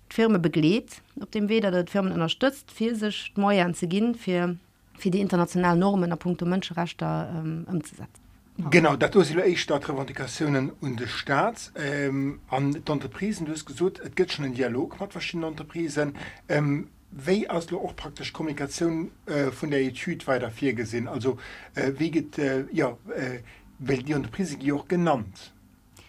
Firme 0.09 0.39
begleet 0.39 1.01
op 1.21 1.31
dem 1.31 1.49
weder 1.49 1.71
der 1.71 1.87
Firmen 1.87 2.13
unterstützt 2.13 2.71
viel 2.71 2.95
sich 2.95 3.33
neu 3.35 3.61
anzugehen 3.61 4.15
für 4.15 4.57
für 4.97 5.09
die 5.09 5.21
internationalen 5.21 5.79
Normen 5.79 6.09
der 6.09 6.17
Punkte 6.17 6.45
Menschenrechte 6.45 7.05
ähm, 7.05 7.65
umzusetzen 7.67 8.21
Genau 8.69 8.95
dat 8.95 9.15
Stadtrevendikationen 9.55 10.71
und 10.81 10.99
de 10.99 11.07
Staat 11.07 11.71
ähm, 11.75 12.39
an 12.49 12.73
du 12.73 13.65
gesucht 13.65 13.99
Et 13.99 14.15
gibt 14.15 14.31
schon 14.31 14.45
einen 14.45 14.53
Dialog 14.53 14.99
mit 14.99 15.11
verschiedenen 15.11 15.49
Unterprisen. 15.49 16.15
Ähm, 16.47 16.89
Wéi 17.11 17.49
as 17.49 17.67
du 17.67 17.79
auch 17.79 17.95
praktisch 17.95 18.31
Kommunikation 18.31 19.11
äh, 19.25 19.51
von 19.51 19.69
der 19.69 19.81
Etyd 19.81 20.27
weiter 20.27 20.49
vier 20.49 20.73
gesinn. 20.73 21.07
Also 21.07 21.37
äh, 21.75 21.91
wie 21.97 22.11
geht 22.11 22.37
äh, 22.37 22.65
ja 22.71 22.97
äh, 23.15 23.39
well 23.79 24.01
die 24.01 24.13
Unterprise 24.13 24.57
auch 24.73 24.87
genannt. 24.87 25.53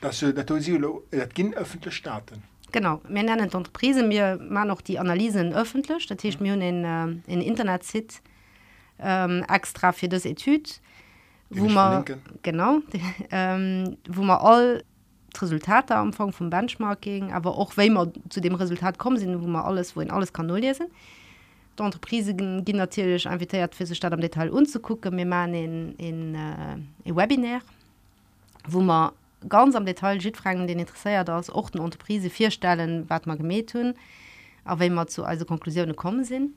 Das, 0.01 0.23
äh, 0.23 0.33
das, 0.33 0.47
das 0.47 1.29
gin 1.35 1.55
öffentliche 1.55 1.97
Staaten. 1.97 2.43
Genau. 2.71 3.01
Wir 3.09 3.23
nennen 3.23 3.51
Unterprise 3.51 4.03
mir 4.03 4.39
mal 4.41 4.65
noch 4.65 4.81
die 4.81 4.99
Analysen 4.99 5.53
öffentlich. 5.53 6.07
Da 6.07 6.15
mhm. 6.15 6.43
mir 6.43 6.55
in, 6.55 6.85
äh, 6.85 7.33
in 7.33 7.41
Internet 7.41 7.85
sit 7.85 8.23
ähm, 8.99 9.45
extra 9.49 9.93
für 9.93 10.09
das 10.09 10.25
Etyd 10.25 10.81
wo 11.55 11.69
man 11.69 12.05
genau 12.43 12.81
ähm, 13.31 13.97
wo 14.09 14.23
man 14.23 14.39
all 14.39 14.85
Resultate 15.41 15.95
am 15.95 16.09
Anfang 16.09 16.33
vom 16.33 16.51
Benchmarking 16.51 17.33
aber 17.33 17.57
auch 17.57 17.77
wenn 17.77 17.95
man 17.95 18.13
zu 18.29 18.41
dem 18.41 18.55
Resultat 18.55 18.99
kommen 18.99 19.17
sind 19.17 19.43
wo 19.43 19.47
man 19.47 19.63
alles 19.63 19.97
wohin 19.97 20.11
alles 20.11 20.33
kann 20.33 20.49
lesen. 20.49 20.87
Die 21.79 21.83
Entreprise 21.83 22.35
gehen 22.35 22.77
natürlich 22.77 23.25
invitiert 23.25 23.75
für 23.75 23.87
Stadt 23.87 24.13
am 24.13 24.21
Detail 24.21 24.51
unzugucken. 24.51 25.17
Wir 25.17 25.25
man 25.25 25.55
in, 25.55 25.95
in, 25.97 26.35
äh, 26.35 26.77
in 27.05 27.17
Webinär 27.17 27.61
wo 28.69 28.81
man 28.81 29.13
ganz 29.49 29.75
am 29.75 29.87
Detail 29.87 30.21
fragen 30.35 30.67
den 30.67 30.79
interessiert 30.79 31.29
das 31.29 31.51
auch 31.51 31.71
eine 31.73 31.83
Entreprise 31.83 32.31
vier 32.31 32.51
Stellen 32.51 33.05
was 33.09 33.27
man 33.27 33.39
gemäht 33.39 33.71
tun 33.71 33.95
aber 34.65 34.81
wenn 34.81 34.95
man 34.95 35.09
zu 35.09 35.25
also 35.25 35.45
Konklusionen 35.45 35.97
kommen 35.97 36.25
sind. 36.25 36.55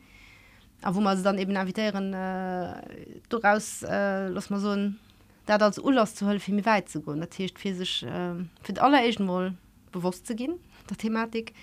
Wo 0.84 0.99
man 0.99 1.21
dann 1.23 1.38
eben 1.39 1.55
invitieren 1.55 2.13
äh, 2.13 2.82
daraus 3.30 3.82
äh, 3.84 4.28
lass 4.28 4.49
man 4.49 4.59
so 4.59 4.69
ein 4.69 4.99
dat 5.45 5.61
als 5.61 5.79
Urlass 5.79 6.15
zu 6.15 6.27
helfen 6.27 6.55
mir 6.55 6.65
weit 6.65 6.89
zu 6.89 7.01
gehen 7.01 7.19
dercht 7.37 7.59
physisch 7.59 8.03
äh, 8.03 8.35
für 8.61 8.81
aller 8.81 9.23
mal 9.23 9.53
bewusst 9.91 10.27
zu 10.27 10.35
gehen 10.35 10.59
der 10.89 10.97
Thematik 10.97 11.53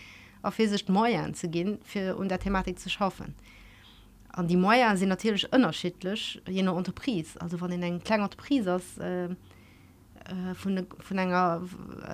auf 0.42 0.54
physisch 0.54 0.88
Mäuer 0.88 1.32
zu 1.32 1.48
gehen 1.48 1.78
für 1.84 2.16
um 2.16 2.28
der 2.28 2.38
Thematik 2.38 2.78
zu 2.78 2.90
schaffen. 2.90 3.34
An 4.28 4.48
die 4.48 4.56
Mäuer 4.56 4.96
sind 4.96 5.08
natürlich 5.08 5.50
unterschiedlich 5.52 6.40
je 6.48 6.62
nach 6.62 6.72
Unterprise. 6.72 7.40
Also 7.40 7.58
von 7.58 7.70
den 7.70 8.02
kleinen 8.02 8.24
Unterprise 8.24 8.80
äh, 8.98 9.24
äh, 9.24 10.54
von 10.54 10.86
von 11.00 11.18
einer 11.18 11.62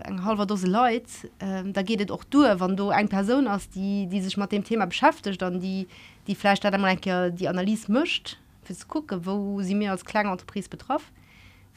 ein 0.05 0.25
halber 0.25 0.47
Dose 0.47 0.67
Leute 0.67 1.31
äh, 1.39 1.63
da 1.65 1.83
geht 1.83 2.01
es 2.01 2.11
auch 2.11 2.25
durch 2.25 2.59
wann 2.61 2.77
du 2.77 2.89
ein 2.91 3.09
Person 3.09 3.49
hast 3.49 3.75
die 3.75 4.07
die 4.07 4.21
sich 4.21 4.37
mit 4.37 4.51
dem 4.53 4.65
Thema 4.65 4.87
beschäftigt 4.87 5.41
dann 5.43 5.61
die 5.61 5.87
die 6.27 6.35
Fleisch 6.35 6.61
die 6.61 7.49
Analyse 7.49 7.93
mischt 7.93 8.39
fürs 8.63 8.89
gucken 8.89 9.27
wo 9.27 9.61
sie 9.63 9.75
mir 9.75 9.91
als 9.93 10.05
kleine 10.05 10.31
Unterprise 10.31 10.71
betroffen 10.71 11.13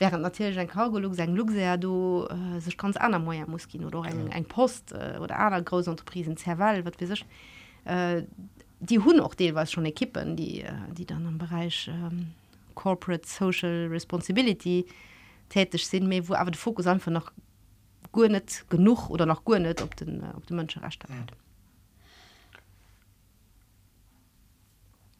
während 0.02 0.24
natürlich 0.24 0.58
ein 0.58 0.68
Kargolog 0.68 1.14
sein 1.14 1.36
Lu 1.36 1.46
du 1.78 2.28
äh, 2.28 2.60
sich 2.60 2.76
ganz 2.76 2.98
an 2.98 3.24
Moer 3.24 3.46
muss 3.48 3.68
gehen 3.68 3.86
oder 3.86 4.02
ein, 4.02 4.28
ja. 4.28 4.34
ein 4.34 4.46
Post 4.46 4.94
äh, 4.94 5.20
oder 5.22 5.38
einer 5.40 5.62
große 5.62 5.92
Unterprisen 5.92 6.36
zerwall 6.36 6.84
wird 6.84 7.00
wie 7.00 7.06
sich 7.06 7.24
äh, 7.86 8.24
die 8.80 8.98
hun 8.98 9.20
auch 9.20 9.36
die 9.36 9.54
was 9.54 9.72
schon 9.72 9.86
ekippen 9.86 10.36
die 10.36 10.62
äh, 10.62 10.74
die 10.92 11.06
dann 11.06 11.28
im 11.28 11.38
Bereich 11.38 11.88
ähm, 11.88 12.32
corporate 12.74 13.28
social 13.28 13.88
responsibility 13.92 14.86
tätig 15.50 15.86
sind 15.88 16.08
mir 16.08 16.28
wo 16.28 16.34
aber 16.34 16.50
der 16.50 16.60
Fokus 16.60 16.88
einfach 16.88 17.12
noch 17.12 17.32
gut 18.12 18.32
nicht 18.32 18.68
genug 18.72 19.08
oder 19.12 19.28
noch 19.28 19.46
gut 19.46 19.60
nicht 19.60 19.84
ob 19.84 19.96
den 19.98 20.24
die 20.50 20.54
Menschen 20.54 20.84
recht 20.84 21.08
mhm. 21.08 21.28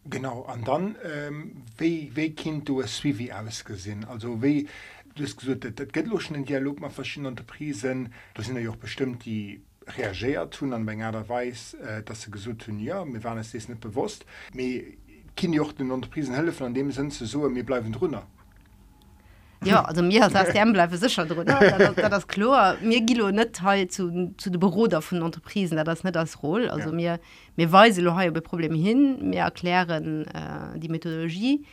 Genau 0.04 0.42
an 0.42 0.64
dann 0.64 0.96
ähm, 1.04 1.62
wie 1.78 2.30
kind 2.30 2.68
du 2.68 2.80
es 2.80 3.04
wie 3.04 3.32
ausgesinn 3.32 4.04
also 4.04 4.42
wie 4.42 4.68
duschen 5.14 6.44
Dialog 6.44 6.80
mal 6.80 6.90
verschiedene 6.90 7.28
Unterprisen. 7.28 8.12
Da 8.34 8.42
sind 8.42 8.56
ja 8.58 8.70
auch 8.70 8.76
bestimmt 8.76 9.24
die 9.24 9.62
reagiert 9.86 10.54
tun 10.54 10.72
an 10.72 10.86
wenn 10.86 11.00
er 11.00 11.28
weiß 11.28 11.74
äh, 11.74 12.02
dass 12.02 12.22
sie 12.22 12.30
gesucht 12.30 12.62
tun 12.62 12.80
ja 12.80 13.04
mir 13.04 13.22
waren 13.22 13.38
es 13.38 13.52
nicht 13.54 13.80
bewusst. 13.80 14.26
Kind 15.36 15.58
auch 15.60 15.72
den 15.72 15.90
Unterprisen 15.90 16.34
helfen 16.34 16.66
an 16.66 16.74
dem 16.74 16.90
sind 16.90 17.12
sie 17.12 17.26
so 17.26 17.48
mir 17.48 17.64
bleiben 17.64 17.92
drunter 17.92 18.26
ja 19.64 19.84
also 19.84 20.02
mir 20.02 20.28
bleibe 20.72 20.96
sicher 20.96 21.26
das 21.26 22.26
klar 22.26 22.76
mir 22.82 23.00
gilo 23.00 23.30
net 23.30 23.56
zu 23.88 24.34
zu 24.36 24.50
de 24.50 24.58
Büroder 24.58 25.02
von 25.02 25.22
Unterprisen 25.22 25.76
da 25.76 25.84
das 25.84 26.04
net 26.04 26.16
das 26.16 26.42
roll. 26.42 26.68
Also 26.68 26.90
ja. 26.90 26.94
mir 26.94 27.20
mir 27.56 27.72
weise 27.72 28.00
über 28.00 28.40
Probleme 28.40 28.76
hin 28.76 29.30
mir 29.30 29.40
erklären 29.40 30.26
äh, 30.26 30.78
die 30.78 30.88
Methodologie 30.88 31.64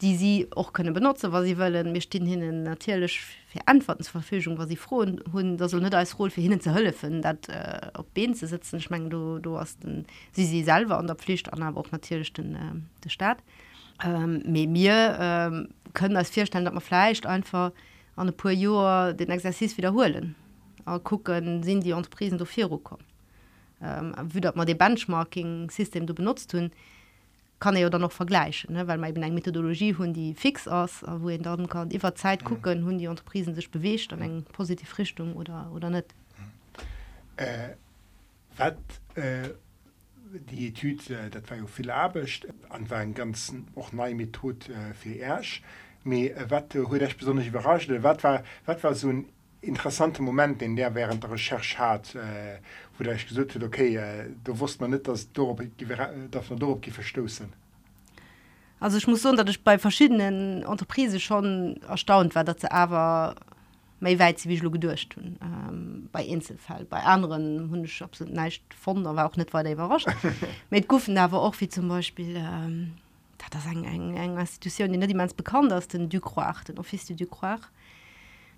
die 0.00 0.16
sie 0.16 0.48
auch 0.56 0.72
können 0.72 0.94
benutzen 0.94 1.32
was 1.32 1.44
sie 1.44 1.58
wollen. 1.58 1.92
Mir 1.92 2.00
stehen 2.00 2.26
hin 2.26 2.62
natürlich 2.62 3.20
verantwortungsverfügung 3.48 4.58
was 4.58 4.68
sie 4.68 4.76
froh 4.76 5.04
hun 5.32 5.56
da 5.56 5.68
soll 5.68 5.80
net 5.80 5.94
als 5.94 6.18
roll 6.18 6.30
für 6.30 6.40
hinnen 6.40 6.60
zu 6.60 6.72
hölle 6.74 6.92
finden 6.92 7.22
dat 7.22 7.48
äh, 7.48 7.98
op 7.98 8.12
ben 8.14 8.34
zu 8.34 8.46
sitzen. 8.46 8.80
Schmengen 8.80 9.10
du 9.10 9.38
du 9.38 9.58
hast 9.58 9.82
den, 9.84 10.06
sie 10.32 10.46
sie 10.46 10.62
selber 10.62 10.98
an 10.98 11.06
der 11.06 11.16
Pflicht 11.16 11.52
an 11.52 11.62
aber 11.62 11.80
auch 11.80 11.90
natürlich 11.92 12.32
den 12.32 12.54
äh, 12.54 12.58
der 13.04 13.10
Staat. 13.10 13.38
Ähm, 14.02 14.42
mir 14.46 15.18
ähm, 15.20 15.68
können 15.94 16.16
als 16.16 16.30
vierstellen 16.30 16.64
dat 16.64 16.74
man 16.74 16.82
fleischcht 16.82 17.26
einfach 17.26 17.72
an 18.16 18.28
e 18.28 18.32
paar 18.32 18.52
Joer 18.52 19.12
den 19.14 19.30
Exerzis 19.30 19.76
wiederholen. 19.76 20.34
A 20.84 20.98
gucken 20.98 21.62
sind 21.62 21.84
die 21.84 21.92
Unterprisen 21.92 22.38
do 22.38 22.44
vier 22.44 22.68
kommen 22.68 23.04
ähm, 23.82 24.14
wie 24.32 24.40
dat 24.40 24.56
man 24.56 24.66
de 24.66 24.74
Benchmarking 24.74 25.70
System 25.70 26.06
du 26.06 26.14
benutzt 26.14 26.52
hun 26.54 26.70
kann 27.58 27.76
er 27.76 27.86
oder 27.86 27.98
noch 27.98 28.12
vergleichen 28.12 28.74
ne? 28.74 28.86
weil 28.86 28.98
man 28.98 29.10
eben 29.10 29.22
eng 29.22 29.34
Methodologie 29.34 29.94
hun 29.94 30.12
die 30.12 30.34
fix 30.34 30.68
aus 30.68 31.02
wo 31.06 31.28
en 31.28 31.42
dann 31.42 31.68
kann 31.68 31.90
iwwer 31.90 32.14
Zeit 32.14 32.44
gucken 32.44 32.84
hun 32.84 32.98
die 32.98 33.08
Unterprisen 33.08 33.54
sich 33.54 33.70
bewecht 33.70 34.12
an 34.12 34.20
eng 34.20 34.44
positiv 34.52 34.98
Richtung 34.98 35.34
oder 35.34 35.70
oder 35.74 35.90
net 35.90 36.14
äh, 37.36 37.74
wat 38.56 38.78
äh 39.14 39.50
die 40.32 40.68
Etyd 40.68 41.10
äh, 41.10 41.30
dat 41.30 41.50
war 41.50 41.58
jo 41.58 41.66
viel 41.66 41.90
abecht 41.90 42.46
an 42.68 42.88
war 42.90 43.02
en 43.02 43.14
ganzen 43.14 43.66
och 43.74 43.92
nei 43.92 44.14
Method 44.14 44.68
äh, 44.68 44.94
fir 44.94 45.20
Äsch. 45.22 45.62
Me 46.04 46.30
äh, 46.30 46.50
wat 46.50 46.74
huet 46.74 47.02
äh, 47.02 47.14
besonders 47.18 47.46
überrascht, 47.46 47.90
wat 48.02 48.22
war, 48.24 48.44
wat 48.66 48.82
war 48.84 48.94
so 48.94 49.08
ein 49.08 49.26
interessante 49.60 50.22
Moment, 50.22 50.60
den 50.60 50.76
der 50.76 50.94
während 50.94 51.22
der 51.22 51.32
Recherch 51.32 51.78
hat, 51.78 52.14
äh, 52.14 52.58
wo 52.96 53.04
der 53.04 53.14
ich 53.14 53.26
gesucht 53.26 53.54
hat, 53.54 53.62
okay, 53.62 53.96
äh, 53.96 54.26
du 54.44 54.58
wusst 54.58 54.80
man 54.80 54.90
net 54.90 55.06
dass 55.08 55.30
Dorop, 55.32 55.62
dass 56.30 56.50
man 56.50 56.58
Dorop 56.58 56.84
verstoßen. 56.86 57.52
Also 58.78 58.96
ich 58.96 59.06
muss 59.06 59.22
so, 59.22 59.34
dass 59.34 59.50
ich 59.50 59.62
bei 59.62 59.78
verschiedenen 59.78 60.64
Unterprise 60.64 61.20
schon 61.20 61.82
erstaunt 61.82 62.34
war, 62.34 62.44
dass 62.44 62.62
sie 62.62 62.70
aber 62.70 63.34
méi 64.00 64.18
weit 64.18 64.46
wie 64.48 64.58
lo 64.58 64.70
gedurcht 64.70 65.16
hun 65.16 65.36
ähm, 65.42 66.08
bei 66.12 66.24
Inselfall. 66.24 66.84
Bei 66.84 67.02
anderen 67.02 67.70
hunschop 67.70 68.16
sind 68.16 68.32
neicht 68.32 68.62
von 68.74 69.04
war 69.04 69.26
auch 69.26 69.36
net 69.36 69.52
war 69.52 69.62
der 69.62 69.74
überrascht. 69.74 70.08
Mit 70.70 70.88
Guffen 70.88 71.14
dawer 71.14 71.40
auch 71.40 71.54
wie 71.60 71.68
zum 71.68 71.88
Beispiel 71.88 72.36
ähm, 72.36 72.94
dat 73.38 73.54
das 73.54 73.66
eng 73.66 73.84
eng 73.84 74.16
eng 74.16 74.38
institution 74.38 74.92
die 74.92 75.06
die 75.06 75.14
mans 75.14 75.34
bekannt 75.34 75.72
aus 75.72 75.88
den 75.88 76.08
Ducroach 76.08 76.64
den 76.64 76.78
Office 76.78 77.06
du 77.06 77.14
Ducroach 77.14 77.68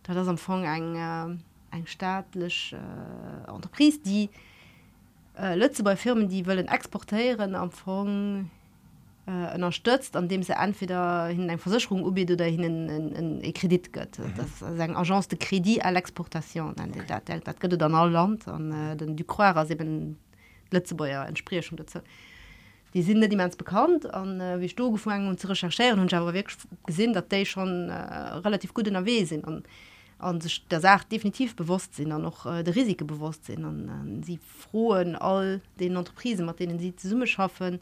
da 0.05 0.15
das 0.15 0.29
am 0.29 0.39
Fong 0.39 0.65
eng 0.65 0.97
äh, 0.97 1.77
eng 1.77 1.87
staatlech 1.87 2.75
äh, 2.75 3.51
Entreprise 3.51 4.01
die 4.01 4.31
äh, 5.39 5.57
Lütze 5.57 5.83
bei 5.83 5.97
Firmen 5.97 6.29
die 6.29 6.47
wollen 6.47 6.69
exportieren 6.69 7.55
am 7.55 7.71
Fong 7.71 8.45
die 8.45 8.62
äh, 9.27 9.55
unterstützt 9.55 10.17
an 10.17 10.29
dem 10.29 10.43
sie 10.43 10.53
entweder 10.53 11.27
hin 11.27 11.49
eine 11.49 11.59
Versicherung 11.59 12.05
ubi 12.05 12.25
oder 12.31 12.45
hin 12.45 13.53
Kredit 13.55 13.93
gött 13.93 14.19
mhm. 14.19 14.35
das 14.37 14.63
ein 14.63 14.97
Agence 14.97 15.29
de 15.29 15.39
Kredit 15.39 15.85
à 15.85 15.91
l'exportation. 15.93 16.75
Dann 16.75 17.95
all 17.95 18.11
Land 18.11 18.49
an 18.49 18.73
äh, 18.73 18.97
den 18.97 19.17
du 19.17 19.25
Lützebäuer 20.73 21.27
entspricht 21.27 21.69
schon 21.69 21.77
dazu. 21.77 22.01
Die 22.95 23.03
sind 23.03 23.21
die 23.31 23.37
mans 23.37 23.57
bekannt 23.57 24.13
an 24.13 24.41
äh, 24.41 24.61
wie 24.61 24.69
sto 24.69 24.91
gefangen 24.91 25.29
und 25.29 25.41
zu 25.41 25.49
recherchieren 25.49 26.01
und 26.01 26.13
aber 26.13 26.35
wirklich 26.35 26.59
gesinn 26.85 27.13
dat 27.13 27.33
de 27.33 27.45
schon 27.45 27.89
äh, 27.89 27.95
relativ 27.95 28.75
gut 28.75 28.87
in 28.87 28.95
der 28.95 29.07
we 29.07 29.25
sind 29.25 29.47
an 29.47 29.63
an 30.19 30.41
der 30.71 30.81
sagt 30.81 31.11
definitiv 31.11 31.57
bewusst 31.57 31.95
sind 31.95 32.13
an 32.13 32.23
noch 32.23 32.45
äh, 32.45 32.63
der 32.63 32.75
risiko 32.75 33.05
bewusst 33.05 33.47
sind. 33.47 33.65
An 33.65 34.21
äh, 34.21 34.25
sie 34.27 34.39
frohen 34.39 35.17
all 35.17 35.61
den 35.81 35.97
entreprisen 35.97 36.45
mit 36.45 36.59
denen 36.59 36.79
sie 36.79 36.93
summe 36.99 37.27
schaffen 37.27 37.81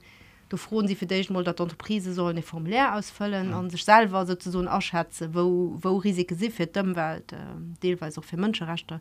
du 0.51 0.57
frohen 0.57 0.87
sie 0.89 0.97
für 0.97 1.07
dich 1.07 1.31
mal 1.31 1.45
dat 1.45 1.61
Unterprise 1.61 2.13
sollen 2.13 2.37
eine 2.37 2.43
formulär 2.43 2.95
ausfüllen 2.97 3.55
an 3.55 3.65
mhm. 3.65 3.71
sich 3.71 3.85
selber 3.85 4.27
so 4.27 4.69
ausschätze 4.69 5.33
wo 5.33 5.79
wo 5.81 5.97
Risike 5.97 6.35
sie 6.35 6.51
für 6.51 6.67
demwelt 6.67 7.33
äh, 7.33 7.37
deweise 7.83 8.21
auch 8.21 8.25
für 8.25 8.37
Menschenrechte 8.37 9.01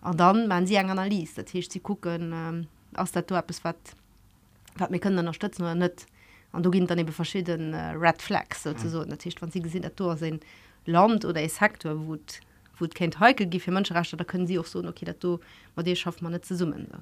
an 0.00 0.16
dann 0.16 0.48
man 0.48 0.66
sie 0.66 0.74
eng 0.76 0.90
Analyse 0.90 1.34
dat 1.36 1.54
heißt, 1.54 1.70
sie 1.70 1.80
gucken 1.80 2.32
äh, 2.32 2.98
aus 2.98 3.12
der 3.12 3.22
bis 3.42 3.62
wat 3.62 3.76
wat 4.76 4.90
mir 4.90 4.98
können 4.98 5.18
unterstützen 5.18 5.62
oder 5.62 5.74
net 5.74 6.06
an 6.52 6.62
du 6.62 6.70
gin 6.70 6.86
dann 6.86 6.98
eben 6.98 7.12
verschiedene 7.12 7.76
äh, 7.76 7.96
Red 7.96 8.22
Flags 8.22 8.62
sozusagen 8.62 9.04
mhm. 9.04 9.10
natürlich 9.10 9.40
wann 9.40 9.50
sie 9.50 9.62
gesehen 9.62 9.82
Natur 9.82 10.16
sind 10.16 10.44
Land 10.86 11.24
oder 11.26 11.42
ist 11.42 11.60
Hektor 11.60 11.94
wo 12.06 12.16
wo 12.78 12.88
kennt 12.88 13.20
heukel 13.20 13.46
gi 13.46 13.60
für 13.60 13.70
Menschenrechte 13.70 14.16
da 14.16 14.24
können 14.24 14.46
sie 14.46 14.58
auch 14.58 14.66
so 14.66 14.82
okay 14.82 15.04
dat 15.04 15.22
du 15.22 15.40
man 15.76 15.84
dir 15.84 15.94
schafft 15.94 16.22
man 16.22 16.32
net 16.32 16.46
zu 16.46 16.56
summen 16.56 16.88
so 16.90 16.98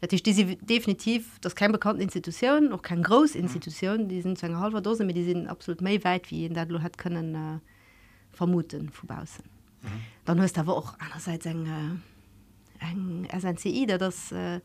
natürlich 0.00 0.22
diese 0.22 0.56
definitiv 0.56 1.38
das 1.40 1.54
kein 1.54 1.72
bekannte 1.72 2.02
institution 2.02 2.68
noch 2.68 2.82
kein 2.82 3.02
großinstitutionen 3.02 4.04
mhm. 4.04 4.08
die 4.08 4.20
sind 4.20 4.38
zu 4.38 4.46
einer 4.46 4.60
halber 4.60 4.80
dose 4.80 5.04
mit 5.04 5.16
die 5.16 5.24
sind 5.24 5.48
absolut 5.48 5.80
mehr 5.80 6.02
weit 6.04 6.30
wie 6.30 6.46
in 6.46 6.54
der 6.54 6.66
hat 6.82 6.98
können 6.98 7.34
äh, 7.34 7.58
vermuten 8.32 8.90
vorbausen 8.90 9.44
mhm. 9.82 9.88
dann 10.24 10.40
hast 10.40 10.58
aber 10.58 10.76
auch 10.76 10.94
einerseits 10.98 11.46
ein, 11.46 12.02
ein 12.80 13.28
SNCI 13.38 13.86
der 13.86 13.98
das 13.98 14.32
äh, 14.32 14.56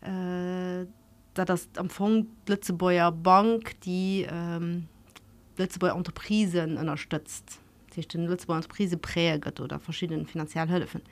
äh, 0.00 0.86
da 1.34 1.44
das 1.44 1.68
am 1.76 1.88
Fond 1.90 2.28
Lützebäuer 2.48 3.12
Bank 3.12 3.80
die 3.82 4.26
ähm, 4.30 4.86
Lützebäuer 5.56 5.94
Unterprisen 5.94 6.76
unterstützt 6.76 7.60
sich 7.92 8.08
den 8.08 8.26
Lützebäuer 8.26 8.56
Unterprise 8.56 8.96
präget 8.96 9.60
oder 9.60 9.78
verschiedenen 9.78 10.26
finanziellen 10.26 10.70
Mhm 10.70 11.02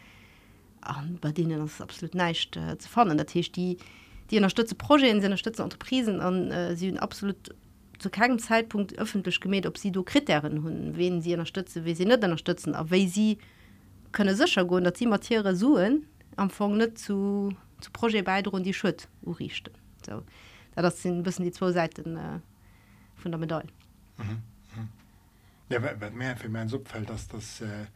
an 0.88 1.18
bei 1.20 1.32
denen 1.32 1.60
das 1.60 1.80
absolut 1.80 2.14
neicht 2.14 2.56
äh, 2.56 2.78
zu 2.78 2.88
fannen 2.88 3.16
der 3.16 3.26
Tisch 3.26 3.52
die 3.52 3.78
die 4.30 4.36
unterstütze 4.36 4.74
Projekten 4.74 5.20
sie 5.20 5.26
unterstützen 5.26 5.62
Unterprisen 5.62 6.20
an 6.20 6.50
äh, 6.50 6.76
sie 6.76 6.98
absolut 6.98 7.54
zu 7.98 8.10
keinem 8.10 8.38
Zeitpunkt 8.38 8.98
öffentlich 8.98 9.40
gemäht 9.40 9.66
ob 9.66 9.78
sie 9.78 9.92
du 9.92 10.02
Kriterien 10.02 10.62
hun 10.62 10.96
wen 10.96 11.22
sie 11.22 11.32
unterstütze 11.32 11.84
wie 11.84 11.94
sie 11.94 12.04
nicht 12.04 12.22
unterstützen 12.22 12.74
aber 12.74 12.90
weil 12.90 13.08
sie 13.08 13.38
könne 14.12 14.34
sicher 14.34 14.64
gehen 14.64 14.84
dass 14.84 14.98
sie 14.98 15.06
Mattiere 15.06 15.54
suen 15.54 16.06
amfang 16.36 16.76
net 16.76 16.98
zu 16.98 17.50
zu 17.80 17.90
Projekt 17.92 18.26
beide 18.26 18.50
und 18.50 18.64
die 18.64 18.74
Schuld 18.74 19.08
richten 19.38 19.72
so 20.04 20.22
da 20.74 20.82
das 20.82 21.02
sind 21.02 21.22
bisschen 21.22 21.44
die 21.44 21.52
zwei 21.52 21.72
Seiten 21.72 22.16
äh, 22.16 22.40
von 23.16 23.32
der 23.32 23.38
Medaille 23.38 23.70
mhm. 24.18 24.42
mhm. 24.76 24.88
ja, 25.70 25.80
mehr 26.10 26.36
für 26.36 26.48
mein 26.48 26.68
Subfeld 26.68 27.08
dass 27.08 27.28
das 27.28 27.60
äh 27.60 27.86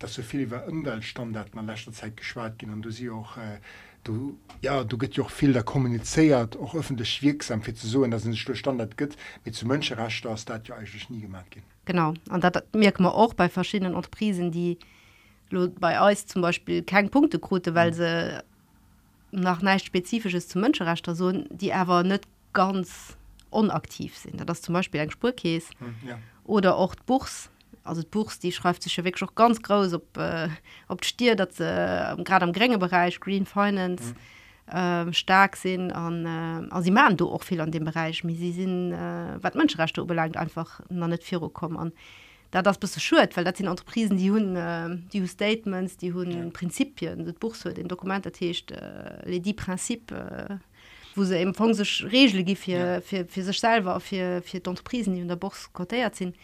dass 0.00 0.14
so 0.14 0.22
viel 0.22 0.40
über 0.40 0.66
Umweltstandard 0.66 1.54
man 1.54 1.66
letzter 1.66 1.92
Zeit 1.92 2.16
geschwar 2.16 2.50
gehen 2.50 2.72
und 2.72 2.82
du 2.82 2.90
sie 2.90 3.10
auch 3.10 3.36
äh, 3.36 3.60
du 4.02 4.36
ja 4.62 4.82
du 4.82 4.98
geht 4.98 5.20
auch 5.20 5.30
viel 5.30 5.52
da 5.52 5.62
kommuniziert 5.62 6.56
auch 6.56 6.74
öffentlich 6.74 7.22
wirksam 7.22 7.62
für 7.62 7.74
zu 7.74 7.86
so 7.86 8.04
dass 8.06 8.24
es 8.24 8.38
Standard 8.38 8.96
gibt. 8.96 9.16
Mit 9.44 9.54
zu 9.54 9.66
rasch 9.66 10.22
das 10.22 10.44
da 10.44 10.60
ja 10.64 10.74
eigentlich 10.74 11.08
nie 11.10 11.20
gemacht 11.20 11.50
gehen. 11.50 11.62
Genau. 11.84 12.14
Und 12.30 12.42
da 12.42 12.50
merkt 12.72 12.98
man 12.98 13.12
auch 13.12 13.34
bei 13.34 13.48
verschiedenen 13.48 13.94
Unterprisen 13.94 14.50
die 14.50 14.78
bei 15.78 16.00
euch 16.00 16.26
zum 16.26 16.42
Beispiel 16.42 16.82
kein 16.82 17.10
Punktequote 17.10 17.74
weil 17.74 17.90
mhm. 17.90 17.94
sie 17.94 18.44
nach 19.32 19.62
nicht 19.62 19.86
spezifisches 19.86 20.48
zu 20.48 20.58
Mönscherechter 20.58 21.14
so 21.14 21.30
die 21.32 21.72
aber 21.72 22.02
nicht 22.02 22.24
ganz 22.52 23.16
unaktiv 23.50 24.16
sind. 24.16 24.48
Das 24.48 24.62
zum 24.62 24.72
Beispiel 24.72 25.00
ein 25.00 25.10
Spurkäs 25.10 25.70
hm, 25.78 25.94
ja. 26.08 26.18
oder 26.44 26.76
auch 26.76 26.94
Buchs 26.94 27.50
also 27.90 28.02
Buchs 28.08 28.38
die 28.38 28.52
schreibt 28.52 28.82
sich 28.82 28.96
wirklich 29.04 29.28
auch 29.28 29.34
ganz 29.34 29.60
groß 29.60 29.94
ob 29.94 30.16
äh, 30.16 30.48
ob 30.88 31.04
stier 31.04 31.36
dass 31.36 31.60
äh, 31.60 32.14
gerade 32.24 32.44
am 32.44 32.52
geringe 32.52 32.78
Bereich 32.78 33.20
Green 33.20 33.44
Finance 33.44 34.14
mhm. 34.72 34.76
äh, 34.76 35.12
stark 35.12 35.56
sind 35.56 35.92
an 35.92 36.24
äh, 36.24 36.72
also 36.72 36.84
sie 36.84 36.90
machen 36.90 37.16
du 37.16 37.28
auch 37.28 37.42
viel 37.42 37.60
an 37.60 37.72
dem 37.72 37.84
Bereich 37.84 38.24
wie 38.24 38.36
sie 38.36 38.52
sind 38.52 38.92
äh, 38.92 39.42
was 39.42 39.54
Menschenrechte 39.54 40.04
belangt 40.04 40.36
einfach 40.36 40.80
noch 40.88 41.08
nicht 41.08 41.24
vier 41.24 41.40
kommen 41.40 41.76
an 41.76 41.92
da 42.52 42.62
das 42.62 42.78
bist 42.78 42.96
du 42.96 43.00
schuld 43.00 43.36
weil 43.36 43.44
das 43.44 43.58
sind 43.58 43.68
Unterprisen 43.68 44.16
die 44.16 44.30
hun 44.30 44.56
äh, 44.56 44.96
die 45.12 45.26
Statements 45.26 45.96
die 45.96 46.12
hun 46.12 46.30
ja. 46.30 46.50
Prinzipien 46.50 47.24
das 47.24 47.34
Buch 47.34 47.54
so 47.54 47.70
den 47.70 47.88
Dokument 47.88 48.24
ercht 48.26 48.70
äh, 48.70 49.40
die 49.40 49.54
Prinzip 49.54 50.12
äh, 50.12 50.58
wo 51.14 51.24
se 51.24 51.38
empfang 51.38 51.74
sech 51.74 52.04
Regel 52.12 52.44
gi 52.44 52.54
fir 52.56 53.02
ja. 53.10 53.24
sech 53.26 53.58
selber 53.58 54.00
fir 54.00 54.42
d'Eterprisen, 54.42 55.14
die 55.14 55.20
hun 55.20 55.28
der 55.28 55.36
Bos 55.36 55.68
kotéiert 55.72 56.16
sinn. 56.16 56.34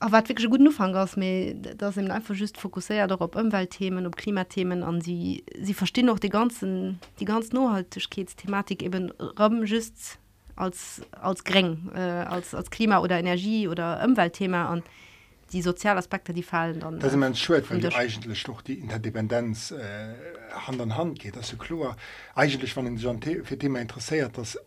Aber 0.00 0.16
hat 0.16 0.28
wirklich 0.28 0.48
gut 0.48 0.60
Anfang 0.60 0.96
aus 0.96 1.16
mir 1.16 1.54
das 1.54 1.94
sind 1.94 2.10
einfach 2.10 2.34
just 2.34 2.58
fokussiert 2.58 3.12
auf 3.12 3.36
Umweltthemen 3.36 4.06
und 4.06 4.16
Klimathemen 4.16 4.82
an 4.82 5.00
sie 5.00 5.44
sie 5.60 5.74
verstehen 5.74 6.08
auch 6.08 6.18
die 6.18 6.30
ganzen 6.30 6.98
die 7.20 7.26
ganzen 7.26 7.56
Nachhaltigkeitsthematik 7.56 8.82
eben 8.82 9.10
Robben 9.38 9.66
just 9.66 10.18
als 10.56 11.02
als 11.12 11.44
gering 11.44 11.90
äh, 11.94 11.98
als 11.98 12.54
als 12.54 12.70
Klima 12.70 13.00
oder 13.00 13.18
Energie 13.18 13.68
oder 13.68 14.02
Umweltthema 14.04 14.72
und 14.72 14.84
die 15.52 15.62
Sozialaspekte 15.62 16.32
die 16.32 16.42
fallen 16.42 16.80
dann 16.80 16.98
das 16.98 17.14
äh, 17.14 17.34
schwer, 17.34 17.60
die 17.60 17.94
eigentlich 17.94 18.42
doch 18.44 18.62
die 18.62 18.78
Interdependenz 18.78 19.72
äh, 19.72 20.14
Hand 20.52 20.80
an 20.80 20.96
Hand 20.96 21.18
geht. 21.18 21.36
Also 21.36 21.56
klar 21.56 21.96
eigentlich 22.34 22.72
von 22.72 22.84
den 22.84 22.98
für 23.44 23.58
Thema 23.58 23.80
interessiert 23.80 24.38
dass 24.38 24.58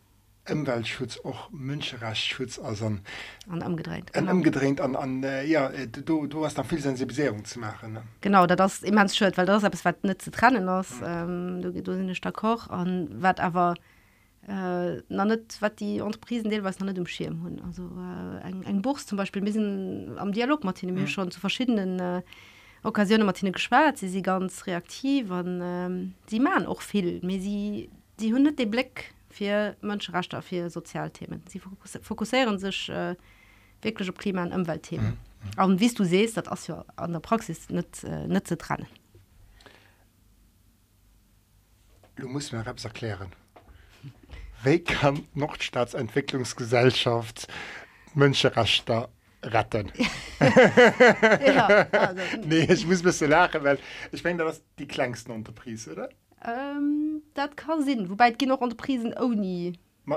Umweltschutz 0.49 1.19
auch 1.23 1.49
Münscherechtsschutz 1.51 2.59
also 2.59 2.87
an, 2.87 3.01
an 3.49 3.61
umgedreht 3.61 4.15
an, 4.15 4.27
umgedreht 4.27 4.81
an, 4.81 4.95
an 4.95 5.23
äh, 5.23 5.45
ja 5.45 5.69
äh, 5.69 5.87
du, 5.87 6.27
du 6.27 6.43
hast 6.43 6.57
da 6.57 6.63
viel 6.63 6.79
Sensibilisierung 6.79 7.45
zu 7.45 7.59
machen 7.59 7.93
ne? 7.93 8.03
genau 8.19 8.45
da 8.45 8.55
das 8.55 8.83
immer 8.83 9.07
schön 9.07 9.31
weil 9.35 9.45
das 9.45 9.63
es 9.63 9.83
nicht 10.03 10.21
zu 10.21 10.31
trennen 10.31 10.67
aus 10.67 10.99
mhm. 10.99 11.05
ähm, 11.05 11.61
du, 11.61 11.81
du 11.81 11.93
sind 11.93 12.13
stark 12.15 12.35
koch 12.35 12.67
und 12.67 13.21
wird 13.21 13.39
aber 13.39 13.75
äh, 14.47 14.97
net 15.07 15.61
wat 15.61 15.79
die 15.79 16.01
Unterprisen 16.01 16.49
deel 16.49 16.65
was 16.65 16.79
net 16.79 16.99
umschirm 16.99 17.41
hun 17.43 17.61
also 17.65 17.83
äh, 17.83 18.49
eng 18.49 18.63
eng 18.63 18.81
Buchs 18.81 19.05
zum 19.05 19.17
Beispiel 19.17 19.41
mis 19.41 19.55
am 19.55 20.33
Dialog 20.33 20.65
Martine 20.65 20.91
mir 20.91 21.01
mhm. 21.01 21.07
schon 21.07 21.31
zu 21.31 21.39
verschiedenen 21.39 21.99
äh, 21.99 22.21
Occasionen 22.83 23.25
Martine 23.25 23.53
geschwert 23.53 23.97
sie 23.97 24.09
sie 24.09 24.21
ganz 24.21 24.67
reaktiv 24.67 25.31
an 25.31 25.61
äh, 25.61 26.29
sie 26.29 26.41
ma 26.41 26.65
auch 26.65 26.81
viel 26.81 27.21
mir 27.23 27.39
sie 27.39 27.89
die 28.19 28.33
hun 28.33 28.53
de 28.55 28.65
Blick 28.65 29.13
fir 29.33 29.75
auf 30.33 30.45
fir 30.45 30.69
Sozialthemen. 30.69 31.41
Sie 31.49 31.61
fokussieren 32.01 32.59
sich 32.59 32.89
äh, 32.89 33.15
wirklich 33.81 34.09
op 34.09 34.17
Klima 34.17 34.43
an 34.43 34.53
Umweltthemen. 34.53 35.17
Mhm. 35.57 35.57
mhm. 35.57 35.79
wie 35.79 35.93
du 35.93 36.05
sest 36.05 36.37
dat 36.37 36.51
as 36.51 36.67
ja 36.67 36.85
an 36.95 37.11
der 37.11 37.19
Praxis 37.19 37.69
net 37.69 38.03
äh, 38.03 38.27
net 38.27 38.47
ze 38.47 38.57
trennen. 38.57 38.87
Du 42.15 42.27
musst 42.27 42.53
mir 42.53 42.65
erklären. 42.65 43.31
Wie 44.63 44.79
kann 44.79 45.27
Nordstaatsentwicklungsgesellschaft 45.33 47.47
Möncherechter 48.13 49.09
retten 49.43 49.91
ja, 50.39 51.67
also, 51.91 52.21
nee 52.45 52.65
ich 52.69 52.85
muss 52.85 53.03
bisschen 53.03 53.29
lachen 53.29 53.63
weil 53.63 53.79
ich 54.11 54.23
meine 54.23 54.43
das 54.43 54.63
die 54.79 54.87
kleinsten 54.87 55.31
Unterprise 55.31 55.91
oder 55.91 56.09
ähm, 56.45 57.21
das 57.33 57.55
kann 57.55 57.83
Sinn. 57.83 58.09
Wobei 58.09 58.31
gehen 58.31 58.49
noch 58.49 58.61
Unterprisen 58.61 59.13
nie 59.33 59.73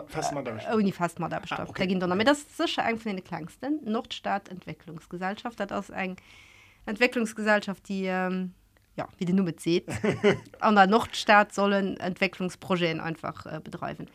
fast 0.08 0.32
äh, 0.32 0.90
fast 0.92 1.20
ah, 1.20 1.66
okay. 1.68 1.98
dann, 1.98 2.18
das 2.24 2.56
sicher 2.56 2.84
den 3.04 3.22
kleinsten 3.22 3.80
Nordstaatentwicklungsgesellschaft 3.84 5.60
hat 5.60 5.72
aus 5.72 5.90
ein 5.90 6.16
Entwicklungsgesellschaft 6.86 7.88
die 7.88 8.06
ähm, 8.06 8.52
ja 8.96 9.08
wie 9.18 9.24
die 9.24 9.32
Nummer 9.32 9.56
zieht 9.56 9.86
an 10.60 10.74
der 10.74 10.86
Nordstaat 10.86 11.54
sollen 11.54 11.96
Entwicklungsprojekte 11.98 13.02
einfach 13.02 13.46
äh, 13.46 13.60
betreiben. 13.62 14.06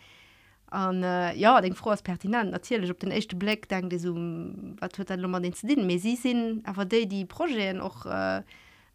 An 0.67 1.03
äh, 1.03 1.35
ja 1.35 1.59
den 1.59 1.75
froh 1.75 1.89
als 1.89 2.01
pertinent. 2.01 2.51
Natürlich 2.51 2.91
op 2.91 2.99
den 2.99 3.11
echte 3.11 3.35
Black 3.35 3.67
denkt 3.69 3.93
die 3.93 3.99
so 3.99 4.15
wat 4.15 4.97
den 5.43 5.53
zu 5.53 5.67
dienen 5.67 5.99
sie 5.99 6.15
sind 6.15 6.67
aber 6.67 6.85
die 6.85 7.07
die 7.07 7.25
Projekte 7.25 7.83
auch 7.83 8.05
äh, 8.05 8.41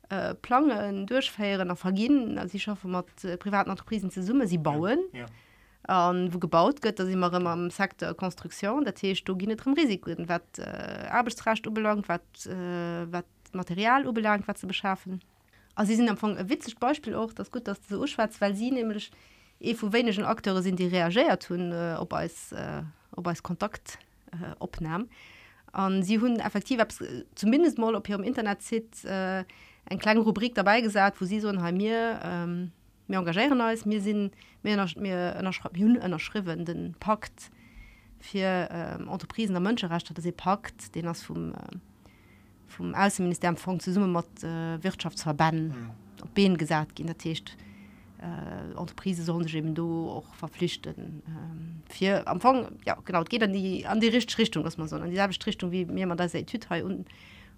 äh, 0.09 0.35
planen 0.35 1.07
durchfeieren 1.07 1.69
nach 1.69 1.79
vergehen. 1.79 2.41
Sie 2.49 2.61
schaffen 2.61 2.91
mat 2.91 3.07
äh, 3.25 3.37
privaten 3.37 3.71
Entreprisen 3.71 4.11
zu 4.11 4.23
summe 4.23 4.47
sie 4.47 4.59
bauen. 4.59 5.01
Ja. 5.13 5.21
Ja. 5.21 5.27
Um, 5.89 6.35
wo 6.35 6.41
gebaut 6.41 6.83
gött 6.83 6.99
dass 6.99 7.09
immer 7.09 7.33
immer 7.33 7.51
am 7.51 7.71
sektor 7.71 8.13
Konstruktion. 8.15 8.85
Der 8.85 8.95
drum 8.95 9.75
Risiko 9.75 10.11
wat 10.27 10.59
äh, 10.59 11.07
Arbeitsrecht 11.09 11.73
belangt 11.73 12.09
wat 12.09 12.47
äh, 12.47 13.13
wat 13.13 13.27
Material 13.53 14.13
belangt 14.13 14.49
wat 14.49 14.59
zu 14.59 14.67
beschaffen. 14.67 15.21
Also 15.77 15.91
sie 15.91 15.97
sind 15.97 16.09
am 16.09 16.15
Anfang 16.15 16.49
witzig 16.49 16.77
Beispiel 16.79 17.15
auch 17.15 17.33
das 17.33 17.53
gut 17.53 17.69
dass 17.69 17.79
so 17.89 18.07
schwarz 18.07 18.41
weil 18.41 18.55
sie 18.55 18.73
nämlich 18.73 19.11
die 19.11 19.37
e 19.61 19.75
vu 19.75 19.93
wenigschen 19.93 20.25
Akteure 20.25 20.63
sind 20.63 20.79
die 20.79 20.87
reagiert 20.87 21.49
hun 21.49 21.73
äh, 21.73 21.97
ob 21.99 22.13
als 22.13 22.53
äh, 22.53 22.83
ob 23.13 23.27
als 23.27 23.43
kontakt 23.43 23.99
äh, 24.33 24.55
opnahm 24.59 25.09
an 25.73 26.03
sie 26.03 26.19
hun 26.19 26.39
effektiv 26.41 26.81
zumindest 27.35 27.79
mal 27.79 27.95
op 27.95 28.07
hier 28.07 28.17
im 28.17 28.23
internet 28.23 28.63
sieht 28.63 29.05
äh, 29.05 29.45
ein 29.87 29.99
kleine 29.99 30.21
rubrik 30.21 30.55
dabei 30.55 30.81
gesagt 30.81 31.21
wo 31.21 31.25
sie 31.25 31.41
so 31.41 31.53
mir 31.53 32.21
ähm, 32.23 32.73
mir 33.09 33.19
engagieren 33.19 33.61
als 33.61 33.87
mir 33.87 34.01
sind 34.01 34.33
mir 34.63 34.77
hun 34.77 35.97
erschriven 35.97 36.65
den 36.65 36.95
pakt 36.99 37.51
für 38.21 38.69
ähm, 38.71 39.09
Unterprisen 39.09 39.55
der 39.55 39.63
Mënscherecht 39.63 40.09
dat 40.09 40.23
se 40.23 40.33
pakt 40.33 40.95
den 40.95 41.07
ass 41.07 41.23
vum 41.23 41.53
äh, 41.53 41.77
vom 42.67 42.95
Außenministerium 42.95 43.57
von 43.57 43.81
zusammen 43.81 44.13
mit 44.13 44.43
äh, 44.43 44.83
Wirtschaftsverbänden 44.83 45.69
mhm. 45.69 45.91
op 46.23 46.35
been 46.35 46.57
gesagt 46.57 46.97
gin 46.97 47.07
der 47.07 47.19
Techt 47.19 47.57
äh, 48.19 48.75
Unterprise 48.75 49.23
sollen 49.23 49.47
eben 49.49 49.75
do 49.75 50.11
auch 50.11 50.35
verpflichten 50.35 51.23
ähm, 51.29 51.83
für 51.89 52.27
Anfang 52.27 52.69
ja 52.85 52.97
genau 53.05 53.23
geht 53.25 53.43
an 53.43 53.53
die 53.53 53.87
an 53.87 54.01
die 54.01 54.09
richtige 54.09 54.43
Richtung 54.43 54.65
was 54.65 54.79
man 54.79 54.89
so 54.89 54.97
an 54.97 55.11
dieselbe 55.11 55.35
Richtung 55.47 55.71
wie 55.71 55.85
mir 55.85 56.07
man 56.07 56.17
das 56.17 56.35
und 56.35 57.07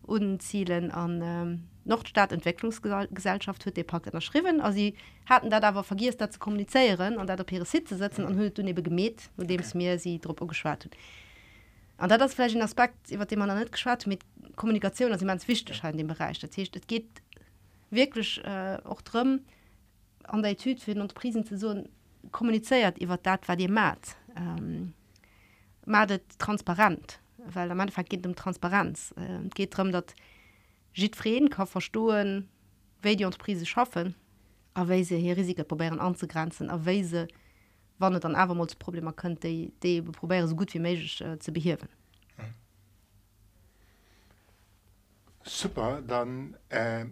und 0.02 0.42
Zielen 0.42 0.90
an 0.90 1.20
ähm, 1.22 1.64
Nordstaatentwicklungsgesellschaft 1.88 3.66
hue 3.66 3.84
Pakt 3.84 4.14
erschriven 4.14 4.60
also 4.60 4.76
sie 4.76 4.94
hatten 5.28 5.50
da 5.50 5.60
aber 5.60 5.82
vergisst 5.82 6.20
da 6.20 6.30
zu 6.30 6.38
kommunizieren 6.38 7.16
und 7.16 7.28
da 7.28 7.36
der 7.36 7.44
Pe 7.44 7.64
Sitze 7.64 7.96
setzen 7.96 8.24
und 8.24 8.38
hue 8.38 8.50
du 8.50 8.62
gemäht 8.82 9.30
und 9.36 9.48
dem 9.50 9.60
es 9.60 9.74
mir 9.74 9.98
sie 9.98 10.18
Dr 10.18 10.46
geschwar 10.46 10.72
hat. 10.72 10.88
An 11.98 12.08
das 12.08 12.34
vielleicht 12.34 12.54
ein 12.54 12.62
Aspekt 12.62 13.10
über 13.10 13.26
den 13.26 13.40
man 13.40 13.58
nicht 13.58 13.72
geschwar 13.72 13.98
mit 14.06 14.20
Kommunikation. 14.54 15.12
Also 15.12 15.26
man 15.26 15.40
wichtig 15.48 15.82
in 15.82 15.96
dem 15.96 16.06
Bereich. 16.06 16.38
Das 16.38 16.56
heißt, 16.56 16.86
geht 16.86 17.08
wirklich 17.90 18.42
äh, 18.44 18.78
auch 18.84 19.00
drum 19.02 19.40
an 20.24 20.42
der 20.42 20.56
Tü 20.56 20.76
für 20.76 21.00
und 21.00 21.14
Prisen 21.14 21.44
zu 21.44 21.58
so 21.58 21.84
kommuniziert 22.30 22.98
über 22.98 23.16
dat 23.16 23.48
war 23.48 23.56
dir 23.56 23.70
mat 23.70 24.16
ähm, 24.36 24.92
transparent. 26.38 27.18
Weil 27.38 27.70
am 27.70 27.80
Anfang 27.80 28.04
geht 28.04 28.26
um 28.26 28.34
Transparenz. 28.34 29.14
Äh, 29.16 29.48
geht 29.54 29.76
darum 29.76 29.90
dat 29.90 30.14
jidfrieden 30.98 31.48
kann 31.48 31.66
verstohlen 31.66 32.48
we 33.02 33.16
die 33.16 33.24
Prise 33.24 33.64
schaffen 33.64 34.14
sie 35.02 35.18
hier 35.18 35.36
Risiko 35.36 35.64
probieren 35.64 36.00
anzugrenzen 36.00 36.68
weise 36.84 37.28
wann 37.98 38.20
dann 38.20 38.34
abermals 38.34 38.74
Probleme 38.74 39.12
könnte 39.12 39.70
die 39.82 40.02
probieren 40.02 40.48
so 40.48 40.56
gut 40.56 40.74
wie 40.74 40.80
möglich 40.80 41.20
äh, 41.20 41.38
zu 41.38 41.52
behirven 41.52 41.88
super 45.42 46.02
dann 46.02 46.56
äh, 46.68 47.06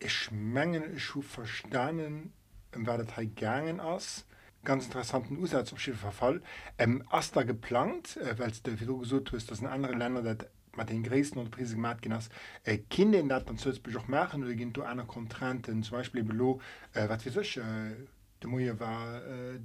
ich 0.00 0.30
mengen 0.30 0.98
schu 0.98 1.20
verstanden 1.20 2.32
war 2.72 2.98
gegangen 2.98 3.80
aus 3.80 4.24
ganz 4.64 4.86
interessanten 4.86 5.38
Usatz 5.38 5.72
auf 5.72 5.80
Schiffverfall 5.80 6.42
ähm, 6.78 7.04
as 7.10 7.30
da 7.30 7.42
geplant 7.42 8.16
äh, 8.16 8.38
weil 8.38 8.50
der 8.50 8.80
wie 8.80 8.98
gesucht 8.98 9.32
ist 9.32 9.50
dass 9.50 9.60
in 9.60 9.66
andere 9.66 9.94
Länder 9.94 10.22
dat 10.22 10.50
mat 10.78 10.88
den 10.88 11.02
Gräessen 11.02 11.38
und 11.38 11.50
Prismat 11.50 12.00
ginnners 12.00 12.30
äh, 12.64 12.78
Kinder 12.78 13.22
dat 13.22 13.48
an 13.48 13.58
Zözbech 13.58 13.96
auch 13.96 14.08
machen 14.08 14.44
oder 14.44 14.54
ginn 14.54 14.72
du 14.72 14.82
aner 14.82 15.04
Kontranten 15.04 15.82
zum 15.82 15.98
Beispiel 15.98 16.22
belo 16.22 16.60
äh, 16.94 17.08
wat 17.08 17.24
wie 17.26 17.30
sech 17.30 17.58
äh, 17.58 17.96
de 18.42 18.48
Moie 18.48 18.80
war 18.80 19.18
äh, 19.18 19.58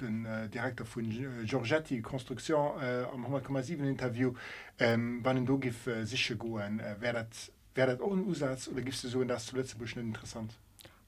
den 0.00 0.24
äh, 0.24 0.48
Direktor 0.48 0.86
vun 0.86 1.10
äh, 1.10 1.44
Giorgetti 1.44 2.00
Konstruktion 2.00 2.80
äh, 2.80 3.04
am 3.12 3.26
10,7 3.26 3.86
Interview 3.86 4.32
ähm, 4.78 5.20
wann 5.22 5.36
en 5.36 5.46
do 5.46 5.58
gif 5.58 5.86
äh, 5.86 6.04
siche 6.06 6.36
goen 6.36 6.80
äh, 6.80 6.96
werdet 7.00 7.52
werdet 7.74 8.00
ohne 8.00 8.22
Usatz 8.22 8.68
oder 8.68 8.82
gibst 8.82 9.04
du 9.04 9.08
so 9.08 9.20
in 9.20 9.28
das 9.28 9.46
zuletzt 9.46 9.78
beschnitt 9.78 10.04
interessant? 10.04 10.54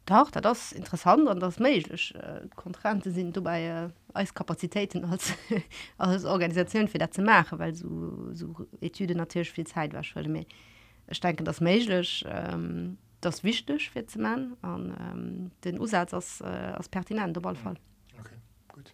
Doch, 0.07 0.30
das 0.30 0.72
ist 0.72 0.72
interessant 0.72 1.28
und 1.28 1.40
das 1.40 1.61
möglich. 1.61 2.14
Äh, 2.16 2.48
Kontrante 2.57 3.12
sind 3.12 3.36
dabei 3.36 3.64
äh, 3.64 3.88
als 4.12 4.34
Kapazitäten 4.34 5.05
als, 5.05 5.32
als 5.98 6.24
Organisation 6.24 6.88
für 6.88 6.98
das 6.98 7.12
zu 7.12 7.22
machen, 7.22 7.59
weil 7.59 7.74
so, 7.74 8.34
so 8.34 8.66
Etüde 8.80 9.14
natürlich 9.14 9.53
viel 9.53 9.66
Zeit 9.66 9.94
war. 9.94 10.03
Ich 10.03 11.20
denke, 11.20 11.44
das 11.44 11.57
ist 11.57 11.61
möglich. 11.61 12.24
Ähm, 12.28 12.98
das 13.20 13.36
ist 13.36 13.44
wichtig 13.44 13.90
für 13.90 14.05
zu 14.05 14.18
machen 14.18 14.55
und 14.62 14.96
ähm, 15.00 15.50
den 15.64 15.78
Usatz 15.80 16.12
als, 16.12 16.40
äh, 16.40 16.44
als 16.44 16.88
pertinent 16.88 17.36
im 17.36 17.42
Fall. 17.55 17.76
Okay, 18.18 18.34
gut. 18.72 18.92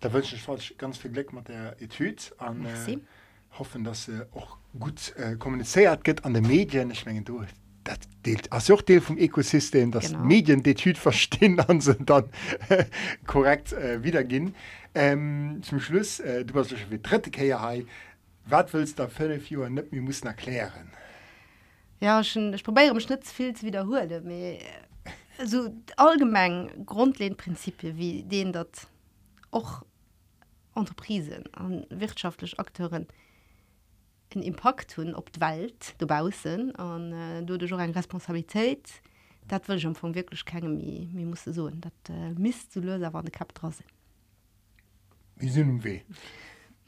Da 0.00 0.10
wünsche 0.12 0.36
ich 0.36 0.78
ganz 0.78 0.96
viel 0.96 1.10
Glück 1.10 1.34
mit 1.34 1.48
der 1.48 1.80
Etüde. 1.82 2.22
Und, 2.38 2.64
äh, 2.64 2.98
hoffen 3.58 3.84
dass 3.84 4.04
se 4.04 4.28
auch 4.32 4.56
gut 4.78 5.14
äh, 5.16 5.36
kommuniziert 5.36 6.04
geht 6.04 6.24
an 6.24 6.34
den 6.34 6.46
Medien 6.46 6.90
ich 6.90 7.04
mein, 7.06 7.24
du 7.24 7.44
dat 7.86 8.00
deelt 8.24 8.50
as 8.52 8.66
Deel 8.66 9.00
vom 9.00 9.16
Ökosystem 9.18 9.90
das 9.90 10.10
genau. 10.10 10.24
Medien 10.24 10.62
de 10.62 10.74
Typ 10.74 10.96
verstehen 10.96 11.60
an 11.68 11.80
sind 11.80 12.08
dann 12.08 12.28
äh, 12.68 12.84
korrekt 13.26 13.72
äh, 13.72 14.02
wiedergin 14.02 14.54
ähm, 14.94 15.60
zum 15.62 15.80
Schluss 15.80 16.20
äh, 16.20 16.44
du 16.44 16.54
warst 16.54 16.74
wie 16.90 16.98
dritte 16.98 17.30
Ke 17.30 17.84
wat 18.46 18.72
willst 18.72 18.98
der 18.98 19.08
fünf 19.08 19.50
net 19.50 19.92
mir 19.92 20.02
muss 20.02 20.20
erklären. 20.20 20.90
Ja 22.00 22.22
schon 22.22 22.54
ich 22.54 22.64
probiere 22.64 22.90
im 22.90 23.00
Schnitt 23.00 23.24
viel 23.24 23.54
zu 23.54 23.66
wiederhole 23.66 24.22
so 25.44 25.70
allgemein 25.96 26.70
grundlehnprinzipie 26.86 27.96
wie 27.96 28.22
den 28.22 28.52
dort 28.52 28.86
auch 29.50 29.82
Unterprisen 30.74 31.44
an 31.52 31.86
wirtschaftlich 31.90 32.58
Akteuren 32.58 33.06
den 34.34 34.42
Impact 34.42 34.96
hun 34.96 35.14
op 35.14 35.32
d 35.32 35.40
Welt 35.40 35.94
dobausen 35.98 36.74
an 36.76 37.12
äh, 37.12 37.42
du 37.44 37.56
de 37.56 37.68
en 37.70 37.92
Responsabiltäit 37.92 39.00
dat 39.48 39.68
will 39.68 39.78
schon 39.78 39.94
vu 39.94 40.14
wirklich 40.14 40.44
kennen 40.44 40.80
wie 40.80 41.24
muss 41.24 41.44
so 41.44 41.70
dat 41.70 41.92
äh, 42.08 42.34
miss 42.38 42.68
zu 42.68 42.80
löser 42.80 43.12
war 43.12 43.22
de 43.22 43.30
Kap 43.30 43.54
draussen. 43.54 43.84
Wie 45.36 45.48
sinn 45.48 45.70
um 45.70 45.84
weh? 45.84 46.00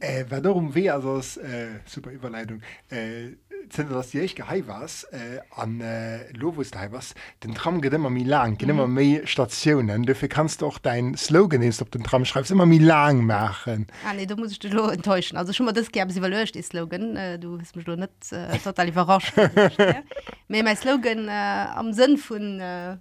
Äh, 0.01 0.25
darum 0.25 0.75
weh 0.75 0.91
also 0.91 1.19
äh, 1.41 1.81
super 1.85 2.11
Überleitung 2.11 2.63
äh, 2.91 3.33
dass 3.69 4.11
die 4.11 4.21
echt 4.21 4.37
gehei 4.37 4.65
was 4.67 5.05
äh, 5.05 5.41
an 5.55 5.81
äh, 5.81 6.31
Lowus 6.33 6.71
was 6.91 7.15
den 7.43 7.55
Tram 7.55 7.81
geht 7.81 7.93
immer 7.93 8.11
mi 8.11 8.25
lang 8.25 8.61
mhm. 8.61 8.71
immer 8.71 8.87
me 8.87 9.27
Stationen. 9.27 10.05
Dafür 10.05 10.29
kannst 10.29 10.63
du 10.63 10.67
auch 10.67 10.79
dein 10.79 11.17
Slogan 11.17 11.63
ist 11.63 11.83
ob 11.83 11.91
den 11.91 12.03
Tram 12.03 12.25
schreibst 12.25 12.51
immer 12.51 12.67
mi 12.67 12.79
lang 12.79 13.25
machen. 13.25 13.87
Ah, 14.07 14.15
nee, 14.15 14.27
du 14.27 14.37
musst 14.37 14.63
du 14.63 14.69
enttäuschen. 14.69 15.37
Also 15.37 15.53
schon 15.53 15.67
mal 15.67 15.73
das 15.73 15.91
gab 15.93 16.11
sie 16.11 16.21
löscht 16.21 16.55
die 16.55 16.63
Slogan. 16.63 17.17
Äh, 17.17 17.39
du 17.39 17.59
hast 17.61 17.77
mich 17.77 17.87
nicht 17.87 18.33
äh, 18.33 18.59
total 18.59 18.89
überrascht 18.89 19.33
mein 20.49 20.77
Slogan 20.77 21.29
äh, 21.29 21.67
am 21.75 21.93
Sinn 21.93 22.17
von 22.17 22.61
äh, 22.61 22.97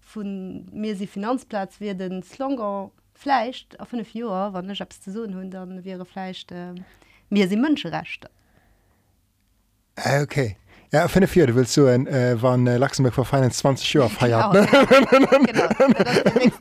von 0.00 0.66
mir 0.72 0.94
sie 0.96 1.06
Finanzplatz 1.06 1.80
werden 1.80 2.22
Slogan 2.22 2.90
fleischcht 3.14 3.78
auf 3.80 3.92
eine 3.92 4.04
vier 4.04 4.26
wann 4.26 4.68
ich 4.70 4.80
hab's 4.80 5.00
zu 5.00 5.10
so 5.12 5.22
hun 5.22 5.50
dann 5.50 5.84
wäre 5.84 6.04
fleischcht 6.04 6.52
äh, 6.52 6.74
mir 7.30 7.48
sie 7.48 7.56
münsche 7.56 7.90
Ah, 9.96 10.22
okay. 10.22 10.56
Ja, 10.92 11.08
vier 11.08 11.46
du 11.46 11.54
willst 11.54 11.74
du 11.76 11.86
en 11.86 12.06
äh, 12.06 12.36
wann 12.38 12.66
äh, 12.66 12.76
Luxemburg 12.76 13.14
vor 13.14 13.24
feinen 13.24 13.50
20 13.50 13.94
Joer 13.94 14.10
feiert 14.18 14.54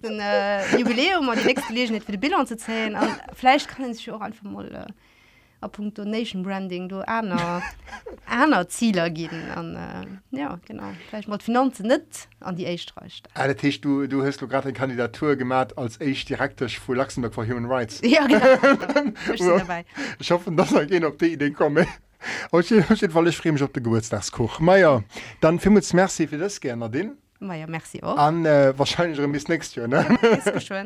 äh, 0.03 0.77
Jubiläum 0.77 1.29
die 1.37 1.45
nächste 1.47 1.73
Legenheit 1.73 2.05
für 2.05 2.13
die 2.13 2.17
Bilder 2.17 2.45
zu 2.45 2.55
zählen 2.55 2.97
Fleisch 3.33 3.67
kann 3.67 3.93
sich 3.93 4.09
auch 4.09 4.21
einfach 4.21 4.43
mal 4.43 4.73
äh, 4.73 4.85
a 5.59 5.67
Punkt 5.67 5.97
Nation 5.97 6.43
Branding 6.43 6.87
du 6.87 7.05
einer 7.05 7.61
einer 8.25 8.69
Zieler 8.69 9.09
gehen 9.09 9.51
an 9.53 9.75
äh, 9.75 10.05
ja 10.37 10.61
genau 10.65 10.93
vielleicht 11.09 11.27
mal 11.27 11.39
Finanzen 11.39 11.87
net 11.87 12.29
an 12.39 12.55
die 12.55 12.65
Eichstreicht. 12.65 13.27
Alle 13.33 13.57
Tisch 13.57 13.81
du 13.81 14.07
du 14.07 14.23
hast 14.25 14.41
du 14.41 14.47
gerade 14.47 14.69
eine 14.69 14.73
Kandidatur 14.73 15.35
gemacht 15.35 15.77
als 15.77 15.99
Eich 15.99 16.23
direktisch 16.23 16.79
vu 16.79 16.93
Luxemburg 16.93 17.33
for 17.33 17.45
Human 17.45 17.65
Rights. 17.65 17.99
Ja, 18.01 18.25
genau, 18.27 18.57
genau. 19.25 19.61
ich, 20.19 20.31
hoffe, 20.31 20.51
dass 20.53 20.71
er 20.71 20.85
gehen 20.85 21.03
ob 21.03 21.19
die 21.19 21.33
Idee 21.33 21.51
komme. 21.51 21.85
weil 22.51 23.27
ich 23.27 23.37
freue 23.37 23.51
mich 23.51 23.63
auf 23.63 23.71
den 23.71 23.83
Geburtstagskoch 23.83 24.59
Meier 24.59 25.03
dann 25.39 25.59
viel 25.59 25.71
Merci 25.93 26.27
für 26.27 26.37
das 26.37 26.59
gerne 26.59 26.89
den 26.89 27.17
Meier 27.39 27.67
merci 27.67 28.01
auch 28.03 28.17
an 28.17 28.45
äh, 28.45 28.73
wahrscheinlich 28.77 29.19
bis 29.31 29.47
nächstes 29.47 29.75
Jahr 29.75 29.87
ne 29.87 30.05
ja, 30.21 30.85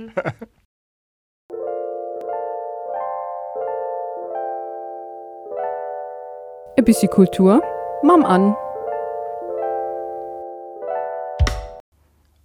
E 6.78 6.82
bisi 6.82 7.08
Kultur 7.08 7.62
Mam 8.04 8.26
an. 8.26 8.56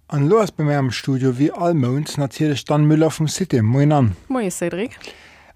An 0.07 0.27
Loas 0.27 0.51
bei 0.51 0.77
am 0.77 0.89
Studio 0.89 1.37
wie 1.37 1.51
allmons 1.51 2.17
nazielech 2.17 2.63
dann 2.65 2.85
Müller 2.85 3.11
vum 3.11 3.27
City 3.27 3.61
Moin 3.61 3.91
an. 3.91 4.15
Moi 4.29 4.49
Cedric. 4.49 4.97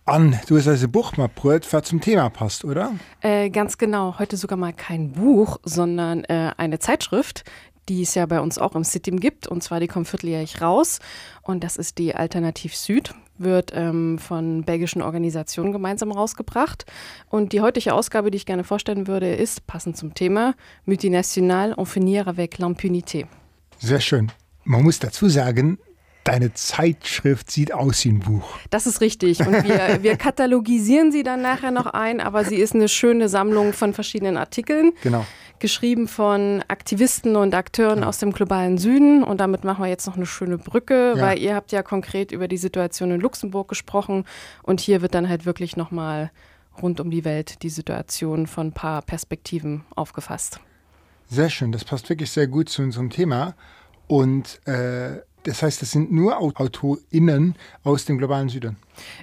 An 0.08 0.40
du 0.46 0.58
hast 0.58 0.68
also 0.68 0.88
Buch 0.88 1.18
mal 1.18 1.28
prot 1.28 1.68
wer 1.72 1.82
zum 1.82 2.00
Thema 2.00 2.30
passt, 2.30 2.64
oder? 2.64 2.94
Äh, 3.22 3.50
ganz 3.50 3.80
genau, 3.80 4.20
heute 4.20 4.38
sogar 4.38 4.56
mal 4.56 4.72
kein 4.72 5.14
Buch, 5.14 5.58
sondern 5.64 6.24
äh, 6.26 6.52
eine 6.58 6.78
Zeitschrift, 6.78 7.44
die 7.90 8.04
es 8.04 8.14
ja 8.14 8.28
bei 8.28 8.40
uns 8.40 8.60
auch 8.60 8.76
im 8.76 8.84
City 8.84 9.10
gibt. 9.10 9.48
Und 9.48 9.64
zwar 9.64 9.80
die 9.80 9.88
kommt 9.88 10.08
vierteljährig 10.08 10.62
raus. 10.62 11.00
Und 11.42 11.64
das 11.64 11.76
ist 11.76 11.98
die 11.98 12.14
Alternativ 12.14 12.76
Süd 12.76 13.16
wird 13.38 13.72
ähm, 13.74 14.20
von 14.20 14.64
belgischen 14.64 15.02
Organisationen 15.02 15.72
gemeinsam 15.72 16.12
rausgebracht. 16.12 16.86
Und 17.30 17.52
die 17.52 17.62
heutige 17.62 17.94
Ausgabe, 17.94 18.30
die 18.30 18.38
ich 18.38 18.46
gerne 18.46 18.64
vorstellen 18.64 19.08
würde, 19.08 19.34
ist 19.34 19.66
passend 19.66 19.98
zum 19.98 20.14
Thema 20.14 20.54
Multinational 20.86 21.74
en 21.78 21.86
finir 21.86 22.28
avec 22.28 22.60
l'impunité. 22.60 23.26
Sehr 23.80 24.00
schön. 24.00 24.32
Man 24.64 24.84
muss 24.84 25.00
dazu 25.00 25.30
sagen, 25.30 25.80
Deine 26.26 26.56
Zeitschrift 26.56 27.52
sieht 27.52 27.72
aus 27.72 28.04
wie 28.04 28.10
ein 28.10 28.20
Buch. 28.20 28.58
Das 28.72 28.88
ist 28.88 29.00
richtig. 29.00 29.42
Und 29.42 29.64
wir, 29.64 30.00
wir 30.02 30.18
katalogisieren 30.18 31.12
sie 31.12 31.22
dann 31.22 31.44
nachher 31.44 31.70
noch 31.70 31.86
ein, 31.86 32.20
aber 32.20 32.44
sie 32.44 32.56
ist 32.56 32.74
eine 32.74 32.90
schöne 32.90 33.30
Sammlung 33.30 33.74
von 33.74 33.94
verschiedenen 33.94 34.36
Artikeln. 34.36 34.94
Genau. 35.04 35.24
Geschrieben 35.60 36.08
von 36.08 36.64
Aktivisten 36.68 37.36
und 37.36 37.54
Akteuren 37.54 38.00
ja. 38.00 38.08
aus 38.08 38.18
dem 38.18 38.34
globalen 38.34 38.80
Süden. 38.80 39.24
Und 39.24 39.40
damit 39.40 39.64
machen 39.64 39.84
wir 39.84 39.88
jetzt 39.88 40.08
noch 40.08 40.16
eine 40.16 40.26
schöne 40.26 40.58
Brücke, 40.58 41.14
ja. 41.16 41.22
weil 41.22 41.38
ihr 41.38 41.54
habt 41.54 41.72
ja 41.72 41.84
konkret 41.84 42.32
über 42.32 42.48
die 42.48 42.58
Situation 42.58 43.12
in 43.12 43.22
Luxemburg 43.22 43.68
gesprochen. 43.68 44.26
Und 44.64 44.82
hier 44.82 45.04
wird 45.04 45.14
dann 45.14 45.30
halt 45.30 45.46
wirklich 45.46 45.78
nochmal 45.78 46.32
rund 46.82 47.00
um 47.00 47.12
die 47.12 47.24
Welt 47.24 47.62
die 47.62 47.70
Situation 47.70 48.48
von 48.48 48.70
ein 48.70 48.74
paar 48.74 49.04
Perspektiven 49.04 49.86
aufgefasst. 49.96 50.60
Sehr 51.28 51.52
schön, 51.52 51.72
das 51.72 51.86
passt 51.86 52.10
wirklich 52.10 52.32
sehr 52.32 52.48
gut 52.48 52.70
zu 52.70 52.82
unserem 52.82 53.12
Thema. 53.12 53.54
Und 54.08 54.60
äh, 54.68 55.22
das 55.46 55.62
heißt, 55.62 55.82
das 55.82 55.92
sind 55.92 56.12
nur 56.12 56.40
AutorInnen 56.40 57.56
aus 57.84 58.06
dem 58.06 58.18
globalen 58.18 58.50
Süden. 58.50 58.78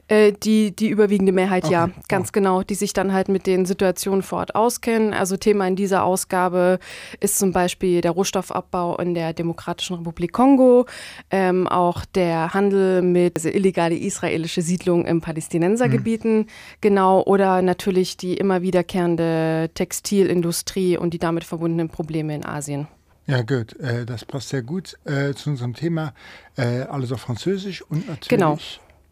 Äh, 0.09 0.33
die, 0.33 0.75
die 0.75 0.89
überwiegende 0.89 1.33
Mehrheit, 1.33 1.65
okay. 1.65 1.73
ja, 1.73 1.91
ganz 2.09 2.29
oh. 2.29 2.33
genau, 2.33 2.63
die 2.63 2.75
sich 2.75 2.93
dann 2.93 3.13
halt 3.13 3.29
mit 3.29 3.47
den 3.47 3.67
Situationen 3.67 4.23
vor 4.23 4.39
Ort 4.39 4.55
auskennen. 4.55 5.15
Also 5.15 5.37
Thema 5.37 5.67
in 5.67 5.77
dieser 5.77 6.05
Ausgabe 6.05 6.79
ist 7.21 7.39
zum 7.39 7.53
Beispiel 7.53 8.01
der 8.01 8.13
Rohstoffabbau 8.13 8.97
in 8.99 9.15
der 9.15 9.33
Demokratischen 9.33 9.97
Republik 9.97 10.33
Kongo, 10.33 10.87
ähm, 11.31 11.67
auch 11.67 12.05
der 12.05 12.55
Handel 12.55 13.03
mit 13.03 13.37
also 13.37 13.49
illegale 13.49 13.97
israelische 13.97 14.63
Siedlungen 14.63 15.07
im 15.07 15.21
Palästinensergebieten, 15.21 16.39
mhm. 16.39 16.47
genau, 16.81 17.23
oder 17.23 17.63
natürlich 17.63 18.17
die 18.17 18.35
immer 18.35 18.63
wiederkehrende 18.63 19.71
Textilindustrie 19.75 20.97
und 20.97 21.15
die 21.15 21.19
damit 21.19 21.45
verbundenen 21.45 21.89
Probleme 21.89 22.35
in 22.35 22.45
Asien. 22.45 22.87
Ja 23.27 23.43
gut, 23.43 23.79
äh, 23.79 24.05
das 24.05 24.25
passt 24.25 24.49
sehr 24.49 24.63
gut 24.63 24.99
äh, 25.05 25.33
zu 25.35 25.51
unserem 25.51 25.75
Thema. 25.75 26.13
Äh, 26.57 26.83
alles 26.83 27.13
auf 27.13 27.21
Französisch 27.21 27.83
und 27.83 28.09
natürlich 28.09 28.29
genau. 28.29 28.59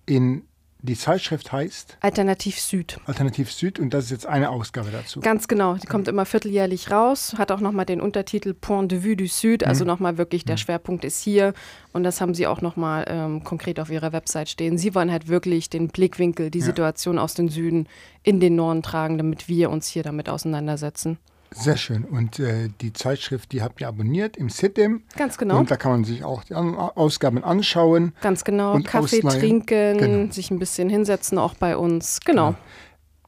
in 0.06 0.42
die 0.82 0.96
Zeitschrift 0.96 1.52
heißt 1.52 1.98
Alternativ 2.00 2.58
Süd. 2.58 2.98
Alternativ 3.04 3.52
Süd 3.52 3.78
und 3.78 3.92
das 3.92 4.04
ist 4.04 4.10
jetzt 4.10 4.26
eine 4.26 4.50
Ausgabe 4.50 4.90
dazu. 4.90 5.20
Ganz 5.20 5.46
genau, 5.46 5.74
die 5.74 5.86
kommt 5.86 6.08
immer 6.08 6.24
vierteljährlich 6.24 6.90
raus, 6.90 7.34
hat 7.36 7.52
auch 7.52 7.60
nochmal 7.60 7.84
den 7.84 8.00
Untertitel 8.00 8.54
Point 8.54 8.90
de 8.90 9.04
vue 9.04 9.16
du 9.16 9.26
Süd, 9.26 9.62
also 9.64 9.84
mhm. 9.84 9.88
nochmal 9.88 10.18
wirklich 10.18 10.44
der 10.44 10.54
mhm. 10.54 10.60
Schwerpunkt 10.60 11.04
ist 11.04 11.22
hier 11.22 11.52
und 11.92 12.02
das 12.02 12.20
haben 12.20 12.34
sie 12.34 12.46
auch 12.46 12.62
nochmal 12.62 13.04
ähm, 13.08 13.44
konkret 13.44 13.78
auf 13.78 13.90
ihrer 13.90 14.12
Website 14.12 14.48
stehen. 14.48 14.78
Sie 14.78 14.94
wollen 14.94 15.10
halt 15.10 15.28
wirklich 15.28 15.68
den 15.68 15.88
Blickwinkel, 15.88 16.50
die 16.50 16.60
ja. 16.60 16.64
Situation 16.64 17.18
aus 17.18 17.34
dem 17.34 17.48
Süden 17.48 17.86
in 18.22 18.40
den 18.40 18.56
Norden 18.56 18.82
tragen, 18.82 19.18
damit 19.18 19.48
wir 19.48 19.70
uns 19.70 19.86
hier 19.86 20.02
damit 20.02 20.28
auseinandersetzen. 20.28 21.18
Sehr 21.52 21.76
schön. 21.76 22.04
Und 22.04 22.38
äh, 22.38 22.68
die 22.80 22.92
Zeitschrift, 22.92 23.52
die 23.52 23.62
habt 23.62 23.80
ihr 23.80 23.88
abonniert 23.88 24.36
im 24.36 24.48
SITEM. 24.48 25.02
Ganz 25.16 25.36
genau. 25.36 25.58
Und 25.58 25.70
da 25.70 25.76
kann 25.76 25.92
man 25.92 26.04
sich 26.04 26.24
auch 26.24 26.44
die 26.44 26.54
Ausgaben 26.54 27.42
anschauen. 27.42 28.12
Ganz 28.20 28.44
genau. 28.44 28.78
Kaffee 28.80 29.24
ausleihen. 29.24 29.40
trinken, 29.40 29.98
genau. 29.98 30.32
sich 30.32 30.50
ein 30.50 30.58
bisschen 30.58 30.88
hinsetzen, 30.88 31.38
auch 31.38 31.54
bei 31.54 31.76
uns. 31.76 32.20
Genau. 32.20 32.50
genau. 32.50 32.58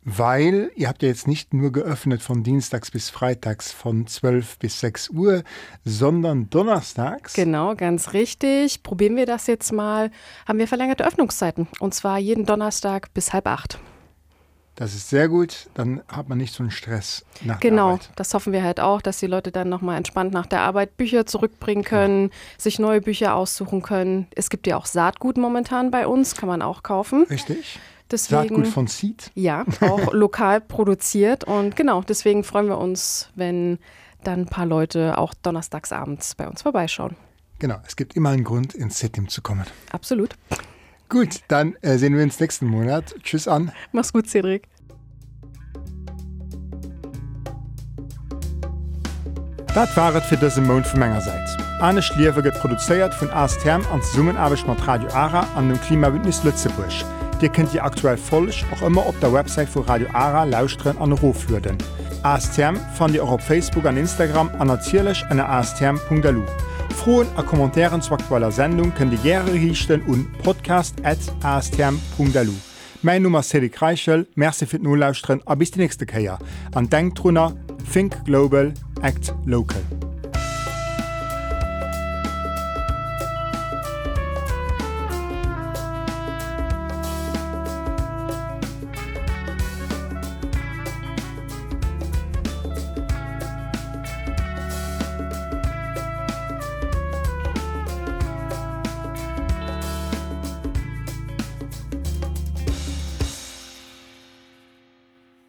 Weil 0.05 0.73
ihr 0.75 0.89
habt 0.89 1.03
ja 1.03 1.09
jetzt 1.09 1.29
nicht 1.29 1.55
nur 1.55 1.71
geöffnet 1.71 2.23
von 2.23 2.43
Dienstags 2.43 2.91
bis 2.91 3.09
Freitags 3.09 3.71
von 3.71 4.09
12 4.09 4.59
bis 4.59 4.81
6 4.81 5.11
Uhr, 5.11 5.45
sondern 5.85 6.51
donnerstags. 6.51 7.35
Genau, 7.35 7.77
ganz 7.77 8.13
richtig. 8.13 8.83
Probieren 8.83 9.15
wir 9.15 9.27
das 9.27 9.47
jetzt 9.47 9.73
mal. 9.73 10.11
Haben 10.47 10.59
wir 10.59 10.67
verlängerte 10.67 11.07
Öffnungszeiten. 11.07 11.69
Und 11.79 11.95
zwar 11.95 12.19
jeden 12.19 12.47
Donnerstag 12.47 13.15
bis 13.15 13.33
halb 13.33 13.47
acht. 13.47 13.79
Das 14.75 14.95
ist 14.95 15.11
sehr 15.11 15.29
gut, 15.29 15.69
dann 15.75 16.03
hat 16.09 16.31
man 16.31 16.39
nicht 16.39 16.55
so 16.55 16.63
einen 16.63 16.71
Stress 16.71 17.25
nach 17.43 17.61
Genau, 17.61 17.89
der 17.89 17.95
Arbeit. 18.07 18.11
das 18.17 18.33
hoffen 18.33 18.53
wir 18.55 18.63
halt 18.63 18.81
auch, 18.81 19.03
dass 19.03 19.19
die 19.19 19.27
Leute 19.27 19.53
dann 19.53 19.69
nochmal 19.69 19.99
entspannt 19.99 20.33
nach 20.33 20.47
der 20.47 20.63
Arbeit 20.63 20.97
Bücher 20.97 21.27
zurückbringen 21.27 21.85
können, 21.85 22.29
ja. 22.29 22.31
sich 22.57 22.79
neue 22.79 23.03
Bücher 23.03 23.35
aussuchen 23.35 23.83
können. 23.83 24.29
Es 24.35 24.49
gibt 24.49 24.67
ja 24.67 24.79
auch 24.79 24.87
Saatgut 24.87 25.37
momentan 25.37 25.91
bei 25.91 26.07
uns, 26.07 26.35
kann 26.37 26.49
man 26.49 26.63
auch 26.63 26.83
kaufen. 26.83 27.25
Richtig. 27.29 27.79
Deswegen, 28.11 28.49
Saatgut 28.49 28.67
von 28.67 28.87
Seed? 28.87 29.31
Ja, 29.35 29.65
auch 29.81 30.13
lokal 30.13 30.61
produziert. 30.61 31.45
Und 31.45 31.77
genau, 31.77 32.03
deswegen 32.03 32.43
freuen 32.43 32.69
wir 32.69 32.79
uns, 32.79 33.31
wenn 33.35 33.79
dann 34.25 34.41
ein 34.41 34.47
paar 34.47 34.67
Leute 34.67 35.19
auch 35.19 35.35
donnerstagsabends 35.35 36.35
bei 36.35 36.49
uns 36.49 36.63
vorbeischauen. 36.63 37.17
Genau, 37.59 37.77
es 37.87 37.97
gibt 37.97 38.17
immer 38.17 38.31
einen 38.31 38.45
Grund, 38.45 38.75
ins 38.75 38.99
Setting 38.99 39.29
zu 39.29 39.43
kommen. 39.43 39.65
Absolut. 39.93 40.35
Gut, 41.13 41.41
dann 41.49 41.77
äh, 41.83 41.99
sehen 41.99 42.17
wir 42.17 42.23
uns 42.23 42.41
nächsten 42.41 42.65
Monat. 42.65 43.15
Tschüss 43.23 43.47
an. 43.47 43.71
Mach's 43.93 44.15
gut, 44.15 44.31
Cedric. 44.31 44.67
Dat 49.75 49.95
waret 49.95 50.25
fir 50.25 50.41
dëse 50.41 50.65
Mon 50.65 50.81
vu 50.81 50.97
Mengegerseits. 50.97 51.59
Anne 51.81 52.01
Schliewe 52.01 52.41
get 52.43 52.57
produzéiert 52.63 53.13
vun 53.21 53.29
ASTherm 53.29 53.85
an 53.93 54.01
Summenarbeg 54.15 54.65
mat 54.67 54.87
Radio 54.87 55.13
Ara 55.13 55.45
an 55.55 55.69
dem 55.69 55.79
Klimawindnis 55.83 56.45
Lützebusch. 56.45 57.05
Dir 57.43 57.51
kennt 57.51 57.75
ihr 57.75 57.85
aktuell 57.85 58.17
vollch 58.17 58.65
auch 58.73 58.81
immer 58.81 59.05
op 59.07 59.21
der 59.21 59.35
Website 59.35 59.69
vu 59.69 59.81
Radio 59.81 60.09
Ara 60.15 60.45
lausren 60.45 60.97
an 60.97 61.13
Roflöden. 61.13 61.77
ASTherm 62.23 62.81
fan 62.97 63.13
Dir 63.13 63.23
auch 63.23 63.33
op 63.33 63.43
Facebook 63.43 63.85
an 63.85 63.99
Instagram 63.99 64.49
an 64.59 64.71
erzielech 64.71 65.27
an 65.29 65.41
astherm.lu. 65.41 66.45
Froen 66.93 67.27
a 67.37 67.43
Kommentaren 67.43 68.03
zu 68.03 68.13
aktueller 68.13 68.53
Sendung 68.53 68.95
können 68.95 69.11
die 69.11 69.19
Gerre 69.19 69.53
richten 69.53 70.01
un 70.07 70.27
podcast@astm.lu. 70.43 72.53
Mein 73.03 73.23
Nummer 73.23 73.43
Sedi 73.43 73.69
Kreichel, 73.69 74.27
Merze 74.35 74.67
fir 74.67 74.79
Nolauusren 74.79 75.43
a 75.47 75.55
bis 75.55 75.73
die 75.73 75.81
nächste 75.81 76.07
Käier. 76.07 76.39
An 76.75 76.89
Denktrunner, 76.89 77.55
Think 77.93 78.25
Global, 78.25 78.73
Act 79.03 79.35
Local. 79.45 79.83